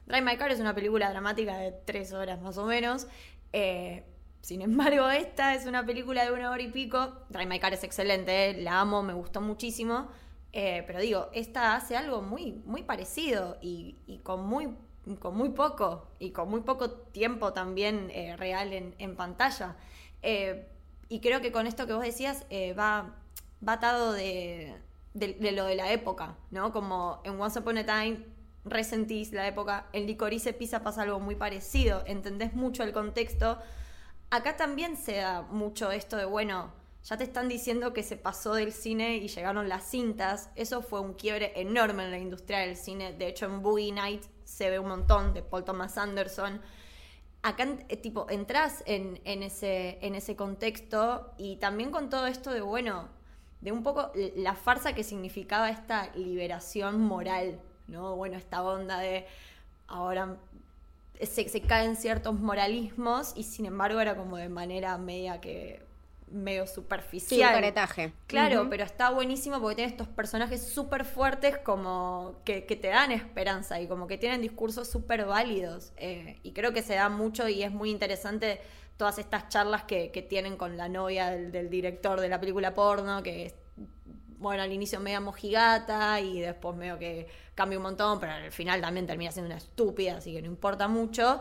Drive 0.06 0.22
My 0.22 0.36
Car 0.36 0.50
es 0.50 0.60
una 0.60 0.74
película 0.74 1.10
dramática 1.10 1.56
de 1.56 1.72
tres 1.72 2.12
horas 2.12 2.40
más 2.40 2.58
o 2.58 2.66
menos. 2.66 3.06
Eh, 3.52 4.04
sin 4.40 4.62
embargo, 4.62 5.08
esta 5.10 5.54
es 5.54 5.66
una 5.66 5.84
película 5.86 6.24
de 6.24 6.32
una 6.32 6.50
hora 6.50 6.62
y 6.62 6.68
pico. 6.68 7.12
Drive 7.28 7.46
My 7.46 7.58
Car 7.58 7.72
es 7.74 7.84
excelente, 7.84 8.50
eh, 8.50 8.62
la 8.62 8.80
amo, 8.80 9.02
me 9.02 9.12
gustó 9.12 9.40
muchísimo. 9.40 10.08
pero 10.52 11.00
digo, 11.00 11.30
esta 11.32 11.74
hace 11.74 11.96
algo 11.96 12.22
muy, 12.22 12.52
muy 12.66 12.82
parecido 12.82 13.58
y, 13.60 14.20
con 14.22 14.46
muy 14.46 14.76
con 15.18 15.36
muy 15.36 15.48
poco 15.48 16.12
y 16.20 16.30
con 16.30 16.48
muy 16.48 16.60
poco 16.60 16.90
tiempo 16.90 17.52
también 17.52 18.12
real 18.38 18.72
en, 18.72 19.16
pantalla. 19.16 19.76
Y 21.12 21.20
creo 21.20 21.42
que 21.42 21.52
con 21.52 21.66
esto 21.66 21.86
que 21.86 21.92
vos 21.92 22.02
decías 22.02 22.46
eh, 22.48 22.72
va, 22.72 23.16
va 23.68 23.74
atado 23.74 24.14
de, 24.14 24.78
lo 25.12 25.66
de 25.66 25.74
la 25.74 25.92
época, 25.92 26.38
¿no? 26.50 26.72
Como 26.72 27.20
en 27.24 27.38
Once 27.38 27.58
Upon 27.58 27.76
a 27.76 27.84
Time 27.84 28.24
resentís 28.64 29.32
la 29.32 29.46
época, 29.46 29.88
en 29.92 30.06
Licorice 30.06 30.52
Pisa 30.52 30.82
pasa 30.82 31.02
algo 31.02 31.20
muy 31.20 31.34
parecido, 31.34 32.02
entendés 32.06 32.54
mucho 32.54 32.82
el 32.82 32.92
contexto. 32.92 33.58
Acá 34.30 34.56
también 34.56 34.96
se 34.96 35.16
da 35.16 35.42
mucho 35.42 35.90
esto 35.90 36.16
de, 36.16 36.24
bueno, 36.24 36.72
ya 37.04 37.16
te 37.16 37.24
están 37.24 37.48
diciendo 37.48 37.92
que 37.92 38.02
se 38.02 38.16
pasó 38.16 38.54
del 38.54 38.72
cine 38.72 39.16
y 39.16 39.28
llegaron 39.28 39.68
las 39.68 39.84
cintas. 39.84 40.50
Eso 40.54 40.82
fue 40.82 41.00
un 41.00 41.14
quiebre 41.14 41.52
enorme 41.60 42.04
en 42.04 42.10
la 42.12 42.18
industria 42.18 42.60
del 42.60 42.76
cine. 42.76 43.12
De 43.12 43.26
hecho, 43.26 43.46
en 43.46 43.62
Boogie 43.62 43.92
Night 43.92 44.22
se 44.44 44.70
ve 44.70 44.78
un 44.78 44.88
montón 44.88 45.34
de 45.34 45.42
Paul 45.42 45.64
Thomas 45.64 45.98
Anderson 45.98 46.60
acá 47.42 47.66
eh, 47.88 47.96
tipo 47.96 48.26
entras 48.30 48.82
en, 48.86 49.20
ese, 49.24 49.98
en 50.00 50.14
ese 50.14 50.36
contexto 50.36 51.32
y 51.36 51.56
también 51.56 51.90
con 51.90 52.08
todo 52.08 52.26
esto 52.26 52.52
de, 52.52 52.60
bueno, 52.60 53.08
de 53.60 53.72
un 53.72 53.82
poco 53.82 54.12
la 54.36 54.54
farsa 54.54 54.94
que 54.94 55.04
significaba 55.04 55.70
esta 55.70 56.12
liberación 56.14 57.00
moral, 57.00 57.60
¿no? 57.92 58.16
Bueno, 58.16 58.36
esta 58.36 58.62
onda 58.62 58.98
de 58.98 59.26
ahora 59.86 60.36
se, 61.20 61.48
se 61.48 61.60
caen 61.60 61.94
ciertos 61.94 62.34
moralismos 62.40 63.32
y 63.36 63.44
sin 63.44 63.66
embargo 63.66 64.00
era 64.00 64.16
como 64.16 64.36
de 64.36 64.48
manera 64.48 64.98
media 64.98 65.40
que 65.40 65.82
medio 66.32 66.66
superficial. 66.66 67.74
Sí. 67.94 68.12
Claro, 68.26 68.68
pero 68.70 68.84
está 68.84 69.10
buenísimo 69.10 69.60
porque 69.60 69.76
tiene 69.76 69.90
estos 69.90 70.08
personajes 70.08 70.66
súper 70.66 71.04
fuertes 71.04 71.58
como 71.58 72.36
que, 72.44 72.62
te 72.62 72.88
dan 72.88 73.12
esperanza 73.12 73.80
y 73.80 73.86
como 73.86 74.06
que 74.06 74.18
tienen 74.18 74.40
discursos 74.40 74.90
súper 74.90 75.26
válidos. 75.26 75.92
Eh, 75.96 76.38
y 76.42 76.52
creo 76.52 76.72
que 76.72 76.82
se 76.82 76.94
da 76.94 77.08
mucho 77.08 77.48
y 77.48 77.62
es 77.62 77.70
muy 77.70 77.90
interesante 77.90 78.60
todas 78.96 79.18
estas 79.18 79.48
charlas 79.48 79.84
que, 79.84 80.26
tienen 80.28 80.56
con 80.56 80.76
la 80.76 80.88
novia 80.88 81.30
del, 81.30 81.70
director 81.70 82.20
de 82.20 82.28
la 82.28 82.40
película 82.40 82.74
porno, 82.74 83.22
que 83.22 83.46
es, 83.46 83.54
bueno, 84.42 84.62
al 84.62 84.72
inicio 84.72 85.00
media 85.00 85.20
mojigata 85.20 86.20
y 86.20 86.40
después 86.40 86.76
medio 86.76 86.98
que 86.98 87.28
cambia 87.54 87.78
un 87.78 87.84
montón, 87.84 88.20
pero 88.20 88.32
al 88.32 88.52
final 88.52 88.80
también 88.80 89.06
termina 89.06 89.30
siendo 89.30 89.46
una 89.46 89.58
estúpida, 89.58 90.18
así 90.18 90.32
que 90.32 90.42
no 90.42 90.48
importa 90.48 90.88
mucho. 90.88 91.40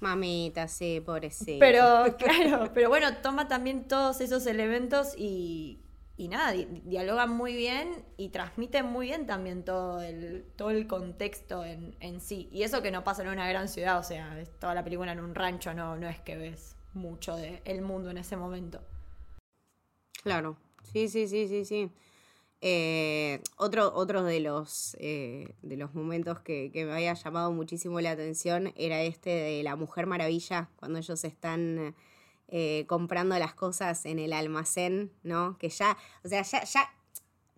Mamita, 0.00 0.68
sí, 0.68 1.00
pobrecita. 1.04 1.58
Pero, 1.58 2.16
claro, 2.18 2.70
pero 2.74 2.88
bueno, 2.88 3.16
toma 3.22 3.48
también 3.48 3.88
todos 3.88 4.20
esos 4.20 4.46
elementos 4.46 5.14
y, 5.16 5.78
y 6.16 6.28
nada, 6.28 6.52
dialoga 6.84 7.26
muy 7.26 7.54
bien 7.54 8.04
y 8.16 8.28
transmite 8.28 8.82
muy 8.82 9.06
bien 9.06 9.26
también 9.26 9.64
todo 9.64 10.02
el, 10.02 10.44
todo 10.56 10.70
el 10.70 10.86
contexto 10.86 11.64
en, 11.64 11.96
en, 12.00 12.20
sí. 12.20 12.48
Y 12.52 12.62
eso 12.62 12.82
que 12.82 12.90
no 12.90 13.04
pasa 13.04 13.22
en 13.22 13.28
una 13.28 13.48
gran 13.48 13.68
ciudad, 13.68 13.98
o 13.98 14.02
sea, 14.02 14.38
es 14.40 14.50
toda 14.58 14.74
la 14.74 14.84
película 14.84 15.12
en 15.12 15.20
un 15.20 15.34
rancho, 15.34 15.74
no, 15.74 15.96
no 15.96 16.08
es 16.08 16.20
que 16.20 16.36
ves 16.36 16.76
mucho 16.94 17.36
del 17.36 17.82
mundo 17.82 18.10
en 18.10 18.18
ese 18.18 18.36
momento. 18.36 18.80
Claro, 20.22 20.56
sí, 20.92 21.08
sí, 21.08 21.28
sí, 21.28 21.48
sí, 21.48 21.64
sí. 21.64 21.90
Eh, 22.60 23.40
otro, 23.56 24.24
de 24.24 24.40
los, 24.40 24.96
eh, 24.98 25.54
de 25.62 25.76
los 25.76 25.94
momentos 25.94 26.40
que, 26.40 26.70
me 26.74 26.92
había 26.92 27.14
llamado 27.14 27.52
muchísimo 27.52 28.00
la 28.00 28.10
atención 28.12 28.72
era 28.76 29.02
este 29.02 29.30
de 29.30 29.62
la 29.62 29.76
Mujer 29.76 30.06
Maravilla, 30.06 30.68
cuando 30.76 30.98
ellos 30.98 31.22
están 31.22 31.94
eh, 32.48 32.84
comprando 32.88 33.38
las 33.38 33.54
cosas 33.54 34.04
en 34.06 34.18
el 34.18 34.32
almacén, 34.32 35.12
¿no? 35.22 35.56
Que 35.58 35.68
ya, 35.68 35.96
o 36.24 36.28
sea, 36.28 36.42
ya 36.42 36.92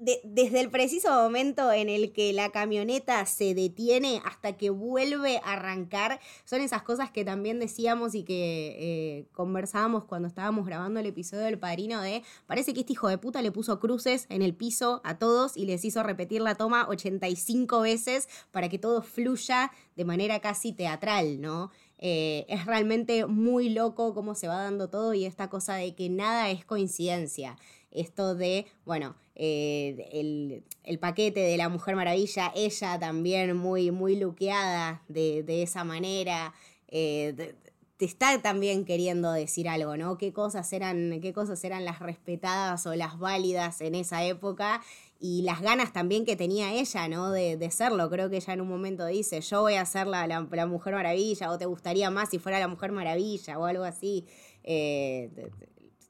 desde 0.01 0.61
el 0.61 0.71
preciso 0.71 1.11
momento 1.11 1.71
en 1.73 1.91
el 1.91 2.13
que 2.13 2.33
la 2.33 2.51
camioneta 2.51 3.25
se 3.27 3.55
detiene 3.55 4.23
hasta 4.25 4.57
que 4.57 4.71
vuelve 4.71 5.39
a 5.45 5.53
arrancar, 5.53 6.21
son 6.45 6.63
esas 6.63 6.83
cosas 6.83 7.11
que 7.11 7.25
también 7.25 7.61
decíamos 7.61 8.15
y 8.15 8.25
que 8.25 8.77
eh, 8.79 9.27
conversábamos 9.33 10.05
cuando 10.05 10.27
estábamos 10.27 10.65
grabando 10.65 11.01
el 11.01 11.07
episodio 11.07 11.45
del 11.45 11.59
Padrino 11.59 12.01
de, 12.01 12.23
parece 12.47 12.73
que 12.73 12.81
este 12.81 12.95
hijo 12.95 13.09
de 13.09 13.19
puta 13.19 13.43
le 13.43 13.53
puso 13.53 13.79
cruces 13.79 14.25
en 14.31 14.41
el 14.41 14.55
piso 14.55 15.03
a 15.05 15.19
todos 15.19 15.57
y 15.57 15.67
les 15.67 15.85
hizo 15.85 16.03
repetir 16.03 16.41
la 16.41 16.55
toma 16.55 16.89
85 16.89 17.81
veces 17.83 18.29
para 18.51 18.71
que 18.71 18.79
todo 18.79 19.03
fluya 19.03 19.71
de 19.97 20.05
manera 20.07 20.41
casi 20.41 20.73
teatral, 20.73 21.43
¿no? 21.43 21.71
Eh, 21.99 22.47
es 22.49 22.65
realmente 22.65 23.27
muy 23.27 23.69
loco 23.69 24.15
cómo 24.15 24.35
se 24.35 24.49
va 24.49 24.63
dando 24.63 24.89
todo 24.89 25.13
y 25.13 25.27
esta 25.27 25.51
cosa 25.51 25.75
de 25.75 25.95
que 25.95 26.09
nada 26.09 26.49
es 26.49 26.65
coincidencia 26.65 27.59
esto 27.91 28.35
de, 28.35 28.67
bueno, 28.85 29.17
eh, 29.43 30.63
el, 30.85 30.99
paquete 30.99 31.41
de 31.41 31.57
la 31.57 31.71
Mujer 31.71 31.97
Maravilla, 31.97 32.53
ella 32.55 32.99
también 32.99 33.57
muy, 33.57 33.91
muy 33.91 34.17
luqueada 34.17 35.03
de, 35.09 35.63
esa 35.63 35.83
manera. 35.83 36.53
Eh, 36.89 37.55
te 37.97 38.05
está 38.05 38.41
también 38.43 38.85
queriendo 38.85 39.33
decir 39.33 39.67
algo, 39.67 39.97
¿no? 39.97 40.19
¿Qué 40.19 40.35
cosas 40.35 40.71
eran, 40.75 41.21
qué 41.23 41.33
cosas 41.33 41.65
eran 41.65 41.87
las 41.87 42.01
respetadas 42.01 42.87
o 42.87 42.95
las 42.95 43.19
válidas 43.19 43.81
en 43.81 43.95
esa 43.95 44.23
época? 44.25 44.83
Y 45.19 45.41
las 45.43 45.63
ganas 45.63 45.95
también 45.95 46.27
que 46.27 46.37
tenía 46.37 46.75
ella, 46.75 47.09
¿no? 47.09 47.31
De, 47.31 47.71
serlo. 47.71 48.11
Creo 48.11 48.29
que 48.29 48.37
ella 48.37 48.53
en 48.53 48.61
un 48.61 48.69
momento 48.69 49.07
dice, 49.07 49.41
yo 49.41 49.63
voy 49.63 49.75
a 49.75 49.87
ser 49.87 50.07
la, 50.07 50.27
la, 50.27 50.67
Mujer 50.67 50.95
Maravilla, 50.95 51.51
o 51.51 51.57
te 51.57 51.65
gustaría 51.65 52.11
más 52.11 52.29
si 52.29 52.39
fuera 52.39 52.59
la 52.59 52.69
Mujer 52.69 52.93
Maravilla, 52.93 53.59
o 53.59 53.65
algo 53.65 53.85
así. 53.85 54.27
Eh, 54.65 55.31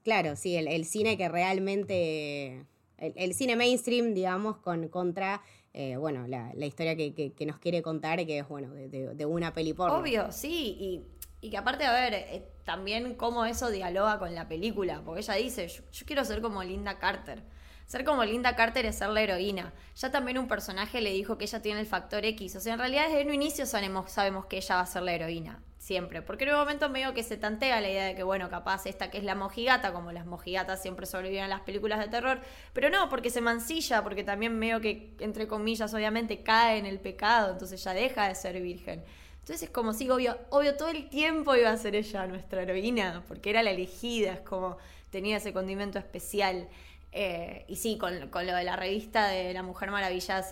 claro, 0.02 0.34
sí, 0.34 0.56
el, 0.56 0.84
cine 0.84 1.16
que 1.16 1.28
realmente, 1.28 2.66
el, 3.00 3.34
cine 3.34 3.56
mainstream, 3.56 4.14
digamos, 4.14 4.58
con, 4.58 4.88
contra, 4.88 5.42
eh, 5.72 5.96
bueno, 5.96 6.26
la, 6.26 6.52
historia 6.64 6.96
que, 6.96 7.34
nos 7.46 7.58
quiere 7.58 7.82
contar, 7.82 8.24
que 8.26 8.38
es, 8.38 8.48
bueno, 8.48 8.72
de, 8.72 9.26
una 9.26 9.52
peli 9.52 9.72
porno. 9.72 9.98
Obvio, 9.98 10.30
sí, 10.32 11.04
y, 11.40 11.50
que 11.50 11.56
aparte, 11.56 11.84
a 11.84 11.92
ver, 11.92 12.14
eh, 12.14 12.48
también 12.64 13.14
cómo 13.14 13.44
eso 13.46 13.70
dialoga 13.70 14.18
con 14.18 14.34
la 14.34 14.46
película, 14.48 15.02
porque 15.04 15.20
ella 15.20 15.34
dice, 15.34 15.68
yo, 15.68 16.06
quiero 16.06 16.24
ser 16.24 16.40
como 16.40 16.62
Linda 16.62 16.98
Carter. 16.98 17.42
Ser 17.86 18.04
como 18.04 18.24
Linda 18.24 18.54
Carter 18.54 18.86
es 18.86 18.96
ser 18.96 19.08
la 19.08 19.20
heroína. 19.20 19.72
Ya 19.96 20.12
también 20.12 20.38
un 20.38 20.46
personaje 20.46 21.00
le 21.00 21.12
dijo 21.12 21.38
que 21.38 21.46
ella 21.46 21.60
tiene 21.60 21.80
el 21.80 21.86
factor 21.86 22.24
X. 22.24 22.54
O 22.54 22.60
sea, 22.60 22.74
en 22.74 22.78
realidad 22.78 23.08
desde 23.08 23.26
un 23.26 23.34
inicio 23.34 23.66
sabemos, 23.66 24.12
sabemos 24.12 24.46
que 24.46 24.58
ella 24.58 24.76
va 24.76 24.82
a 24.82 24.86
ser 24.86 25.02
la 25.02 25.12
heroína 25.12 25.60
siempre. 25.90 26.22
Porque 26.22 26.44
en 26.44 26.50
un 26.50 26.56
momento 26.56 26.88
medio 26.88 27.14
que 27.14 27.24
se 27.24 27.36
tantea 27.36 27.80
la 27.80 27.90
idea 27.90 28.04
de 28.04 28.14
que, 28.14 28.22
bueno, 28.22 28.48
capaz 28.48 28.86
esta 28.86 29.10
que 29.10 29.18
es 29.18 29.24
la 29.24 29.34
mojigata, 29.34 29.92
como 29.92 30.12
las 30.12 30.24
mojigatas 30.24 30.80
siempre 30.80 31.04
sobreviven 31.04 31.42
en 31.42 31.50
las 31.50 31.62
películas 31.62 31.98
de 31.98 32.06
terror, 32.06 32.40
pero 32.72 32.90
no, 32.90 33.08
porque 33.08 33.28
se 33.28 33.40
mancilla, 33.40 34.04
porque 34.04 34.22
también 34.22 34.56
medio 34.56 34.80
que, 34.80 35.16
entre 35.18 35.48
comillas, 35.48 35.92
obviamente 35.92 36.44
cae 36.44 36.78
en 36.78 36.86
el 36.86 37.00
pecado, 37.00 37.54
entonces 37.54 37.82
ya 37.82 37.92
deja 37.92 38.28
de 38.28 38.36
ser 38.36 38.60
virgen. 38.62 39.02
Entonces 39.40 39.64
es 39.64 39.70
como 39.70 39.92
si, 39.92 40.08
obvio, 40.08 40.38
obvio, 40.50 40.76
todo 40.76 40.90
el 40.90 41.08
tiempo 41.08 41.56
iba 41.56 41.70
a 41.70 41.76
ser 41.76 41.96
ella 41.96 42.24
nuestra 42.28 42.62
heroína, 42.62 43.24
porque 43.26 43.50
era 43.50 43.64
la 43.64 43.72
elegida, 43.72 44.34
es 44.34 44.40
como 44.42 44.76
tenía 45.10 45.38
ese 45.38 45.52
condimento 45.52 45.98
especial. 45.98 46.68
Eh, 47.10 47.64
y 47.66 47.74
sí, 47.74 47.98
con, 47.98 48.20
lo 48.20 48.54
de 48.54 48.62
la 48.62 48.76
revista 48.76 49.26
de 49.26 49.52
La 49.52 49.64
Mujer 49.64 49.90
Maravilla, 49.90 50.44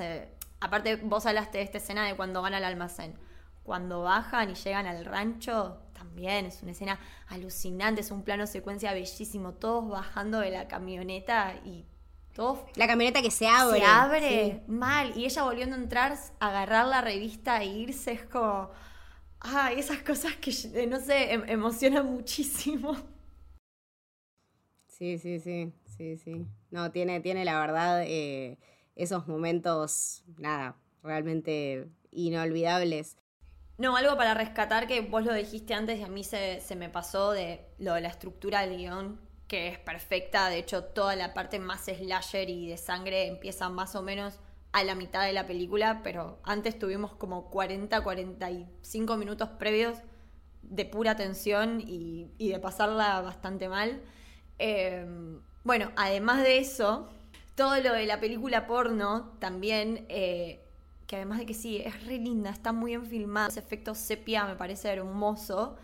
aparte 0.59 0.97
vos 0.97 1.27
hablaste 1.27 1.59
de 1.59 1.65
esta 1.65 1.79
escena 1.79 2.05
de 2.09 2.17
cuando 2.17 2.43
van 2.43 2.55
al 2.55 2.65
almacén 2.65 3.28
cuando 3.69 4.01
bajan 4.01 4.49
y 4.49 4.55
llegan 4.55 4.87
al 4.87 5.05
rancho, 5.05 5.77
también 5.93 6.47
es 6.47 6.63
una 6.63 6.73
escena 6.73 6.99
alucinante, 7.27 8.01
es 8.01 8.11
un 8.11 8.23
plano 8.23 8.47
secuencia 8.47 8.95
bellísimo, 8.95 9.53
todos 9.53 9.87
bajando 9.91 10.41
de 10.41 10.51
la 10.51 10.67
camioneta 10.69 11.55
y 11.67 11.85
todos... 12.33 12.61
La 12.77 12.87
camioneta 12.87 13.21
que 13.21 13.31
se 13.31 13.47
abre. 13.47 13.81
Se 13.81 13.85
abre, 13.85 14.63
mal, 14.69 15.13
y 15.15 15.27
ella 15.27 15.43
volviendo 15.43 15.77
a 15.77 15.81
entrar, 15.81 16.17
agarrar 16.41 16.87
la 16.87 17.03
revista 17.03 17.63
e 17.63 17.67
irse, 17.67 18.13
es 18.13 18.25
como... 18.25 18.71
Ay, 19.41 19.81
esas 19.81 19.99
cosas 19.99 20.35
que, 20.37 20.51
eh, 20.51 20.87
no 20.87 20.99
sé, 20.99 21.35
em, 21.35 21.45
emocionan 21.47 22.07
muchísimo. 22.07 22.97
Sí, 24.87 25.19
sí, 25.19 25.41
sí, 25.41 25.75
sí, 25.85 26.17
sí. 26.17 26.47
No, 26.71 26.91
tiene, 26.91 27.21
tiene 27.21 27.45
la 27.45 27.61
verdad 27.61 28.03
eh, 28.07 28.59
esos 28.97 29.29
momentos, 29.29 30.25
nada, 30.39 30.75
realmente 31.03 31.87
inolvidables. 32.11 33.19
No, 33.79 33.97
algo 33.97 34.17
para 34.17 34.35
rescatar 34.35 34.89
que 34.89 35.03
vos 35.03 35.25
lo 35.25 35.33
dijiste 35.33 35.73
antes 35.73 36.01
y 36.01 36.03
a 36.03 36.09
mí 36.09 36.25
se, 36.25 36.61
me 36.77 36.89
pasó 36.89 37.31
de 37.31 37.65
lo 37.79 37.95
de 37.95 38.01
la 38.01 38.09
estructura 38.09 38.63
del 38.63 38.77
guion, 38.77 39.21
que 39.47 39.69
es 39.69 39.79
perfecta. 39.79 40.49
De 40.49 40.59
hecho, 40.59 40.83
toda 40.83 41.15
la 41.15 41.33
parte 41.33 41.61
más 41.61 41.85
slasher 41.85 42.51
y 42.51 42.67
de 42.69 42.77
sangre 42.77 43.29
empieza 43.29 43.69
más 43.69 43.95
o 43.95 44.03
menos 44.03 44.41
a 44.73 44.83
la 44.83 44.97
mitad 44.97 45.25
de 45.25 45.33
la 45.33 45.47
película, 45.47 46.01
pero 46.03 46.41
antes 46.43 46.77
tuvimos 46.77 47.15
como 47.15 47.51
40, 47.51 48.03
45 48.03 49.17
minutos 49.17 49.49
previos 49.51 49.99
de 50.63 50.85
pura 50.85 51.15
tensión 51.15 51.81
y, 51.81 52.33
de 52.37 52.59
pasarla 52.59 53.21
bastante 53.21 53.69
mal. 53.69 54.03
Em, 54.59 55.41
bueno, 55.63 55.93
además 55.95 56.43
de 56.43 56.59
eso, 56.59 57.09
todo 57.55 57.77
lo 57.81 57.93
de 57.93 58.07
la 58.07 58.19
película 58.19 58.67
porno 58.67 59.37
también 59.39 60.05
eh, 60.09 60.68
que 61.09 61.17
además 61.17 61.39
de 61.39 61.47
que 61.47 61.55
sí, 61.55 61.79
es 61.79 62.05
re 62.05 62.19
linda, 62.19 62.51
está 62.51 62.71
muy 62.71 62.91
bien 62.91 63.07
filmada, 63.07 63.49
ese 63.49 63.61
efecto 63.61 63.95
sepia 63.95 64.45
me 64.45 64.57
parece 64.57 64.91
hermoso. 64.91 65.77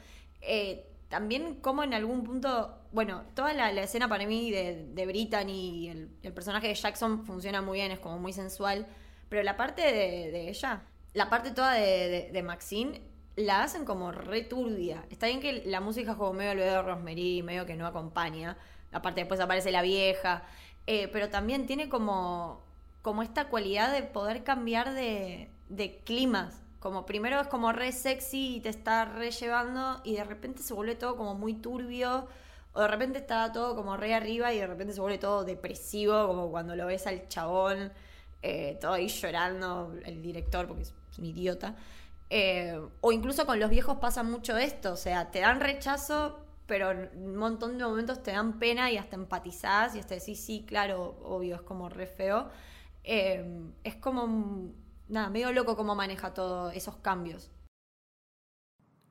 Eh, 0.42 0.86
también 1.08 1.54
como 1.62 1.82
en 1.82 1.94
algún 1.94 2.24
punto, 2.24 2.78
bueno, 2.92 3.22
toda 3.34 3.54
la, 3.54 3.70
escena 3.70 4.06
para 4.06 4.26
mí 4.26 4.50
de, 4.50 4.84
de 4.92 5.06
Brittany 5.06 5.50
y 5.50 5.88
el, 5.88 6.32
personaje 6.34 6.68
de 6.68 6.74
Jackson 6.74 7.24
funciona 7.24 7.62
muy 7.62 7.78
bien, 7.78 7.90
es 7.90 8.00
como 8.00 8.18
muy 8.18 8.34
sensual, 8.34 8.86
pero 9.30 9.42
la 9.42 9.56
parte 9.56 9.80
de, 9.80 10.50
ella, 10.50 10.82
la 11.14 11.30
parte 11.30 11.52
toda 11.52 11.72
de, 11.72 12.42
Maxine, 12.44 13.00
la 13.36 13.62
hacen 13.62 13.86
como 13.86 14.12
re 14.12 14.42
turbia. 14.42 15.06
Está 15.08 15.26
bien 15.26 15.40
que 15.40 15.62
la 15.64 15.80
música 15.80 16.16
como 16.16 16.34
medio 16.34 16.52
el 16.52 16.58
de 16.58 16.82
Rosemary, 16.82 17.42
medio 17.42 17.64
que 17.64 17.76
no 17.76 17.86
acompaña, 17.86 18.58
aparte 18.92 19.22
después 19.22 19.40
aparece 19.40 19.72
la 19.72 19.80
vieja, 19.80 20.42
eh, 20.86 21.08
pero 21.08 21.30
también 21.30 21.66
tiene 21.66 21.88
como 21.88 22.62
como 23.04 23.22
esta 23.22 23.48
cualidad 23.48 23.92
de 23.92 24.02
poder 24.02 24.44
cambiar 24.44 24.94
de, 24.94 25.50
de 25.68 25.98
climas. 26.04 26.62
Como 26.80 27.04
primero 27.04 27.38
es 27.38 27.48
como 27.48 27.70
re 27.70 27.92
sexy 27.92 28.56
y 28.56 28.60
te 28.60 28.70
está 28.70 29.04
re 29.04 29.30
llevando 29.30 30.00
y 30.04 30.14
de 30.14 30.24
repente 30.24 30.62
se 30.62 30.72
vuelve 30.72 30.94
todo 30.94 31.14
como 31.14 31.34
muy 31.34 31.52
turbio 31.52 32.26
o 32.72 32.80
de 32.80 32.88
repente 32.88 33.18
está 33.18 33.52
todo 33.52 33.76
como 33.76 33.98
re 33.98 34.14
arriba 34.14 34.54
y 34.54 34.58
de 34.58 34.66
repente 34.66 34.94
se 34.94 35.02
vuelve 35.02 35.18
todo 35.18 35.44
depresivo 35.44 36.26
como 36.26 36.50
cuando 36.50 36.74
lo 36.76 36.86
ves 36.86 37.06
al 37.06 37.28
chabón 37.28 37.92
eh, 38.40 38.78
todo 38.80 38.94
ahí 38.94 39.08
llorando 39.08 39.94
el 40.06 40.22
director 40.22 40.66
porque 40.66 40.84
es 40.84 40.94
un 41.18 41.26
idiota. 41.26 41.76
Eh, 42.30 42.80
o 43.02 43.12
incluso 43.12 43.44
con 43.44 43.60
los 43.60 43.68
viejos 43.68 43.98
pasa 43.98 44.22
mucho 44.22 44.56
esto, 44.56 44.94
o 44.94 44.96
sea, 44.96 45.30
te 45.30 45.40
dan 45.40 45.60
rechazo, 45.60 46.40
pero 46.66 46.90
en 46.90 47.10
un 47.16 47.36
montón 47.36 47.76
de 47.76 47.84
momentos 47.84 48.22
te 48.22 48.32
dan 48.32 48.58
pena 48.58 48.90
y 48.90 48.96
hasta 48.96 49.16
empatizás 49.16 49.94
y 49.94 49.98
hasta 49.98 50.14
decís, 50.14 50.40
sí, 50.40 50.64
claro, 50.66 51.18
obvio, 51.22 51.56
es 51.56 51.60
como 51.60 51.90
re 51.90 52.06
feo. 52.06 52.48
Em, 53.04 53.72
es 53.84 53.96
como 53.96 54.72
nada, 55.08 55.28
medio 55.28 55.52
loco 55.52 55.76
cómo 55.76 55.94
maneja 55.94 56.32
todos 56.34 56.74
esos 56.74 56.96
cambios. 56.96 57.50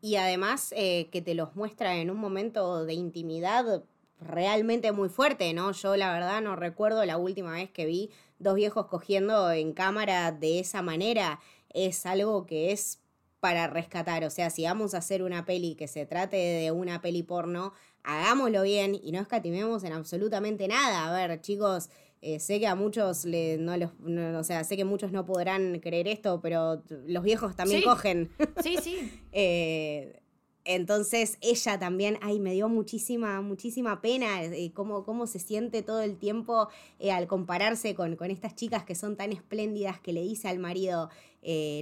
Y 0.02 0.16
además 0.18 0.74
eh, 0.76 1.10
que 1.12 1.22
te 1.22 1.36
los 1.36 1.56
muestra 1.56 1.96
en 1.96 2.12
un 2.12 2.18
momento 2.18 2.86
de 2.86 2.94
intimidad 2.94 3.84
realmente 4.20 4.92
muy 4.92 5.10
fuerte, 5.10 5.54
¿no? 5.54 5.72
Yo 5.72 5.96
la 5.96 6.12
verdad 6.12 6.42
no 6.42 6.56
recuerdo 6.56 7.06
la 7.06 7.18
última 7.18 7.54
vez 7.54 7.70
que 7.70 7.86
vi 7.86 8.12
dos 8.40 8.56
viejos 8.56 8.88
cogiendo 8.88 9.52
en 9.52 9.74
cámara 9.74 10.32
de 10.32 10.60
esa 10.60 10.82
manera. 10.82 11.40
Es 11.70 12.06
algo 12.06 12.46
que 12.46 12.72
es 12.72 13.00
para 13.40 13.68
rescatar. 13.68 14.24
O 14.24 14.30
sea, 14.30 14.50
si 14.50 14.64
vamos 14.64 14.94
a 14.94 14.98
hacer 15.00 15.24
una 15.24 15.46
peli 15.46 15.76
que 15.76 15.88
se 15.88 16.06
trate 16.06 16.38
de 16.38 16.72
una 16.72 17.02
peli 17.02 17.24
porno, 17.24 17.74
hagámoslo 18.04 18.64
bien 18.64 19.00
y 19.02 19.12
no 19.12 19.22
escatimemos 19.22 19.84
en 19.84 19.94
absolutamente 19.94 20.68
nada. 20.68 21.08
A 21.08 21.28
ver, 21.28 21.42
chicos, 21.42 21.90
eh, 22.26 22.40
sé 22.40 22.58
que 22.58 22.68
a 22.68 22.76
muchos 22.76 23.26
le, 23.26 23.58
no 23.58 23.76
los, 23.76 23.92
o 24.40 24.44
sea, 24.46 24.64
sé 24.64 24.78
que 24.78 24.86
muchos 24.86 25.12
no 25.12 25.26
podrán 25.26 25.82
creer 25.82 26.08
esto, 26.08 26.40
pero 26.42 26.82
los 27.06 27.22
viejos 27.22 27.54
también 27.58 27.82
cogen. 27.82 28.32
Sí, 28.64 28.78
sí. 28.82 29.12
Eh, 29.36 30.22
entonces 30.64 31.40
ella 31.42 31.80
también, 31.80 32.20
ay, 32.22 32.40
me 32.40 32.54
dio 32.54 32.70
muchísima, 32.70 33.42
muchísima 33.42 34.00
pena 34.00 34.44
eh, 34.44 34.72
cómo, 34.74 35.04
cómo, 35.04 35.26
se 35.26 35.40
siente 35.40 35.82
todo 35.82 36.02
el 36.02 36.18
tiempo 36.18 36.70
al 37.12 37.28
compararse 37.28 37.96
con, 37.96 38.16
con, 38.16 38.30
estas 38.30 38.56
chicas 38.56 38.86
que 38.86 38.94
son 38.94 39.18
tan 39.18 39.34
espléndidas 39.34 40.00
que 40.00 40.14
le 40.14 40.22
dice 40.22 40.48
al 40.50 40.60
marido, 40.60 41.10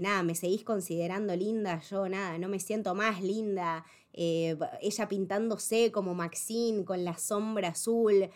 nada, 0.02 0.24
me 0.24 0.34
seguís 0.34 0.64
considerando 0.64 1.36
linda, 1.36 1.82
yo 1.82 2.08
nada, 2.08 2.38
no 2.38 2.48
me 2.48 2.60
siento 2.60 2.96
más 2.96 3.22
linda, 3.22 3.86
ella 4.14 5.08
pintándose 5.10 5.92
como 5.92 6.14
Maxine 6.16 6.86
con 6.86 7.04
la 7.04 7.18
sombra 7.18 7.70
azul 7.70 8.30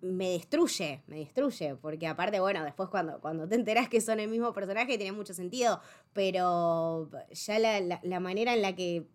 me 0.00 0.30
destruye, 0.30 1.02
me 1.06 1.18
destruye, 1.18 1.76
porque 1.76 2.06
aparte, 2.06 2.40
bueno, 2.40 2.64
después 2.64 2.88
cuando, 2.88 3.20
cuando 3.20 3.48
te 3.48 3.54
enteras 3.54 3.88
que 3.88 4.00
son 4.00 4.20
el 4.20 4.28
mismo 4.28 4.52
personaje 4.52 4.96
tiene 4.96 5.12
mucho 5.12 5.34
sentido, 5.34 5.80
pero 6.12 7.10
ya 7.30 7.58
la, 7.58 8.20
manera 8.20 8.54
en 8.54 8.62
la 8.62 8.74
que 8.74 9.06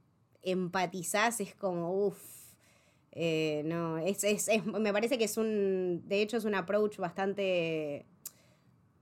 empatizás 0.43 1.39
es 1.39 1.55
como, 1.55 2.05
uff, 2.05 2.19
eh, 3.11 3.63
no, 3.65 3.97
es, 3.97 4.23
es, 4.23 4.49
me 4.65 4.93
parece 4.93 5.17
que 5.17 5.25
es 5.25 5.37
un, 5.37 6.03
de 6.07 6.21
hecho 6.21 6.37
es 6.37 6.45
un 6.45 6.55
approach 6.55 6.97
bastante, 6.97 8.05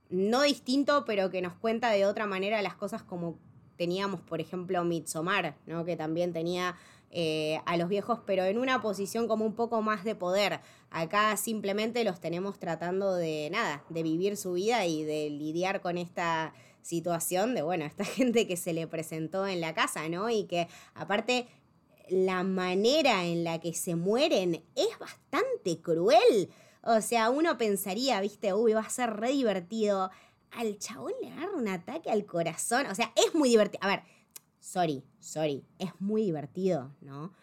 no 0.10 0.42
distinto, 0.44 1.06
pero 1.06 1.30
que 1.30 1.42
nos 1.42 1.54
cuenta 1.54 1.92
de 1.92 2.06
otra 2.06 2.26
manera 2.26 2.62
las 2.62 2.76
cosas 2.76 3.04
como 3.04 3.38
teníamos, 3.80 4.20
por 4.22 4.42
ejemplo, 4.42 4.84
Midsommar, 4.84 5.56
¿no? 5.66 5.86
que 5.86 5.96
también 5.96 6.34
tenía 6.34 6.76
eh, 7.12 7.60
a 7.66 7.76
los 7.78 7.90
viejos, 7.90 8.20
pero 8.26 8.44
en 8.44 8.60
una 8.60 8.82
posición 8.82 9.28
como 9.28 9.46
un 9.46 9.56
poco 9.56 9.82
más 9.82 10.04
de 10.04 10.16
poder. 10.16 10.60
Acá 10.92 11.36
simplemente 11.38 12.04
los 12.04 12.20
tenemos 12.20 12.60
tratando 12.60 13.16
de 13.16 13.50
nada, 13.52 13.84
de 13.90 14.04
vivir 14.04 14.38
su 14.38 14.54
vida 14.54 14.86
y 14.86 15.04
de 15.04 15.30
lidiar 15.30 15.82
con 15.82 15.98
esta 15.98 16.54
situación 16.82 17.56
de, 17.56 17.62
bueno, 17.62 17.86
esta 17.86 18.06
gente 18.06 18.48
que 18.48 18.58
se 18.58 18.74
le 18.74 18.88
presentó 18.88 19.48
en 19.48 19.62
la 19.62 19.74
casa, 19.74 20.08
¿no? 20.10 20.30
Y 20.30 20.46
que 20.46 20.68
aparte 20.94 21.48
la 22.10 22.44
manera 22.44 23.26
en 23.26 23.44
la 23.44 23.60
que 23.60 23.74
se 23.74 23.96
mueren 23.96 24.64
es 24.76 25.00
bastante 25.00 25.80
cruel. 25.82 26.50
O 26.84 27.02
sea, 27.02 27.30
uno 27.30 27.58
pensaría, 27.58 28.22
viste, 28.22 28.54
uy, 28.54 28.74
va 28.74 28.82
a 28.82 28.90
ser 28.90 29.16
re 29.18 29.32
divertido. 29.32 30.10
Al 30.52 30.78
chabón 30.80 31.14
le 31.22 31.32
agarra 31.32 31.56
un 31.56 31.68
ataque 31.68 32.10
al 32.10 32.26
corazón. 32.26 32.88
O 32.88 32.96
sea, 32.96 33.12
es 33.16 33.36
muy 33.36 33.50
divertido. 33.50 33.80
A 33.84 33.88
ver, 33.88 34.04
sorry, 34.60 35.04
sorry, 35.20 35.64
es 35.78 35.90
muy 36.00 36.24
divertido, 36.24 36.92
¿no? 37.02 37.34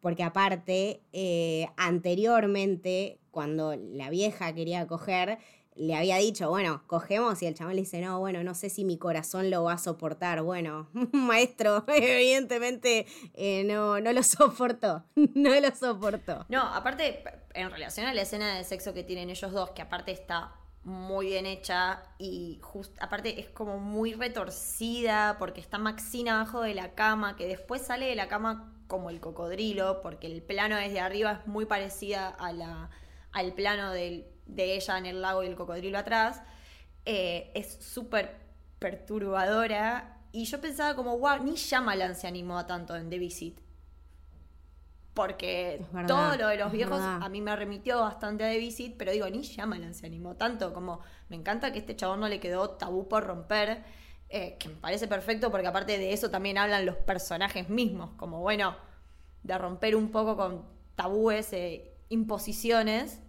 Porque 0.00 0.22
aparte, 0.22 1.02
eh, 1.12 1.68
anteriormente, 1.76 3.18
cuando 3.30 3.74
la 3.76 4.10
vieja 4.10 4.54
quería 4.54 4.86
coger, 4.86 5.38
le 5.78 5.94
había 5.94 6.16
dicho, 6.16 6.50
bueno, 6.50 6.82
cogemos 6.86 7.40
y 7.42 7.46
el 7.46 7.54
chaval 7.54 7.76
le 7.76 7.82
dice, 7.82 8.00
no, 8.00 8.18
bueno, 8.18 8.42
no 8.42 8.54
sé 8.54 8.68
si 8.68 8.84
mi 8.84 8.98
corazón 8.98 9.50
lo 9.50 9.64
va 9.64 9.74
a 9.74 9.78
soportar. 9.78 10.42
Bueno, 10.42 10.88
maestro, 11.12 11.84
evidentemente 11.88 13.06
eh, 13.34 13.64
no, 13.64 14.00
no 14.00 14.12
lo 14.12 14.22
soportó, 14.22 15.04
no 15.14 15.58
lo 15.60 15.74
soportó. 15.74 16.46
No, 16.48 16.62
aparte, 16.62 17.22
en 17.54 17.70
relación 17.70 18.06
a 18.06 18.14
la 18.14 18.22
escena 18.22 18.56
de 18.56 18.64
sexo 18.64 18.92
que 18.92 19.04
tienen 19.04 19.30
ellos 19.30 19.52
dos, 19.52 19.70
que 19.70 19.82
aparte 19.82 20.10
está 20.10 20.52
muy 20.84 21.26
bien 21.26 21.46
hecha 21.46 22.02
y 22.18 22.60
aparte 23.00 23.40
es 23.40 23.48
como 23.50 23.78
muy 23.78 24.14
retorcida 24.14 25.36
porque 25.38 25.60
está 25.60 25.78
Maxine 25.78 26.30
abajo 26.30 26.62
de 26.62 26.74
la 26.74 26.94
cama, 26.94 27.36
que 27.36 27.46
después 27.46 27.82
sale 27.82 28.06
de 28.06 28.14
la 28.14 28.28
cama 28.28 28.72
como 28.86 29.10
el 29.10 29.20
cocodrilo, 29.20 30.00
porque 30.02 30.26
el 30.26 30.42
plano 30.42 30.76
desde 30.76 31.00
arriba 31.00 31.40
es 31.42 31.46
muy 31.46 31.66
parecida 31.66 32.28
a 32.28 32.52
la, 32.52 32.90
al 33.32 33.52
plano 33.52 33.92
de, 33.92 34.32
ella 34.46 34.98
en 34.98 35.06
el 35.06 35.20
lago 35.20 35.42
y 35.42 35.46
el 35.46 35.56
cocodrilo 35.56 35.98
atrás. 35.98 36.42
Eh, 37.04 37.52
es 37.54 37.78
súper 37.80 38.36
perturbadora 38.78 40.18
y 40.32 40.44
yo 40.44 40.60
pensaba 40.60 40.94
como, 40.94 41.18
wow, 41.18 41.42
ni 41.42 41.54
Shyamalan 41.54 42.14
se 42.14 42.26
animó 42.26 42.58
a 42.58 42.66
tanto 42.66 42.96
en 42.96 43.10
The 43.10 43.18
Visit 43.18 43.67
porque 45.18 45.84
todo 46.06 46.36
lo 46.36 46.46
de 46.46 46.56
los 46.58 46.70
viejos 46.70 47.00
a 47.00 47.28
mí 47.28 47.40
me 47.40 47.56
remitió 47.56 47.98
bastante 47.98 48.44
a 48.44 48.50
The 48.50 48.58
Visit, 48.58 48.94
pero 48.96 49.10
digo, 49.10 49.28
ni 49.28 49.42
Shyamalan 49.42 49.92
se 49.92 50.06
animó 50.06 50.36
tanto, 50.36 50.72
como 50.72 51.00
me 51.28 51.34
encanta 51.34 51.72
que 51.72 51.80
este 51.80 51.96
chabón 51.96 52.20
no 52.20 52.28
le 52.28 52.38
quedó 52.38 52.70
tabú 52.70 53.08
por 53.08 53.24
romper, 53.24 53.82
eh, 54.28 54.56
que 54.60 54.68
me 54.68 54.76
parece 54.76 55.08
perfecto 55.08 55.50
porque 55.50 55.66
aparte 55.66 55.98
de 55.98 56.12
eso 56.12 56.30
también 56.30 56.56
hablan 56.56 56.86
los 56.86 56.94
personajes 56.94 57.68
mismos, 57.68 58.10
como 58.16 58.42
bueno, 58.42 58.76
de 59.42 59.58
romper 59.58 59.96
un 59.96 60.12
poco 60.12 60.36
con 60.36 60.64
tabúes, 60.94 61.52
e 61.52 61.96
imposiciones. 62.10 63.20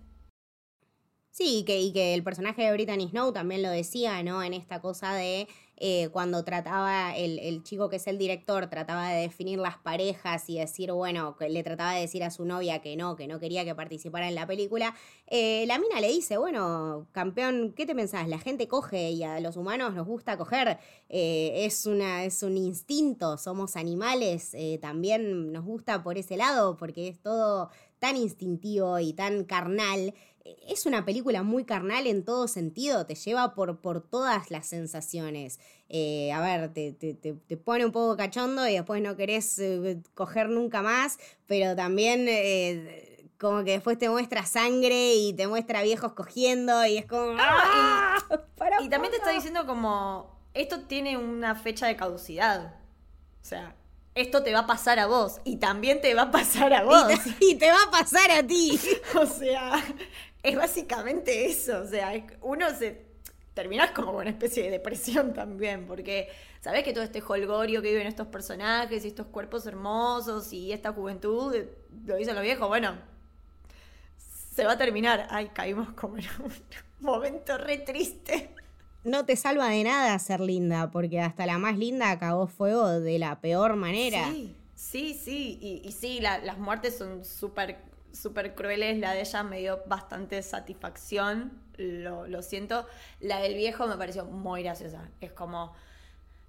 Sí, 1.32 1.64
que, 1.66 1.82
y 1.82 1.92
que 1.92 2.14
el 2.14 2.22
personaje 2.22 2.62
de 2.62 2.72
Brittany 2.72 3.10
Snow 3.10 3.34
también 3.34 3.64
lo 3.64 3.72
decía, 3.72 4.22
¿no? 4.22 4.44
En 4.44 4.54
esta 4.54 4.80
cosa 4.80 5.16
de 5.16 5.48
eh, 5.80 6.10
cuando 6.12 6.44
trataba, 6.44 7.16
el, 7.16 7.64
chico 7.64 7.90
que 7.90 7.96
es 7.96 8.08
el 8.08 8.18
director, 8.18 8.68
trataba 8.68 9.10
de 9.10 9.22
definir 9.22 9.60
las 9.60 9.78
parejas 9.78 10.50
y 10.50 10.60
decir, 10.60 10.92
bueno, 10.92 11.38
le 11.40 11.64
trataba 11.64 11.94
de 11.94 12.02
decir 12.02 12.24
a 12.24 12.32
su 12.32 12.46
novia 12.46 12.80
que 12.80 12.96
no, 12.96 13.16
que 13.16 13.28
no 13.28 13.40
quería 13.40 13.64
que 13.64 13.74
participara 13.76 14.28
en 14.28 14.36
la 14.36 14.46
película, 14.46 14.96
eh, 15.28 15.66
la 15.68 15.80
mina 15.80 16.02
le 16.02 16.10
dice, 16.10 16.38
bueno, 16.38 17.08
campeón, 17.12 17.74
¿qué 17.76 17.86
te 17.86 17.96
pensás? 17.96 18.28
La 18.28 18.40
gente 18.40 18.68
coge 18.68 19.12
y 19.12 19.24
a 19.24 19.40
los 19.40 19.56
humanos 19.56 19.94
nos 19.94 20.06
gusta 20.06 20.38
coger, 20.38 20.80
eh, 21.08 21.66
es, 21.66 21.86
una, 21.86 22.26
es 22.26 22.44
un 22.44 22.58
instinto, 22.58 23.38
somos 23.38 23.76
animales, 23.76 24.56
también 24.82 25.52
nos 25.52 25.64
gusta 25.64 26.04
por 26.04 26.18
ese 26.18 26.38
lado, 26.38 26.76
porque 26.78 27.08
es 27.08 27.20
todo 27.20 27.70
tan 28.00 28.16
instintivo 28.16 29.00
y 29.00 29.14
tan 29.14 29.44
carnal 29.44 30.14
es 30.68 30.86
una 30.86 31.06
película 31.06 31.44
muy 31.44 31.66
carnal 31.66 32.08
en 32.08 32.24
todo 32.24 32.48
sentido, 32.48 33.06
te 33.06 33.16
lleva 33.16 33.54
por, 33.54 33.80
por 33.80 34.02
todas 34.02 34.52
las 34.52 34.68
sensaciones. 34.68 35.60
Eh, 35.90 36.32
a 36.32 36.42
ver, 36.42 36.74
te, 36.74 37.58
pone 37.64 37.86
un 37.86 37.92
poco 37.92 38.16
cachondo 38.18 38.68
y 38.68 38.74
después 38.74 39.02
no 39.02 39.16
querés 39.16 39.58
eh, 39.60 40.02
coger 40.14 40.50
nunca 40.50 40.82
más, 40.82 41.18
pero 41.46 41.76
también 41.76 42.26
eh, 42.28 43.28
como 43.40 43.64
que 43.64 43.72
después 43.72 43.98
te 43.98 44.10
muestra 44.10 44.46
sangre 44.46 45.16
y 45.16 45.34
te 45.34 45.48
muestra 45.48 45.82
viejos 45.82 46.14
cogiendo 46.14 46.86
y 46.86 46.98
es 46.98 47.06
como... 47.06 47.36
Ah, 47.40 48.18
y, 48.30 48.86
¡Ah! 48.86 48.90
también 48.90 49.12
te 49.12 49.18
está 49.18 49.32
diciendo 49.32 49.66
como, 49.66 50.40
esto 50.54 50.82
tiene 50.82 51.18
una 51.18 51.56
fecha 51.56 51.88
de 51.88 51.96
caducidad. 51.96 52.76
O 53.42 53.46
sea, 53.46 53.76
esto 54.16 54.44
te 54.44 54.54
va 54.54 54.60
a 54.60 54.68
pasar 54.68 55.00
a 55.00 55.08
vos 55.08 55.40
y 55.44 55.58
también 55.58 56.02
te 56.02 56.14
va 56.14 56.24
a 56.24 56.32
pasar 56.32 56.74
a 56.74 56.84
vos. 56.84 57.12
Y 57.40 57.56
te, 57.56 57.70
va 57.72 57.84
a 57.88 57.92
pasar 57.92 58.32
a 58.32 58.46
ti. 58.46 58.80
o 59.16 59.26
sea, 59.26 59.84
es 60.44 60.56
básicamente 60.56 61.46
eso. 61.46 61.82
O 61.82 61.88
sea, 61.88 62.12
uno 62.42 62.70
se. 62.78 63.08
Terminás 63.54 63.92
como 63.92 64.14
con 64.14 64.22
una 64.22 64.30
especie 64.30 64.64
de 64.64 64.70
depresión 64.70 65.34
también, 65.34 65.86
porque 65.86 66.30
sabes 66.62 66.84
que 66.84 66.94
todo 66.94 67.04
este 67.04 67.22
holgorio 67.26 67.82
que 67.82 67.90
viven 67.90 68.08
estos 68.08 68.28
personajes 68.28 69.04
y 69.04 69.10
estos 69.10 69.28
cuerpos 69.28 69.66
hermosos 69.66 70.54
y 70.54 70.72
esta 70.72 70.94
juventud, 70.94 71.54
lo 72.06 72.16
dicen 72.16 72.36
los 72.36 72.44
viejos, 72.44 72.70
bueno, 72.70 72.96
se 74.56 74.66
va 74.66 74.74
a 74.74 74.78
terminar. 74.78 75.28
Ay, 75.30 75.50
caímos 75.50 75.90
como 75.94 76.18
en 76.18 76.26
un 76.42 76.54
momento 77.00 77.58
re 77.58 77.80
triste. 77.80 78.54
No 79.04 79.26
te 79.26 79.36
salva 79.36 79.70
de 79.70 79.84
nada 79.84 80.18
ser 80.20 80.40
linda, 80.42 80.92
porque 80.92 81.22
hasta 81.22 81.46
la 81.46 81.58
más 81.58 81.78
linda 81.78 82.12
acabó 82.12 82.48
fuego 82.48 83.00
de 83.00 83.18
la 83.20 83.40
peor 83.40 83.76
manera. 83.76 84.30
Sí, 84.30 84.56
sí, 84.76 85.14
sí. 85.14 85.82
Y, 85.84 85.92
sí, 85.92 86.20
las 86.20 86.58
muertes 86.58 86.98
son 86.98 87.24
súper 87.24 87.90
súper 88.12 88.56
crueles, 88.56 88.98
la 89.00 89.14
de 89.14 89.22
ella 89.22 89.44
me 89.44 89.60
dio 89.60 89.82
bastante 89.86 90.42
satisfacción, 90.42 91.52
lo, 91.78 92.42
siento. 92.42 92.86
La 93.20 93.40
del 93.40 93.56
viejo 93.56 93.88
me 93.88 93.98
pareció 93.98 94.26
muy 94.26 94.64
graciosa. 94.64 95.10
Es 95.22 95.32
como, 95.32 95.74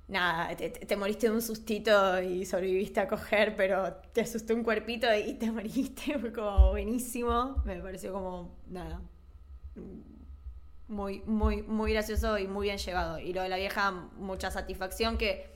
nada, 0.08 0.54
te, 0.56 0.96
moriste 0.96 1.28
de 1.28 1.34
un 1.34 1.42
sustito 1.42 2.20
y 2.20 2.44
sobreviviste 2.44 3.00
a 3.00 3.08
coger, 3.08 3.54
pero 3.56 3.94
te 4.12 4.22
asustó 4.22 4.54
un 4.54 4.64
cuerpito 4.64 5.06
y 5.14 5.34
te 5.34 5.50
moriste. 5.52 6.18
Fue 6.18 6.32
como 6.32 6.70
buenísimo. 6.70 7.62
Me 7.64 7.76
pareció 7.80 8.12
como, 8.12 8.56
nada, 8.68 9.00
muy, 10.90 11.20
muy, 11.20 11.62
muy 11.62 11.92
gracioso 11.92 12.38
y 12.38 12.46
muy 12.46 12.66
bien 12.66 12.78
llevado. 12.78 13.18
Y 13.18 13.32
lo 13.32 13.42
de 13.42 13.48
la 13.48 13.56
vieja, 13.56 13.90
mucha 14.16 14.50
satisfacción 14.50 15.16
que... 15.18 15.50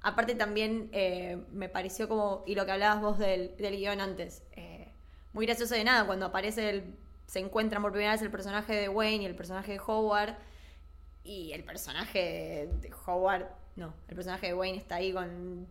Aparte 0.00 0.36
también 0.36 0.90
eh, 0.92 1.42
me 1.50 1.68
pareció 1.68 2.08
como, 2.08 2.44
y 2.46 2.54
lo 2.54 2.64
que 2.64 2.70
hablabas 2.70 3.02
vos 3.02 3.18
del, 3.18 3.56
del 3.56 3.76
guion 3.76 4.00
antes, 4.00 4.44
eh, 4.52 4.92
muy 5.32 5.44
gracioso 5.44 5.74
de 5.74 5.82
nada, 5.82 6.06
cuando 6.06 6.26
aparece 6.26 6.70
el, 6.70 6.94
se 7.26 7.40
encuentran 7.40 7.82
por 7.82 7.90
primera 7.90 8.12
vez 8.12 8.22
el 8.22 8.30
personaje 8.30 8.74
de 8.74 8.88
Wayne 8.88 9.24
y 9.24 9.26
el 9.26 9.34
personaje 9.34 9.72
de 9.72 9.80
Howard, 9.84 10.36
y 11.24 11.52
el 11.52 11.64
personaje 11.64 12.70
de 12.80 12.92
Howard, 13.06 13.48
no, 13.74 13.92
el 14.08 14.14
personaje 14.14 14.46
de 14.46 14.54
Wayne 14.54 14.78
está 14.78 14.96
ahí 14.96 15.12
con 15.12 15.66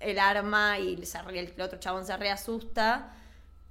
el 0.00 0.18
arma 0.18 0.78
y 0.78 0.94
el, 0.94 1.60
otro 1.60 1.78
chabón 1.78 2.06
se 2.06 2.16
reasusta. 2.16 3.14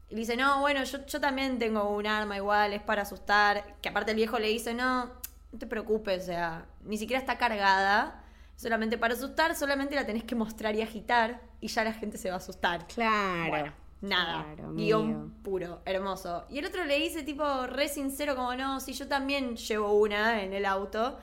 Y 0.09 0.15
dice, 0.15 0.37
no, 0.37 0.59
bueno, 0.59 0.83
yo, 0.83 1.05
yo 1.05 1.19
también 1.19 1.57
tengo 1.57 1.89
un 1.89 2.05
arma 2.05 2.37
igual, 2.37 2.73
es 2.73 2.81
para 2.81 3.01
asustar. 3.01 3.75
Que 3.81 3.89
aparte 3.89 4.11
el 4.11 4.17
viejo 4.17 4.37
le 4.39 4.47
dice, 4.47 4.73
no, 4.73 5.05
no 5.05 5.59
te 5.59 5.67
preocupes, 5.67 6.23
o 6.23 6.25
sea, 6.25 6.65
ni 6.83 6.97
siquiera 6.97 7.19
está 7.19 7.37
cargada. 7.37 8.21
Solamente 8.55 8.97
para 8.97 9.13
asustar, 9.13 9.55
solamente 9.55 9.95
la 9.95 10.05
tenés 10.05 10.23
que 10.23 10.35
mostrar 10.35 10.75
y 10.75 10.81
agitar 10.81 11.41
y 11.59 11.67
ya 11.67 11.83
la 11.83 11.91
gente 11.91 12.17
se 12.17 12.29
va 12.29 12.35
a 12.35 12.37
asustar. 12.37 12.87
Claro. 12.87 13.73
nada. 14.01 14.45
guion 14.73 15.31
puro, 15.43 15.81
hermoso. 15.83 16.45
Y 16.49 16.59
el 16.59 16.65
otro 16.65 16.85
le 16.85 16.97
dice 16.99 17.23
tipo 17.23 17.67
re 17.67 17.89
sincero 17.89 18.35
como 18.35 18.55
no, 18.55 18.79
si 18.79 18.93
yo 18.93 19.07
también 19.07 19.57
llevo 19.57 19.93
una 19.93 20.41
en 20.43 20.53
el 20.53 20.65
auto. 20.65 21.17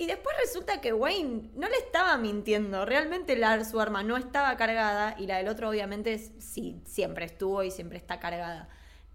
Y 0.00 0.06
después 0.06 0.34
resulta 0.42 0.80
que 0.80 0.94
Wayne 0.94 1.50
no 1.56 1.68
le 1.68 1.76
estaba 1.76 2.16
mintiendo. 2.16 2.86
Realmente 2.86 3.36
la, 3.36 3.62
su 3.66 3.78
arma 3.78 4.02
no 4.02 4.16
estaba 4.16 4.56
cargada 4.56 5.14
y 5.18 5.26
la 5.26 5.36
del 5.36 5.48
otro 5.48 5.68
obviamente 5.68 6.18
sí, 6.18 6.80
siempre 6.86 7.26
estuvo 7.26 7.62
y 7.62 7.70
siempre 7.70 7.98
está 7.98 8.18
cargada. 8.18 8.70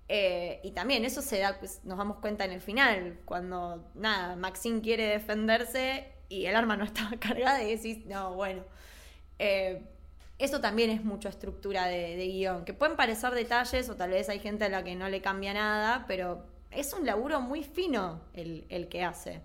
Eh, 0.08 0.60
y 0.64 0.74
también 0.74 1.04
eso 1.04 1.24
se 1.24 1.40
da, 1.40 1.58
pues, 1.58 1.84
nos 1.86 1.98
damos 1.98 2.18
cuenta 2.18 2.46
en 2.46 2.52
el 2.52 2.62
final, 2.62 3.20
cuando 3.26 3.90
nada, 3.96 4.36
Maxine 4.36 4.82
quiere 4.82 5.08
defenderse 5.08 6.14
y 6.30 6.46
el 6.46 6.56
arma 6.56 6.78
no 6.78 6.84
estaba 6.84 7.10
cargada 7.20 7.64
y 7.64 7.76
decís, 7.76 8.06
no, 8.06 8.36
bueno. 8.36 8.62
Eh, 9.40 9.82
eso 10.38 10.62
también 10.62 10.92
es 10.92 11.04
mucha 11.04 11.30
estructura 11.30 11.88
de, 11.88 12.16
de, 12.16 12.28
guion, 12.28 12.64
que 12.64 12.76
pueden 12.76 12.96
parecer 12.96 13.32
detalles 13.34 13.90
o 13.90 13.96
tal 13.96 14.12
vez 14.12 14.30
hay 14.30 14.38
gente 14.38 14.66
a 14.66 14.70
la 14.70 14.84
que 14.84 14.94
no 14.94 15.10
le 15.10 15.20
cambia 15.20 15.52
nada, 15.56 16.06
pero 16.08 16.46
es 16.70 16.94
un 16.94 17.08
laburo 17.08 17.42
muy 17.42 17.64
fino 17.64 18.22
el, 18.36 18.68
el 18.70 18.88
que 18.88 19.04
hace 19.04 19.42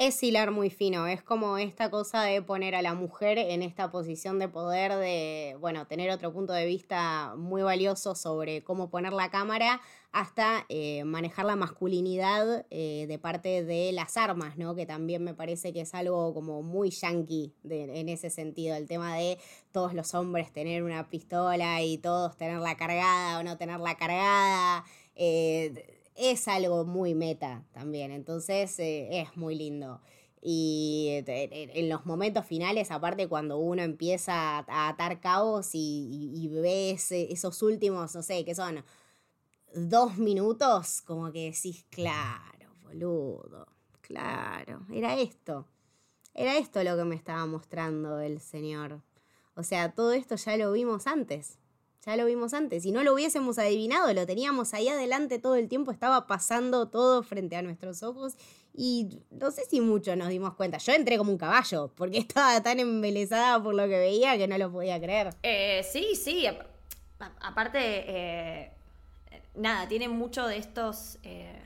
es 0.00 0.22
hilar 0.22 0.50
muy 0.50 0.70
fino, 0.70 1.06
es 1.06 1.22
como 1.22 1.58
esta 1.58 1.90
cosa 1.90 2.22
de 2.22 2.40
poner 2.40 2.74
a 2.74 2.80
la 2.80 2.94
mujer 2.94 3.36
en 3.36 3.60
esta 3.62 3.90
posición 3.90 4.38
de 4.38 4.48
poder, 4.48 4.94
de, 4.94 5.58
bueno, 5.60 5.86
tener 5.86 6.10
otro 6.10 6.32
punto 6.32 6.54
de 6.54 6.64
vista 6.64 7.34
muy 7.36 7.60
valioso 7.60 8.14
sobre 8.14 8.64
cómo 8.64 8.88
poner 8.88 9.12
la 9.12 9.30
cámara, 9.30 9.82
hasta 10.10 10.64
eh, 10.70 11.04
manejar 11.04 11.44
la 11.44 11.54
masculinidad 11.54 12.64
eh, 12.70 13.04
de 13.08 13.18
parte 13.18 13.62
de 13.62 13.92
las 13.92 14.16
armas, 14.16 14.56
¿no? 14.56 14.74
Que 14.74 14.86
también 14.86 15.22
me 15.22 15.34
parece 15.34 15.74
que 15.74 15.82
es 15.82 15.92
algo 15.92 16.32
como 16.32 16.62
muy 16.62 16.88
yankee 16.88 17.52
en 17.68 18.08
ese 18.08 18.30
sentido, 18.30 18.76
el 18.76 18.88
tema 18.88 19.16
de 19.16 19.38
todos 19.70 19.92
los 19.92 20.14
hombres 20.14 20.50
tener 20.50 20.82
una 20.82 21.10
pistola 21.10 21.82
y 21.82 21.98
todos 21.98 22.38
tenerla 22.38 22.74
cargada 22.74 23.38
o 23.38 23.42
no 23.42 23.58
tenerla 23.58 23.96
cargada. 23.96 24.82
Eh, 25.14 25.99
es 26.20 26.46
algo 26.48 26.84
muy 26.84 27.14
meta 27.14 27.64
también, 27.72 28.12
entonces 28.12 28.78
eh, 28.78 29.20
es 29.20 29.36
muy 29.36 29.56
lindo. 29.56 30.00
Y 30.42 31.22
en 31.26 31.88
los 31.90 32.06
momentos 32.06 32.46
finales, 32.46 32.90
aparte 32.90 33.28
cuando 33.28 33.58
uno 33.58 33.82
empieza 33.82 34.60
a 34.60 34.88
atar 34.88 35.20
cabos 35.20 35.74
y, 35.74 36.32
y, 36.34 36.48
ve 36.48 36.92
esos 36.92 37.62
últimos, 37.62 38.14
no 38.14 38.22
sé, 38.22 38.42
que 38.44 38.54
son 38.54 38.82
dos 39.74 40.16
minutos, 40.16 41.02
como 41.02 41.30
que 41.30 41.50
decís, 41.50 41.84
claro, 41.90 42.70
boludo, 42.84 43.66
claro, 44.00 44.86
era 44.90 45.18
esto. 45.20 45.66
Era 46.32 46.56
esto 46.56 46.82
lo 46.84 46.96
que 46.96 47.04
me 47.04 47.16
estaba 47.16 47.44
mostrando 47.44 48.20
el 48.20 48.40
señor. 48.40 49.02
O 49.56 49.62
sea, 49.62 49.92
todo 49.92 50.12
esto 50.12 50.36
ya 50.36 50.56
lo 50.56 50.72
vimos 50.72 51.06
antes. 51.06 51.59
Ya 52.06 52.16
lo 52.16 52.24
vimos 52.24 52.54
antes. 52.54 52.82
Si 52.82 52.92
no 52.92 53.02
lo 53.02 53.12
hubiésemos 53.12 53.58
adivinado, 53.58 54.12
lo 54.14 54.26
teníamos 54.26 54.72
ahí 54.72 54.88
adelante 54.88 55.38
todo 55.38 55.56
el 55.56 55.68
tiempo, 55.68 55.90
estaba 55.90 56.26
pasando 56.26 56.88
todo 56.88 57.22
frente 57.22 57.56
a 57.56 57.62
nuestros 57.62 58.02
ojos 58.02 58.36
y 58.74 59.20
no 59.30 59.50
sé 59.50 59.64
si 59.66 59.82
mucho 59.82 60.16
nos 60.16 60.28
dimos 60.28 60.54
cuenta. 60.54 60.78
Yo 60.78 60.92
entré 60.94 61.18
como 61.18 61.30
un 61.30 61.38
caballo, 61.38 61.92
porque 61.96 62.18
estaba 62.28 62.62
tan 62.62 62.80
embelesada 62.80 63.62
por 63.62 63.74
lo 63.74 63.82
que 63.82 63.98
veía 63.98 64.38
que 64.38 64.48
no 64.48 64.56
lo 64.56 64.72
podía 64.72 64.98
creer. 64.98 65.34
Eh, 65.42 65.84
sí, 65.90 66.14
sí. 66.14 66.46
aparte, 67.40 67.78
eh, 67.82 68.72
nada, 69.54 69.86
tiene 69.88 70.08
mucho 70.08 70.46
de 70.46 70.56
estos... 70.56 71.18
Eh, 71.22 71.60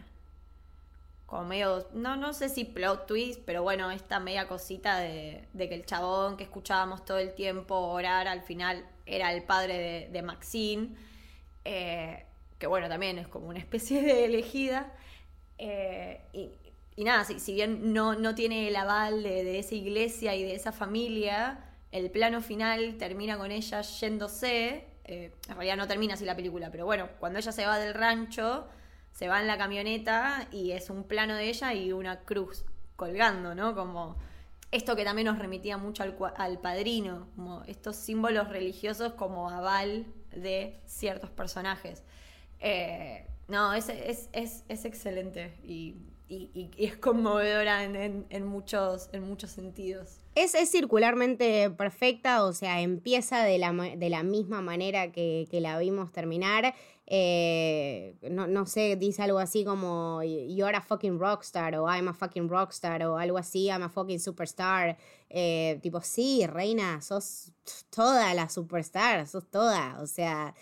como 1.26 1.47
medio, 1.47 1.89
no, 1.95 2.16
no 2.16 2.32
sé 2.32 2.49
si 2.49 2.64
plot 2.64 3.07
twist, 3.07 3.41
pero 3.47 3.62
bueno, 3.62 3.91
esta 3.91 4.20
media 4.20 4.47
cosita 4.47 4.99
de, 4.99 5.49
de 5.53 5.68
que 5.68 5.74
el 5.74 5.87
chabón 5.87 6.37
que 6.37 6.45
escuchábamos 6.45 7.05
todo 7.05 7.18
el 7.18 7.35
tiempo 7.35 7.76
orar 7.76 8.28
al 8.28 8.43
final 8.43 8.85
era 9.07 9.33
el 9.33 9.43
padre 9.43 10.09
de, 10.11 10.23
Maxine, 10.23 10.95
eh, 11.65 12.25
que 12.59 12.67
bueno, 12.67 12.89
también 12.89 13.19
es 13.19 13.29
como 13.29 13.49
una 13.49 13.59
especie 13.59 14.03
de 14.03 14.25
elegida. 14.25 14.93
Eh, 15.59 16.21
y, 16.97 17.05
nada, 17.05 17.25
si, 17.25 17.41
si, 17.41 17.55
bien 17.55 17.93
no, 17.93 18.15
no 18.15 18.35
tiene 18.35 18.69
el 18.69 18.77
aval 18.77 19.23
de, 19.23 19.59
esa 19.59 19.75
iglesia 19.75 20.35
y 20.35 20.43
de 20.43 20.55
esa 20.55 20.73
familia, 20.73 21.65
el 21.93 22.11
plano 22.11 22.41
final 22.41 22.97
termina 22.99 23.37
con 23.37 23.51
ella 23.51 23.83
yéndose. 23.83 24.85
Eh, 25.05 25.33
en 25.49 25.55
realidad 25.55 25.77
no 25.77 25.87
termina 25.87 26.15
así 26.15 26.25
la 26.25 26.37
película, 26.37 26.71
pero 26.71 26.87
bueno, 26.87 27.09
cuando 27.21 27.39
ella 27.39 27.53
se 27.53 27.67
va 27.67 27.79
del 27.79 27.95
rancho, 27.95 28.67
se 29.13 29.29
va 29.29 29.41
en 29.41 29.47
la 29.47 29.59
camioneta 29.59 30.49
y 30.51 30.73
es 30.73 30.91
un 30.91 31.05
plano 31.05 31.35
de 31.37 31.49
ella 31.49 31.75
y 31.75 31.93
una 31.93 32.21
cruz 32.21 32.65
colgando, 32.97 33.55
¿no? 33.55 33.75
Como 33.75 34.17
esto 34.75 34.97
que 34.97 35.05
también 35.05 35.27
nos 35.27 35.39
remitía 35.39 35.79
mucho 35.79 36.03
al, 36.03 36.59
padrino, 36.59 37.29
como 37.37 37.62
estos 37.64 37.95
símbolos 37.95 38.49
religiosos 38.49 39.12
como 39.12 39.49
aval 39.49 40.07
de 40.35 40.81
ciertos 40.85 41.31
personajes. 41.31 42.03
Eh, 42.59 43.25
no, 43.47 43.72
es, 43.72 43.89
es, 43.89 44.29
es, 44.33 44.85
excelente 44.85 45.55
y, 45.62 45.97
es 46.77 46.97
conmovedora 46.97 47.85
en, 47.85 48.47
muchos, 48.47 49.11
en 49.12 49.22
muchos 49.22 49.53
sentidos. 49.53 50.18
Es, 50.35 50.57
circularmente 50.68 51.70
perfecta, 51.70 52.45
o 52.45 52.53
sea, 52.53 52.81
empieza 52.81 53.45
de 53.45 53.59
la, 53.59 53.72
de 53.72 54.11
la 54.11 54.25
misma 54.25 54.61
manera 54.61 55.12
que, 55.12 55.47
que 55.51 55.61
la 55.61 55.79
vimos 55.79 56.11
terminar. 56.11 56.75
Eh, 57.07 58.17
no, 58.31 58.47
no, 58.47 58.65
sé, 58.65 58.97
dice 58.97 59.23
algo 59.23 59.39
así 59.39 59.63
como 59.63 60.23
You're 60.23 60.75
a 60.75 60.81
fucking 60.81 61.19
rockstar 61.19 61.77
o 61.77 61.87
I'm 61.87 62.09
a 62.09 62.15
fucking 62.15 62.49
rockstar 62.49 63.05
o 63.05 63.19
algo 63.19 63.37
así, 63.37 63.67
I'm 63.67 63.83
a 63.83 63.89
fucking 63.89 64.21
superstar. 64.21 64.97
Eh, 65.29 65.79
tipo, 65.83 66.01
sí, 66.01 66.47
reina, 66.47 67.03
sos 67.03 67.53
toda 67.91 68.33
la 68.35 68.49
superstar, 68.49 69.27
sos 69.27 69.51
toda. 69.51 70.01
O 70.01 70.07
sea, 70.07 70.55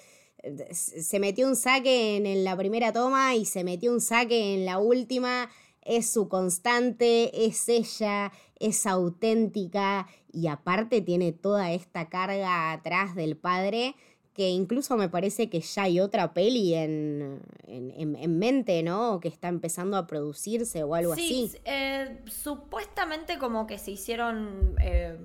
se 0.73 1.21
metió 1.21 1.47
un 1.47 1.57
saque 1.57 2.17
en 2.17 2.45
la 2.45 2.57
primera 2.57 2.93
toma 2.93 3.37
y 3.37 3.45
se 3.45 3.63
metió 3.63 3.93
un 3.93 4.01
saque 4.01 4.55
en 4.55 4.65
la 4.65 4.79
última. 4.79 5.51
Es 5.83 6.13
su 6.13 6.29
constante, 6.29 7.47
es 7.47 7.69
ella, 7.69 8.33
es 8.61 8.87
auténtica 8.87 10.07
y 10.33 10.47
aparte 10.47 11.01
tiene 11.01 11.33
toda 11.33 11.73
esta 11.73 12.09
carga 12.09 12.71
atrás 12.73 13.17
del 13.17 13.37
padre 13.37 13.97
que 14.35 14.49
incluso 14.49 14.97
me 14.97 15.09
parece 15.09 15.51
que 15.51 15.61
ya 15.61 15.83
hay 15.83 16.01
otra 16.01 16.33
peli 16.33 16.75
en, 16.75 17.43
en, 17.67 18.39
mente, 18.39 18.83
¿no? 18.83 19.21
Que 19.21 19.29
está 19.29 19.49
empezando 19.49 19.97
a 19.97 20.07
producirse 20.07 20.83
o 20.83 20.95
algo 20.95 21.13
así. 21.13 21.51
Sí, 21.53 21.59
eh, 21.65 22.19
supuestamente 22.27 23.39
como 23.39 23.67
que 23.67 23.79
se 23.79 23.91
hicieron, 23.91 24.75
eh, 24.81 25.19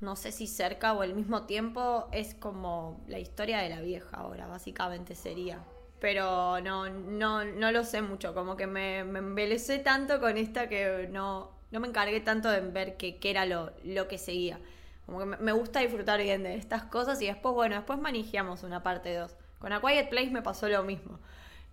no 0.00 0.16
sé 0.16 0.32
si 0.32 0.46
cerca 0.46 0.94
o 0.94 1.02
al 1.02 1.14
mismo 1.14 1.42
tiempo, 1.42 2.08
es 2.10 2.34
como 2.34 3.00
la 3.06 3.18
historia 3.18 3.58
de 3.58 3.68
la 3.68 3.82
vieja 3.82 4.16
ahora, 4.16 4.46
básicamente 4.46 5.14
sería. 5.14 5.62
Pero 6.00 6.60
no, 6.60 6.88
no, 6.88 7.44
no 7.44 7.70
lo 7.70 7.84
sé 7.84 8.00
mucho, 8.00 8.34
como 8.34 8.56
que 8.56 8.66
me, 8.66 9.04
me 9.04 9.18
embelecé 9.18 9.78
tanto 9.78 10.20
con 10.20 10.38
esta 10.38 10.68
que 10.68 11.08
no, 11.10 11.50
no 11.70 11.80
me 11.80 11.88
encargué 11.88 12.20
tanto 12.20 12.48
de 12.50 12.60
ver 12.60 12.96
qué 12.96 13.18
era 13.22 13.44
lo, 13.44 13.72
lo 13.84 14.08
que 14.08 14.16
seguía. 14.16 14.58
Como 15.06 15.20
que 15.20 15.26
me 15.26 15.52
gusta 15.52 15.80
disfrutar 15.80 16.20
bien 16.20 16.42
de 16.42 16.54
estas 16.54 16.84
cosas 16.84 17.20
y 17.20 17.26
después, 17.26 17.54
bueno, 17.54 17.76
después 17.76 17.98
manejamos 17.98 18.62
una 18.62 18.82
parte 18.82 19.14
2. 19.14 19.36
Con 19.58 19.72
A 19.72 19.80
Quiet 19.80 20.08
Place 20.08 20.30
me 20.30 20.42
pasó 20.42 20.68
lo 20.68 20.82
mismo. 20.82 21.18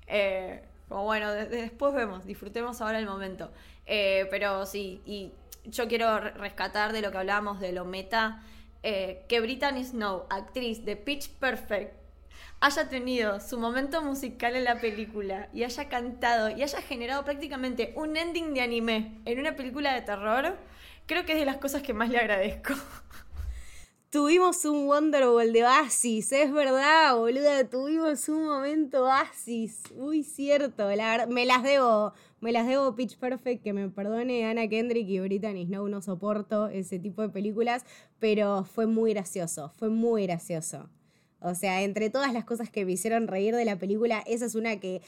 Eh, 0.07 0.63
como 0.89 1.05
bueno, 1.05 1.31
después 1.31 1.93
vemos, 1.93 2.25
disfrutemos 2.25 2.81
ahora 2.81 2.99
el 2.99 3.05
momento. 3.05 3.51
Eh, 3.85 4.27
pero 4.29 4.65
sí, 4.65 5.01
y 5.05 5.31
yo 5.65 5.87
quiero 5.87 6.19
rescatar 6.19 6.91
de 6.91 7.01
lo 7.01 7.11
que 7.11 7.17
hablábamos 7.17 7.59
de 7.59 7.71
lo 7.71 7.85
meta, 7.85 8.43
eh, 8.83 9.25
que 9.29 9.39
Brittany 9.39 9.83
Snow, 9.83 10.25
actriz 10.29 10.83
de 10.83 10.95
Pitch 10.95 11.29
Perfect, 11.29 11.93
haya 12.59 12.89
tenido 12.89 13.39
su 13.39 13.57
momento 13.59 14.01
musical 14.01 14.55
en 14.55 14.65
la 14.65 14.79
película 14.79 15.49
y 15.53 15.63
haya 15.63 15.89
cantado 15.89 16.49
y 16.49 16.61
haya 16.61 16.81
generado 16.81 17.23
prácticamente 17.23 17.93
un 17.95 18.17
ending 18.17 18.53
de 18.53 18.61
anime 18.61 19.19
en 19.25 19.39
una 19.39 19.55
película 19.55 19.93
de 19.93 20.01
terror, 20.01 20.57
creo 21.07 21.25
que 21.25 21.33
es 21.33 21.39
de 21.39 21.45
las 21.45 21.57
cosas 21.57 21.81
que 21.81 21.93
más 21.93 22.09
le 22.09 22.19
agradezco. 22.19 22.73
Tuvimos 24.11 24.65
un 24.65 24.87
Wonderwall 24.87 25.53
de 25.53 25.63
Oasis, 25.63 26.33
es 26.33 26.51
verdad, 26.51 27.15
boluda, 27.15 27.63
tuvimos 27.69 28.27
un 28.27 28.43
momento 28.43 29.05
Oasis, 29.05 29.83
muy 29.95 30.25
cierto, 30.25 30.93
la 30.93 31.27
me 31.27 31.45
las 31.45 31.63
debo, 31.63 32.11
me 32.41 32.51
las 32.51 32.67
debo 32.67 32.93
Pitch 32.93 33.17
Perfect, 33.17 33.63
que 33.63 33.71
me 33.71 33.87
perdone 33.87 34.43
Anna 34.43 34.67
Kendrick 34.67 35.07
y 35.07 35.21
Brittany 35.21 35.65
Snow, 35.65 35.87
no 35.87 36.01
soporto 36.01 36.67
ese 36.67 36.99
tipo 36.99 37.21
de 37.21 37.29
películas, 37.29 37.85
pero 38.19 38.65
fue 38.65 38.85
muy 38.85 39.13
gracioso, 39.13 39.71
fue 39.77 39.87
muy 39.87 40.23
gracioso. 40.23 40.89
O 41.41 41.55
sea, 41.55 41.81
entre 41.81 42.11
todas 42.11 42.33
las 42.33 42.45
cosas 42.45 42.69
que 42.69 42.85
me 42.85 42.91
hicieron 42.91 43.27
reír 43.27 43.55
de 43.55 43.65
la 43.65 43.75
película, 43.77 44.23
esa 44.27 44.45
es 44.45 44.53
una 44.53 44.79
que, 44.79 45.01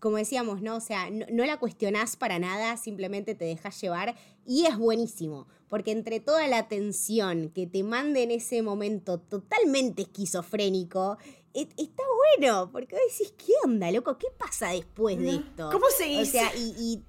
como 0.00 0.16
decíamos, 0.16 0.62
¿no? 0.62 0.76
O 0.76 0.80
sea, 0.80 1.08
no, 1.10 1.44
la 1.44 1.58
cuestionás 1.58 2.16
para 2.16 2.40
nada, 2.40 2.76
simplemente 2.76 3.36
te 3.36 3.44
dejas 3.44 3.80
llevar 3.80 4.16
y 4.44 4.66
es 4.66 4.76
buenísimo. 4.76 5.46
Porque 5.68 5.92
entre 5.92 6.18
toda 6.18 6.48
la 6.48 6.66
tensión 6.66 7.50
que 7.50 7.68
te 7.68 7.84
manda 7.84 8.18
en 8.18 8.32
ese 8.32 8.62
momento 8.62 9.20
totalmente 9.20 10.02
esquizofrénico, 10.02 11.18
está 11.54 12.02
bueno. 12.36 12.70
Porque 12.72 12.96
vos 12.96 13.04
decís, 13.16 13.32
¿qué 13.38 13.52
onda, 13.64 13.92
loco? 13.92 14.18
¿Qué 14.18 14.26
pasa 14.36 14.70
después 14.70 15.18
de 15.18 15.36
esto? 15.36 15.70
¿Cómo 15.70 15.86
seguís? 15.96 16.28
O 16.28 16.32
sea, 16.32 16.50
y 16.56 17.04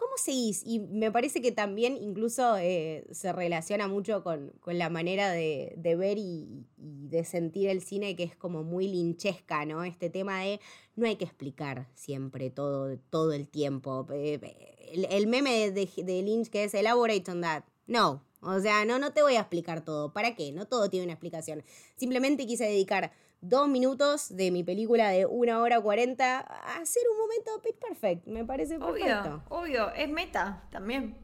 ¿Cómo 0.00 0.12
seguís? 0.16 0.62
Y 0.64 0.78
me 0.78 1.12
parece 1.12 1.42
que 1.42 1.52
también 1.52 1.94
incluso 1.94 2.56
eh, 2.56 3.06
se 3.10 3.34
relaciona 3.34 3.86
mucho 3.86 4.24
con, 4.24 4.50
la 4.64 4.88
manera 4.88 5.30
de, 5.30 5.76
ver 5.76 6.16
y, 6.16 6.64
de 6.78 7.22
sentir 7.22 7.68
el 7.68 7.82
cine, 7.82 8.16
que 8.16 8.22
es 8.22 8.34
como 8.34 8.64
muy 8.64 8.88
linchesca, 8.88 9.66
¿no? 9.66 9.84
Este 9.84 10.08
tema 10.08 10.40
de 10.40 10.58
no 10.96 11.06
hay 11.06 11.16
que 11.16 11.26
explicar 11.26 11.86
siempre 11.94 12.48
todo, 12.48 12.96
todo 13.10 13.34
el 13.34 13.46
tiempo. 13.46 14.06
Eh, 14.10 14.40
el, 15.10 15.26
meme 15.26 15.70
de, 15.70 15.86
de, 15.94 16.22
Lynch 16.22 16.48
que 16.48 16.64
es 16.64 16.72
elaborate 16.72 17.30
on 17.30 17.42
that. 17.42 17.64
No. 17.86 18.24
O 18.40 18.58
sea, 18.58 18.86
no, 18.86 18.98
no 18.98 19.12
te 19.12 19.20
voy 19.20 19.34
a 19.34 19.40
explicar 19.40 19.84
todo. 19.84 20.14
¿Para 20.14 20.34
qué? 20.34 20.50
No 20.50 20.66
todo 20.66 20.88
tiene 20.88 21.04
una 21.04 21.12
explicación. 21.12 21.62
Simplemente 21.96 22.46
quise 22.46 22.64
dedicar 22.64 23.12
dos 23.40 23.68
minutos 23.68 24.34
de 24.36 24.50
mi 24.50 24.62
película 24.62 25.10
de 25.10 25.26
una 25.26 25.60
hora 25.60 25.80
cuarenta 25.80 26.40
a 26.40 26.76
hacer 26.76 27.02
un 27.10 27.18
momento 27.18 27.50
pitch 27.62 27.76
perfect. 27.76 28.26
Me 28.26 28.44
parece 28.44 28.78
perfecto. 28.78 29.42
Obvio, 29.48 29.86
obvio. 29.86 29.94
Es 29.94 30.08
meta 30.08 30.64
también. 30.70 31.16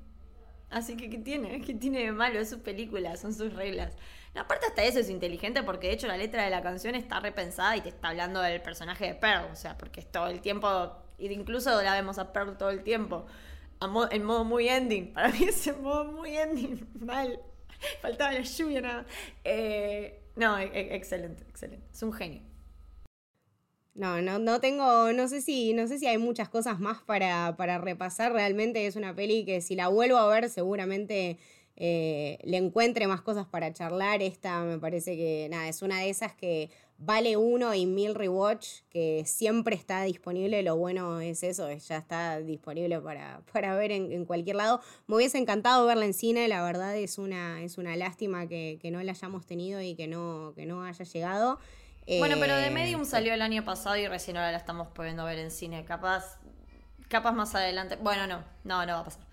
Así 0.70 0.96
que, 0.96 1.08
¿qué 1.08 1.18
tiene? 1.18 1.60
¿Qué 1.60 1.74
tiene 1.74 2.00
de 2.04 2.12
malo? 2.12 2.40
Es 2.40 2.50
su 2.50 2.60
película, 2.60 3.16
son 3.16 3.32
sus 3.32 3.52
reglas. 3.52 3.94
aparte, 4.34 4.66
hasta 4.66 4.84
eso 4.84 4.98
es 4.98 5.08
inteligente 5.08 5.62
porque, 5.62 5.88
de 5.88 5.94
hecho, 5.94 6.06
la 6.06 6.16
letra 6.16 6.44
de 6.44 6.50
la 6.50 6.62
canción 6.62 6.94
está 6.94 7.20
repensada 7.20 7.76
y 7.76 7.80
te 7.82 7.88
está 7.88 8.08
hablando 8.08 8.40
del 8.40 8.60
personaje 8.60 9.06
de 9.06 9.14
Pearl. 9.14 9.50
O 9.52 9.56
sea, 9.56 9.78
porque 9.78 10.00
es 10.00 10.10
todo 10.10 10.28
el 10.28 10.40
tiempo. 10.40 10.92
Incluso 11.18 11.80
la 11.82 11.94
vemos 11.94 12.18
a 12.18 12.32
Pearl 12.32 12.56
todo 12.56 12.70
el 12.70 12.82
tiempo. 12.82 13.26
en 14.10 14.24
modo 14.24 14.44
muy 14.44 14.68
ending. 14.68 15.12
Para 15.12 15.28
mí 15.28 15.44
es 15.44 15.66
en 15.66 15.82
modo 15.82 16.04
muy 16.04 16.36
ending. 16.36 16.88
Mal. 17.00 17.40
Faltaba 18.00 18.32
la 18.32 18.40
lluvia 18.40 18.80
nada. 18.80 19.06
Eh, 19.44 20.25
no, 20.36 20.58
e, 20.58 20.64
e, 20.66 20.94
excelente, 20.94 21.42
excelente. 21.48 21.86
Es 21.92 22.02
un 22.02 22.12
genio. 22.12 22.42
No, 23.94 24.20
no, 24.20 24.38
no 24.38 24.60
tengo, 24.60 25.12
no 25.12 25.26
sé 25.26 25.40
si, 25.40 25.72
no 25.72 25.86
sé 25.86 25.98
si 25.98 26.06
hay 26.06 26.18
muchas 26.18 26.50
cosas 26.50 26.78
más 26.78 27.02
para, 27.02 27.56
para 27.56 27.78
repasar. 27.78 28.32
Realmente 28.32 28.86
es 28.86 28.94
una 28.94 29.16
peli 29.16 29.46
que 29.46 29.62
si 29.62 29.74
la 29.74 29.88
vuelvo 29.88 30.18
a 30.18 30.28
ver 30.28 30.50
seguramente 30.50 31.38
eh, 31.76 32.38
le 32.42 32.56
encuentre 32.56 33.06
más 33.06 33.20
cosas 33.20 33.46
para 33.46 33.72
charlar. 33.72 34.22
Esta 34.22 34.62
me 34.62 34.78
parece 34.78 35.16
que, 35.16 35.48
nada, 35.50 35.68
es 35.68 35.82
una 35.82 36.00
de 36.00 36.10
esas 36.10 36.32
que 36.32 36.70
vale 36.98 37.36
uno 37.36 37.74
y 37.74 37.84
mil 37.84 38.14
rewatch, 38.14 38.80
que 38.90 39.24
siempre 39.26 39.76
está 39.76 40.02
disponible. 40.02 40.62
Lo 40.62 40.76
bueno 40.76 41.20
es 41.20 41.42
eso, 41.42 41.70
ya 41.70 41.98
está 41.98 42.40
disponible 42.40 43.00
para, 43.00 43.40
para 43.52 43.74
ver 43.76 43.92
en, 43.92 44.24
cualquier 44.24 44.56
lado. 44.56 44.80
Me 45.06 45.16
hubiese 45.16 45.38
encantado 45.38 45.86
verla 45.86 46.06
en 46.06 46.14
cine, 46.14 46.48
la 46.48 46.62
verdad 46.62 46.96
es 46.96 47.18
una, 47.18 47.62
es 47.62 47.78
una 47.78 47.94
lástima 47.96 48.46
que, 48.46 48.80
no 48.90 49.02
la 49.02 49.12
hayamos 49.12 49.44
tenido 49.44 49.82
y 49.82 49.94
que 49.94 50.06
no, 50.06 50.52
que 50.54 50.64
no 50.64 50.84
haya 50.84 51.04
llegado. 51.04 51.58
Bueno, 52.06 52.36
pero 52.38 52.54
The 52.54 52.68
eh, 52.68 52.70
Medium 52.70 53.04
salió 53.04 53.34
el 53.34 53.42
año 53.42 53.64
pasado 53.64 53.96
y 53.96 54.06
recién 54.06 54.36
ahora 54.36 54.52
la 54.52 54.58
estamos 54.58 54.88
pudiendo 54.88 55.24
ver 55.24 55.40
en 55.40 55.50
cine. 55.50 55.84
Capaz, 55.84 56.38
capaz 57.08 57.32
más 57.32 57.54
adelante. 57.56 57.96
Bueno, 57.96 58.28
no, 58.28 58.44
no, 58.62 58.86
no 58.86 58.92
va 58.92 59.00
a 59.00 59.04
pasar. 59.04 59.25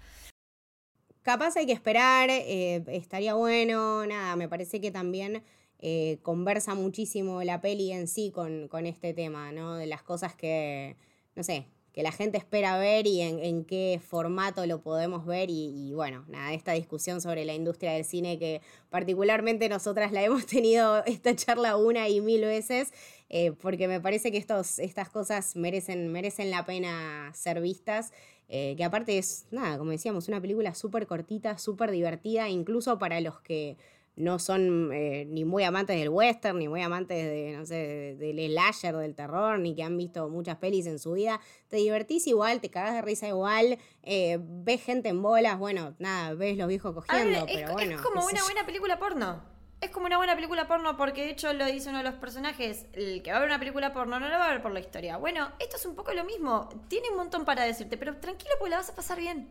Capaz 1.24 1.55
hay 1.57 1.65
que 1.65 1.71
esperar, 1.71 2.30
eh, 2.30 2.84
estaría 2.88 3.34
bueno, 3.34 4.05
nada, 4.05 4.36
me 4.36 4.49
parece 4.49 4.82
que 4.82 4.91
también 4.91 5.41
eh, 5.80 6.19
conversa 6.21 6.76
muchísimo 6.76 7.43
la 7.43 7.61
peli 7.61 7.91
en 7.91 8.07
sí 8.07 8.32
con, 8.32 8.67
con, 8.67 8.86
este 8.86 9.13
tema, 9.13 9.51
¿no? 9.51 9.76
De 9.76 9.86
las 9.86 10.03
cosas 10.03 10.36
que, 10.36 10.97
no 11.36 11.43
sé, 11.43 11.67
que 11.93 12.01
la 12.01 12.11
gente 12.11 12.39
espera 12.39 12.78
ver 12.80 13.05
y 13.05 13.21
en, 13.21 13.65
qué 13.65 14.01
formato 14.03 14.65
lo 14.65 14.82
podemos 14.82 15.26
ver 15.28 15.49
y, 15.51 15.93
bueno, 15.93 16.26
nada, 16.28 16.53
esta 16.53 16.74
discusión 16.74 17.21
sobre 17.21 17.45
la 17.45 17.53
industria 17.53 17.93
del 17.93 18.03
cine 18.03 18.39
que 18.39 18.61
particularmente 18.89 19.69
nosotras 19.69 20.11
la 20.11 20.24
hemos 20.24 20.45
tenido 20.47 21.05
esta 21.05 21.36
charla 21.36 21.78
una 21.78 22.09
y 22.09 22.19
mil 22.19 22.41
veces, 22.41 22.91
eh, 23.30 23.51
porque 23.51 23.88
me 23.88 24.01
parece 24.01 24.32
que 24.32 24.39
estos, 24.39 24.80
estas 24.80 25.09
cosas 25.09 25.55
merecen, 25.55 26.11
merecen 26.11 26.49
la 26.49 26.65
pena 26.65 27.32
ser 27.36 27.61
vistas. 27.61 28.11
Eh, 28.50 28.76
que 28.78 28.84
aparte 28.84 29.18
es, 29.18 29.46
nada, 29.52 29.78
como 29.78 29.91
decíamos, 29.91 30.28
una 30.28 30.39
película 30.39 30.76
súper 30.76 31.08
cortita, 31.08 31.58
súper 31.58 31.91
divertida, 31.91 32.50
incluso 32.50 33.00
para 33.00 33.20
los 33.20 33.39
que 33.41 33.78
no 34.16 34.38
son 34.38 34.91
eh, 34.94 35.26
ni 35.26 35.44
muy 35.44 35.64
amantes 35.64 35.98
del 35.98 36.10
western, 36.10 36.60
ni 36.60 36.68
muy 36.68 36.82
amantes 36.82 37.26
de, 37.26 37.56
no 37.58 37.66
sé, 37.66 38.16
del 38.20 38.52
slasher, 38.52 38.96
del 38.96 39.16
terror, 39.16 39.58
ni 39.60 39.74
que 39.74 39.84
han 39.84 39.98
visto 39.98 40.30
muchas 40.30 40.58
pelis 40.58 40.86
en 40.86 41.00
su 41.00 41.14
vida, 41.14 41.39
te 41.68 41.78
divertís 41.78 42.28
igual, 42.28 42.62
te 42.62 42.70
cagás 42.70 42.94
de 42.94 43.02
risa 43.02 43.28
igual, 43.28 43.80
eh, 44.04 44.38
ves 44.39 44.84
gente 44.84 45.10
en 45.10 45.22
bolas, 45.22 45.58
bueno, 45.58 45.96
nada, 45.98 46.36
ves 46.36 46.58
los 46.58 46.68
viejos 46.68 46.94
cogiendo, 46.94 47.46
pero 47.48 47.74
bueno. 47.74 47.96
Es 47.96 48.02
como 48.02 48.24
una 48.24 48.44
buena 48.44 48.66
película 48.66 49.00
porno. 49.00 49.53
Es 49.84 49.89
como 49.89 50.05
una 50.05 50.15
buena 50.15 50.34
película 50.34 50.65
porno 50.65 50.95
porque 50.95 51.23
de 51.23 51.31
hecho 51.31 51.51
lo 51.51 51.65
dice 51.65 51.89
uno 51.89 51.97
de 51.97 52.05
los 52.05 52.13
personajes, 52.13 52.86
el 52.93 53.21
que 53.21 53.31
va 53.31 53.38
a 53.38 53.39
ver 53.41 53.49
una 53.49 53.59
película 53.59 53.91
porno 53.91 54.17
no 54.17 54.29
lo 54.29 54.39
va 54.39 54.45
a 54.45 54.51
ver 54.53 54.61
por 54.61 54.71
la 54.71 54.79
historia. 54.79 55.17
Bueno, 55.17 55.51
esto 55.59 55.75
es 55.75 55.86
un 55.86 55.93
poco 55.93 56.13
lo 56.13 56.23
mismo, 56.23 56.69
tiene 56.88 57.09
un 57.09 57.17
montón 57.17 57.43
para 57.43 57.65
decirte, 57.65 57.97
pero 57.97 58.15
tranquilo 58.15 58.53
porque 58.59 58.69
la 58.69 58.77
vas 58.77 58.91
a 58.91 58.95
pasar 58.95 59.19
bien. 59.19 59.49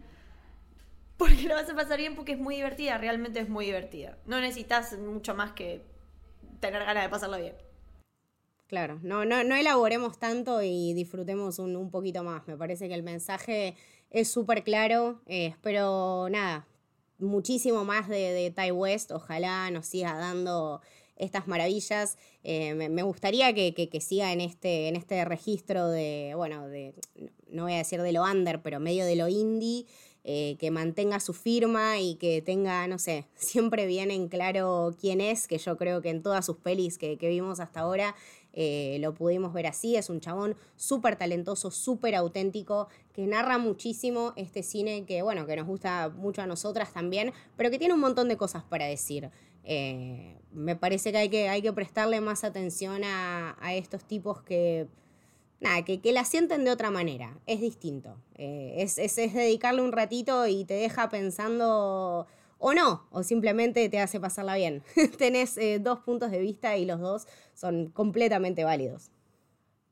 Porque 1.18 1.42
lo 1.42 1.54
vas 1.54 1.68
a 1.68 1.74
pasar 1.74 1.98
bien 1.98 2.16
porque 2.16 2.32
es 2.32 2.38
muy 2.38 2.56
divertida, 2.56 2.96
realmente 2.96 3.40
es 3.40 3.50
muy 3.50 3.66
divertida. 3.66 4.16
No 4.24 4.40
necesitas 4.40 4.98
mucho 4.98 5.34
más 5.34 5.52
que 5.52 5.84
tener 6.60 6.82
ganas 6.82 7.04
de 7.04 7.10
pasarlo 7.10 7.36
bien. 7.36 7.54
Claro, 8.68 9.00
no, 9.02 9.26
no, 9.26 9.44
no 9.44 9.54
elaboremos 9.54 10.18
tanto 10.18 10.62
y 10.62 10.94
disfrutemos 10.94 11.58
un, 11.58 11.90
poquito 11.90 12.24
más. 12.24 12.48
Me 12.48 12.56
parece 12.56 12.88
que 12.88 12.94
el 12.94 13.02
mensaje 13.02 13.76
es 14.10 14.32
súper 14.32 14.64
claro. 14.64 15.20
Eh, 15.26 15.48
espero, 15.48 16.28
nada, 16.30 16.66
muchísimo 17.22 17.84
más 17.84 18.08
de, 18.08 18.32
de 18.32 18.50
Ty 18.50 18.72
West. 18.72 19.12
Ojalá 19.12 19.70
nos 19.70 19.86
siga 19.86 20.14
dando 20.14 20.80
estas 21.16 21.46
maravillas. 21.46 22.18
Eh, 22.44 22.74
me, 22.74 23.02
gustaría 23.02 23.54
que, 23.54 23.74
que, 23.74 24.00
siga 24.00 24.32
en 24.32 24.40
este, 24.40 24.88
en 24.88 24.96
este 24.96 25.24
registro 25.24 25.88
de, 25.88 26.32
bueno, 26.36 26.68
de, 26.68 26.94
no 27.48 27.64
voy 27.64 27.74
a 27.74 27.78
decir 27.78 28.02
de 28.02 28.12
lo 28.12 28.24
under, 28.24 28.60
pero 28.62 28.80
medio 28.80 29.04
de 29.04 29.16
lo 29.16 29.28
indie. 29.28 29.86
Eh, 30.24 30.56
que 30.60 30.70
mantenga 30.70 31.18
su 31.18 31.32
firma 31.32 31.98
y 31.98 32.14
que 32.14 32.42
tenga, 32.42 32.86
no 32.86 33.00
sé, 33.00 33.26
siempre 33.34 33.86
bien 33.86 34.12
en 34.12 34.28
claro 34.28 34.94
quién 35.00 35.20
es, 35.20 35.48
que 35.48 35.58
yo 35.58 35.76
creo 35.76 36.00
que 36.00 36.10
en 36.10 36.22
todas 36.22 36.46
sus 36.46 36.58
pelis 36.58 36.96
que, 36.96 37.16
vimos 37.16 37.58
hasta 37.58 37.80
ahora 37.80 38.14
eh, 38.52 38.98
lo 39.00 39.14
pudimos 39.14 39.52
ver 39.52 39.66
así. 39.66 39.96
Es 39.96 40.10
un 40.10 40.20
chabón 40.20 40.56
súper 40.76 41.16
talentoso, 41.16 41.70
súper 41.70 42.14
auténtico, 42.14 42.88
que 43.12 43.26
narra 43.26 43.58
muchísimo 43.58 44.32
este 44.36 44.62
cine 44.62 45.04
que, 45.04 45.22
bueno, 45.22 45.46
que 45.46 45.56
nos 45.56 45.66
gusta 45.66 46.08
mucho 46.08 46.42
a 46.42 46.46
nosotras 46.46 46.92
también, 46.92 47.32
pero 47.56 47.70
que 47.70 47.78
tiene 47.78 47.94
un 47.94 48.00
montón 48.00 48.28
de 48.28 48.36
cosas 48.36 48.62
para 48.62 48.86
decir. 48.86 49.30
Eh, 49.64 50.38
me 50.52 50.76
parece 50.76 51.12
que 51.12 51.18
hay, 51.18 51.28
que 51.28 51.48
hay 51.48 51.62
que 51.62 51.72
prestarle 51.72 52.20
más 52.20 52.44
atención 52.44 53.04
a, 53.04 53.56
a 53.60 53.74
estos 53.74 54.04
tipos 54.04 54.42
que 54.42 54.88
nada, 55.62 55.82
que, 55.84 56.00
que, 56.00 56.12
la 56.12 56.24
sienten 56.24 56.64
de 56.64 56.70
otra 56.70 56.90
manera, 56.90 57.38
es 57.46 57.60
distinto. 57.60 58.16
Eh, 58.34 58.74
es, 58.78 58.98
es, 58.98 59.14
dedicarle 59.16 59.82
un 59.82 59.92
ratito 59.92 60.46
y 60.46 60.64
te 60.64 60.74
deja 60.74 61.08
pensando 61.08 62.26
o 62.64 62.74
no, 62.74 63.06
o 63.10 63.24
simplemente 63.24 63.88
te 63.88 63.98
hace 63.98 64.20
pasarla 64.20 64.54
bien. 64.54 64.84
Tenés 65.18 65.58
eh, 65.58 65.80
dos 65.80 65.98
puntos 65.98 66.30
de 66.30 66.38
vista 66.38 66.76
y 66.76 66.84
los 66.84 67.00
dos 67.00 67.26
son 67.54 67.90
completamente 67.90 68.62
válidos. 68.62 69.10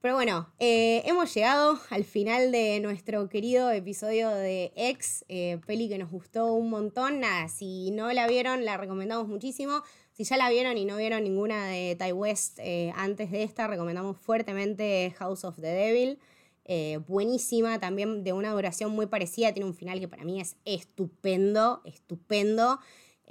Pero 0.00 0.14
bueno, 0.14 0.48
eh, 0.60 1.02
hemos 1.04 1.34
llegado 1.34 1.78
al 1.90 2.04
final 2.04 2.52
de 2.52 2.80
nuestro 2.80 3.28
querido 3.28 3.70
episodio 3.70 4.30
de 4.30 4.72
X, 4.74 5.26
peli 5.66 5.90
que 5.90 5.98
nos 5.98 6.10
gustó 6.10 6.54
un 6.54 6.70
montón. 6.70 7.20
Nada, 7.20 7.48
si 7.48 7.90
no 7.90 8.10
la 8.12 8.26
vieron, 8.26 8.64
la 8.64 8.78
recomendamos 8.78 9.28
muchísimo. 9.28 9.82
Si 10.20 10.24
ya 10.24 10.36
la 10.36 10.50
vieron 10.50 10.76
y 10.76 10.84
no 10.84 10.98
vieron 10.98 11.24
ninguna 11.24 11.66
de 11.66 11.96
Ty 11.96 12.12
West 12.12 12.58
eh, 12.58 12.92
antes 12.94 13.30
de 13.30 13.42
esta, 13.42 13.66
recomendamos 13.66 14.18
fuertemente 14.18 15.14
House 15.18 15.44
of 15.44 15.56
the 15.56 15.66
Devil. 15.66 16.18
Eh, 16.64 16.98
buenísima, 17.08 17.78
también 17.78 18.22
de 18.22 18.32
una 18.32 18.52
duración 18.52 18.92
muy 18.92 19.06
parecida, 19.06 19.52
tiene 19.52 19.68
un 19.68 19.74
final 19.74 20.00
que 20.00 20.08
para 20.08 20.24
mí 20.24 20.40
es 20.40 20.56
estupendo, 20.64 21.82
estupendo. 21.84 22.80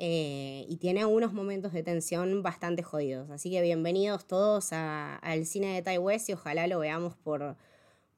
Eh, 0.02 0.66
y 0.70 0.78
tiene 0.78 1.06
unos 1.06 1.34
momentos 1.34 1.74
de 1.74 1.84
tensión 1.84 2.42
bastante 2.42 2.84
jodidos. 2.84 3.30
Así 3.32 3.52
que 3.52 3.62
bienvenidos 3.62 4.26
todos 4.26 4.72
al 4.72 5.46
cine 5.46 5.82
de 5.82 5.98
West 5.98 6.30
y 6.30 6.34
ojalá 6.34 6.68
lo 6.68 6.80
veamos 6.80 7.18
por, 7.18 7.58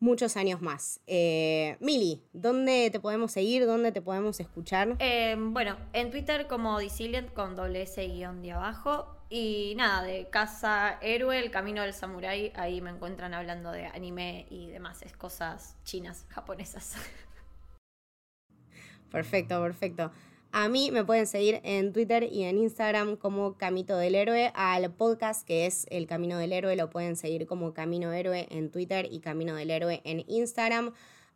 muchos 0.01 0.35
años 0.35 0.61
más. 0.61 0.99
Eh, 1.07 1.77
Mili, 1.79 2.21
¿dónde 2.33 2.89
te 2.91 2.99
podemos 2.99 3.31
seguir? 3.31 3.65
¿Dónde 3.65 3.93
te 3.93 4.01
podemos 4.01 4.39
escuchar? 4.41 4.97
Eh, 4.99 5.37
bueno, 5.39 5.77
en 5.93 6.11
Twitter 6.11 6.47
como 6.47 6.77
Disilient 6.79 7.31
con 7.31 7.55
doble 7.55 7.83
S 7.83 8.05
guion 8.05 8.41
de 8.41 8.51
abajo. 8.51 9.20
Y 9.33 9.75
nada, 9.77 10.03
de 10.03 10.27
Casa 10.29 10.99
Héroe, 11.01 11.39
El 11.39 11.51
Camino 11.51 11.83
del 11.83 11.93
Samurái, 11.93 12.51
ahí 12.53 12.81
me 12.81 12.89
encuentran 12.89 13.33
hablando 13.33 13.71
de 13.71 13.85
anime 13.85 14.45
y 14.49 14.67
demás, 14.67 15.01
es 15.03 15.15
cosas 15.15 15.77
chinas, 15.85 16.25
japonesas. 16.27 16.97
Perfecto, 19.09 19.61
perfecto. 19.61 20.11
A 20.51 20.67
mí 20.67 20.91
me 20.91 21.05
pueden 21.05 21.27
seguir 21.27 21.61
en 21.63 21.93
Twitter 21.93 22.23
y 22.23 22.43
en 22.43 22.57
Instagram 22.57 23.15
como 23.15 23.57
Camito 23.57 23.97
del 23.97 24.15
Héroe. 24.15 24.51
Al 24.53 24.93
podcast 24.93 25.47
que 25.47 25.65
es 25.65 25.85
El 25.89 26.07
Camino 26.07 26.37
del 26.37 26.51
Héroe 26.51 26.75
lo 26.75 26.89
pueden 26.89 27.15
seguir 27.15 27.45
como 27.45 27.73
Camino 27.73 28.11
Héroe 28.11 28.47
en 28.51 28.69
Twitter 28.69 29.07
y 29.11 29.19
Camino 29.19 29.55
del 29.55 29.69
Héroe 29.69 30.01
en 30.03 30.25
Instagram. 30.27 30.93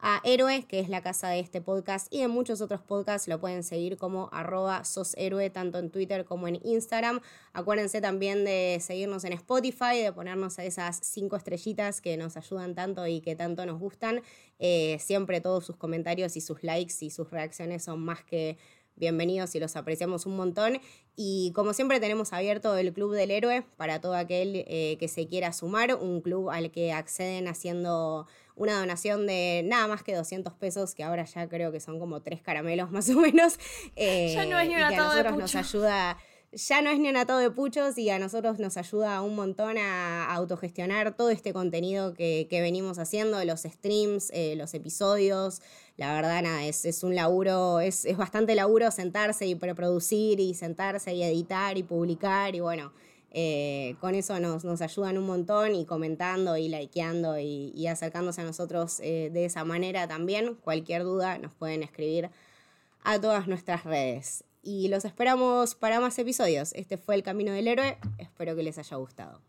A 0.07 0.21
Héroe, 0.23 0.65
que 0.67 0.79
es 0.79 0.87
la 0.87 1.01
casa 1.01 1.29
de 1.29 1.39
este 1.39 1.61
podcast 1.61 2.13
y 2.13 2.19
de 2.19 2.27
muchos 2.27 2.61
otros 2.61 2.79
podcasts, 2.79 3.27
lo 3.27 3.39
pueden 3.39 3.63
seguir 3.63 3.97
como 3.97 4.29
arroba 4.31 4.85
soshéroe, 4.85 5.49
tanto 5.49 5.79
en 5.79 5.89
Twitter 5.89 6.25
como 6.25 6.47
en 6.47 6.59
Instagram. 6.63 7.21
Acuérdense 7.53 8.01
también 8.01 8.45
de 8.45 8.77
seguirnos 8.81 9.23
en 9.23 9.33
Spotify, 9.33 9.99
de 10.03 10.13
ponernos 10.13 10.59
a 10.59 10.63
esas 10.63 10.99
cinco 11.01 11.37
estrellitas 11.37 12.01
que 12.01 12.17
nos 12.17 12.37
ayudan 12.37 12.75
tanto 12.75 13.07
y 13.07 13.19
que 13.19 13.35
tanto 13.35 13.65
nos 13.65 13.79
gustan. 13.79 14.21
Eh, 14.59 14.97
siempre 14.99 15.41
todos 15.41 15.65
sus 15.65 15.75
comentarios 15.75 16.37
y 16.37 16.41
sus 16.41 16.61
likes 16.61 16.93
y 16.99 17.09
sus 17.09 17.31
reacciones 17.31 17.83
son 17.83 17.99
más 18.01 18.23
que 18.23 18.59
bienvenidos 18.97 19.55
y 19.55 19.59
los 19.59 19.75
apreciamos 19.75 20.27
un 20.27 20.35
montón. 20.35 20.77
Y 21.15 21.51
como 21.55 21.73
siempre 21.73 21.99
tenemos 21.99 22.31
abierto 22.31 22.77
el 22.77 22.93
Club 22.93 23.13
del 23.13 23.31
Héroe 23.31 23.63
para 23.75 24.01
todo 24.01 24.13
aquel 24.13 24.65
eh, 24.67 24.97
que 24.99 25.07
se 25.07 25.27
quiera 25.27 25.51
sumar, 25.51 25.95
un 25.95 26.21
club 26.21 26.51
al 26.51 26.69
que 26.69 26.91
acceden 26.91 27.47
haciendo 27.47 28.27
una 28.55 28.79
donación 28.79 29.27
de 29.27 29.63
nada 29.65 29.87
más 29.87 30.03
que 30.03 30.15
200 30.15 30.53
pesos, 30.53 30.95
que 30.95 31.03
ahora 31.03 31.25
ya 31.25 31.47
creo 31.47 31.71
que 31.71 31.79
son 31.79 31.99
como 31.99 32.21
tres 32.21 32.41
caramelos 32.41 32.91
más 32.91 33.09
o 33.09 33.19
menos. 33.19 33.57
ya 33.95 34.45
no 34.45 34.59
es 34.59 34.67
ni 34.67 34.75
una 34.75 34.91
y 34.91 34.95
que 34.95 35.01
a 35.01 35.05
nosotros 35.05 35.37
nos 35.37 35.55
ayuda 35.55 36.17
ya 36.55 36.81
no 36.81 36.89
es 36.89 36.99
ni 36.99 37.09
un 37.09 37.17
atado 37.17 37.39
de 37.39 37.51
puchos 37.51 37.97
y 37.97 38.09
a 38.09 38.17
nosotros 38.17 38.59
nos 38.59 38.77
ayuda 38.77 39.21
un 39.21 39.35
montón 39.35 39.77
a, 39.77 40.33
autogestionar 40.33 41.15
todo 41.15 41.29
este 41.29 41.51
contenido 41.51 42.13
que, 42.13 42.47
venimos 42.49 42.97
haciendo, 42.97 43.43
los 43.43 43.63
streams, 43.63 44.31
eh, 44.33 44.55
los 44.55 44.73
episodios. 44.73 45.61
La 45.97 46.13
verdad, 46.13 46.41
nada, 46.41 46.65
es, 46.65 46.85
es 46.85 47.03
un 47.03 47.13
laburo, 47.13 47.79
es, 47.81 48.05
es, 48.05 48.17
bastante 48.17 48.55
laburo 48.55 48.89
sentarse 48.91 49.45
y 49.45 49.55
preproducir 49.55 50.39
y 50.39 50.53
sentarse 50.53 51.13
y 51.13 51.23
editar 51.23 51.77
y 51.77 51.83
publicar 51.83 52.55
y 52.55 52.61
bueno. 52.61 52.93
Eh, 53.38 53.97
con 53.99 54.15
eso 54.15 54.39
nos, 54.39 54.81
ayudan 54.81 55.17
un 55.17 55.25
montón 55.25 55.75
y 55.75 55.86
comentando 55.86 56.55
y 56.55 56.69
likeando 56.69 57.38
y, 57.38 57.86
acercándose 57.86 58.39
a 58.39 58.45
nosotros 58.45 59.01
eh, 59.01 59.29
de 59.33 59.43
esa 59.43 59.65
manera 59.65 60.07
también. 60.07 60.55
Cualquier 60.55 61.03
duda 61.03 61.38
nos 61.38 61.51
pueden 61.53 61.83
escribir 61.83 62.29
a 63.03 63.19
todas 63.19 63.49
nuestras 63.49 63.83
redes 63.83 64.45
y 64.63 64.88
los 64.88 65.03
esperamos 65.03 65.75
para 65.75 65.99
más 65.99 66.17
episodios. 66.17 66.71
Este 66.75 66.95
fue 66.97 67.15
El 67.15 67.23
Camino 67.23 67.51
del 67.51 67.67
Héroe, 67.67 67.97
espero 68.19 68.55
que 68.55 68.63
les 68.63 68.77
haya 68.77 68.95
gustado. 68.95 69.41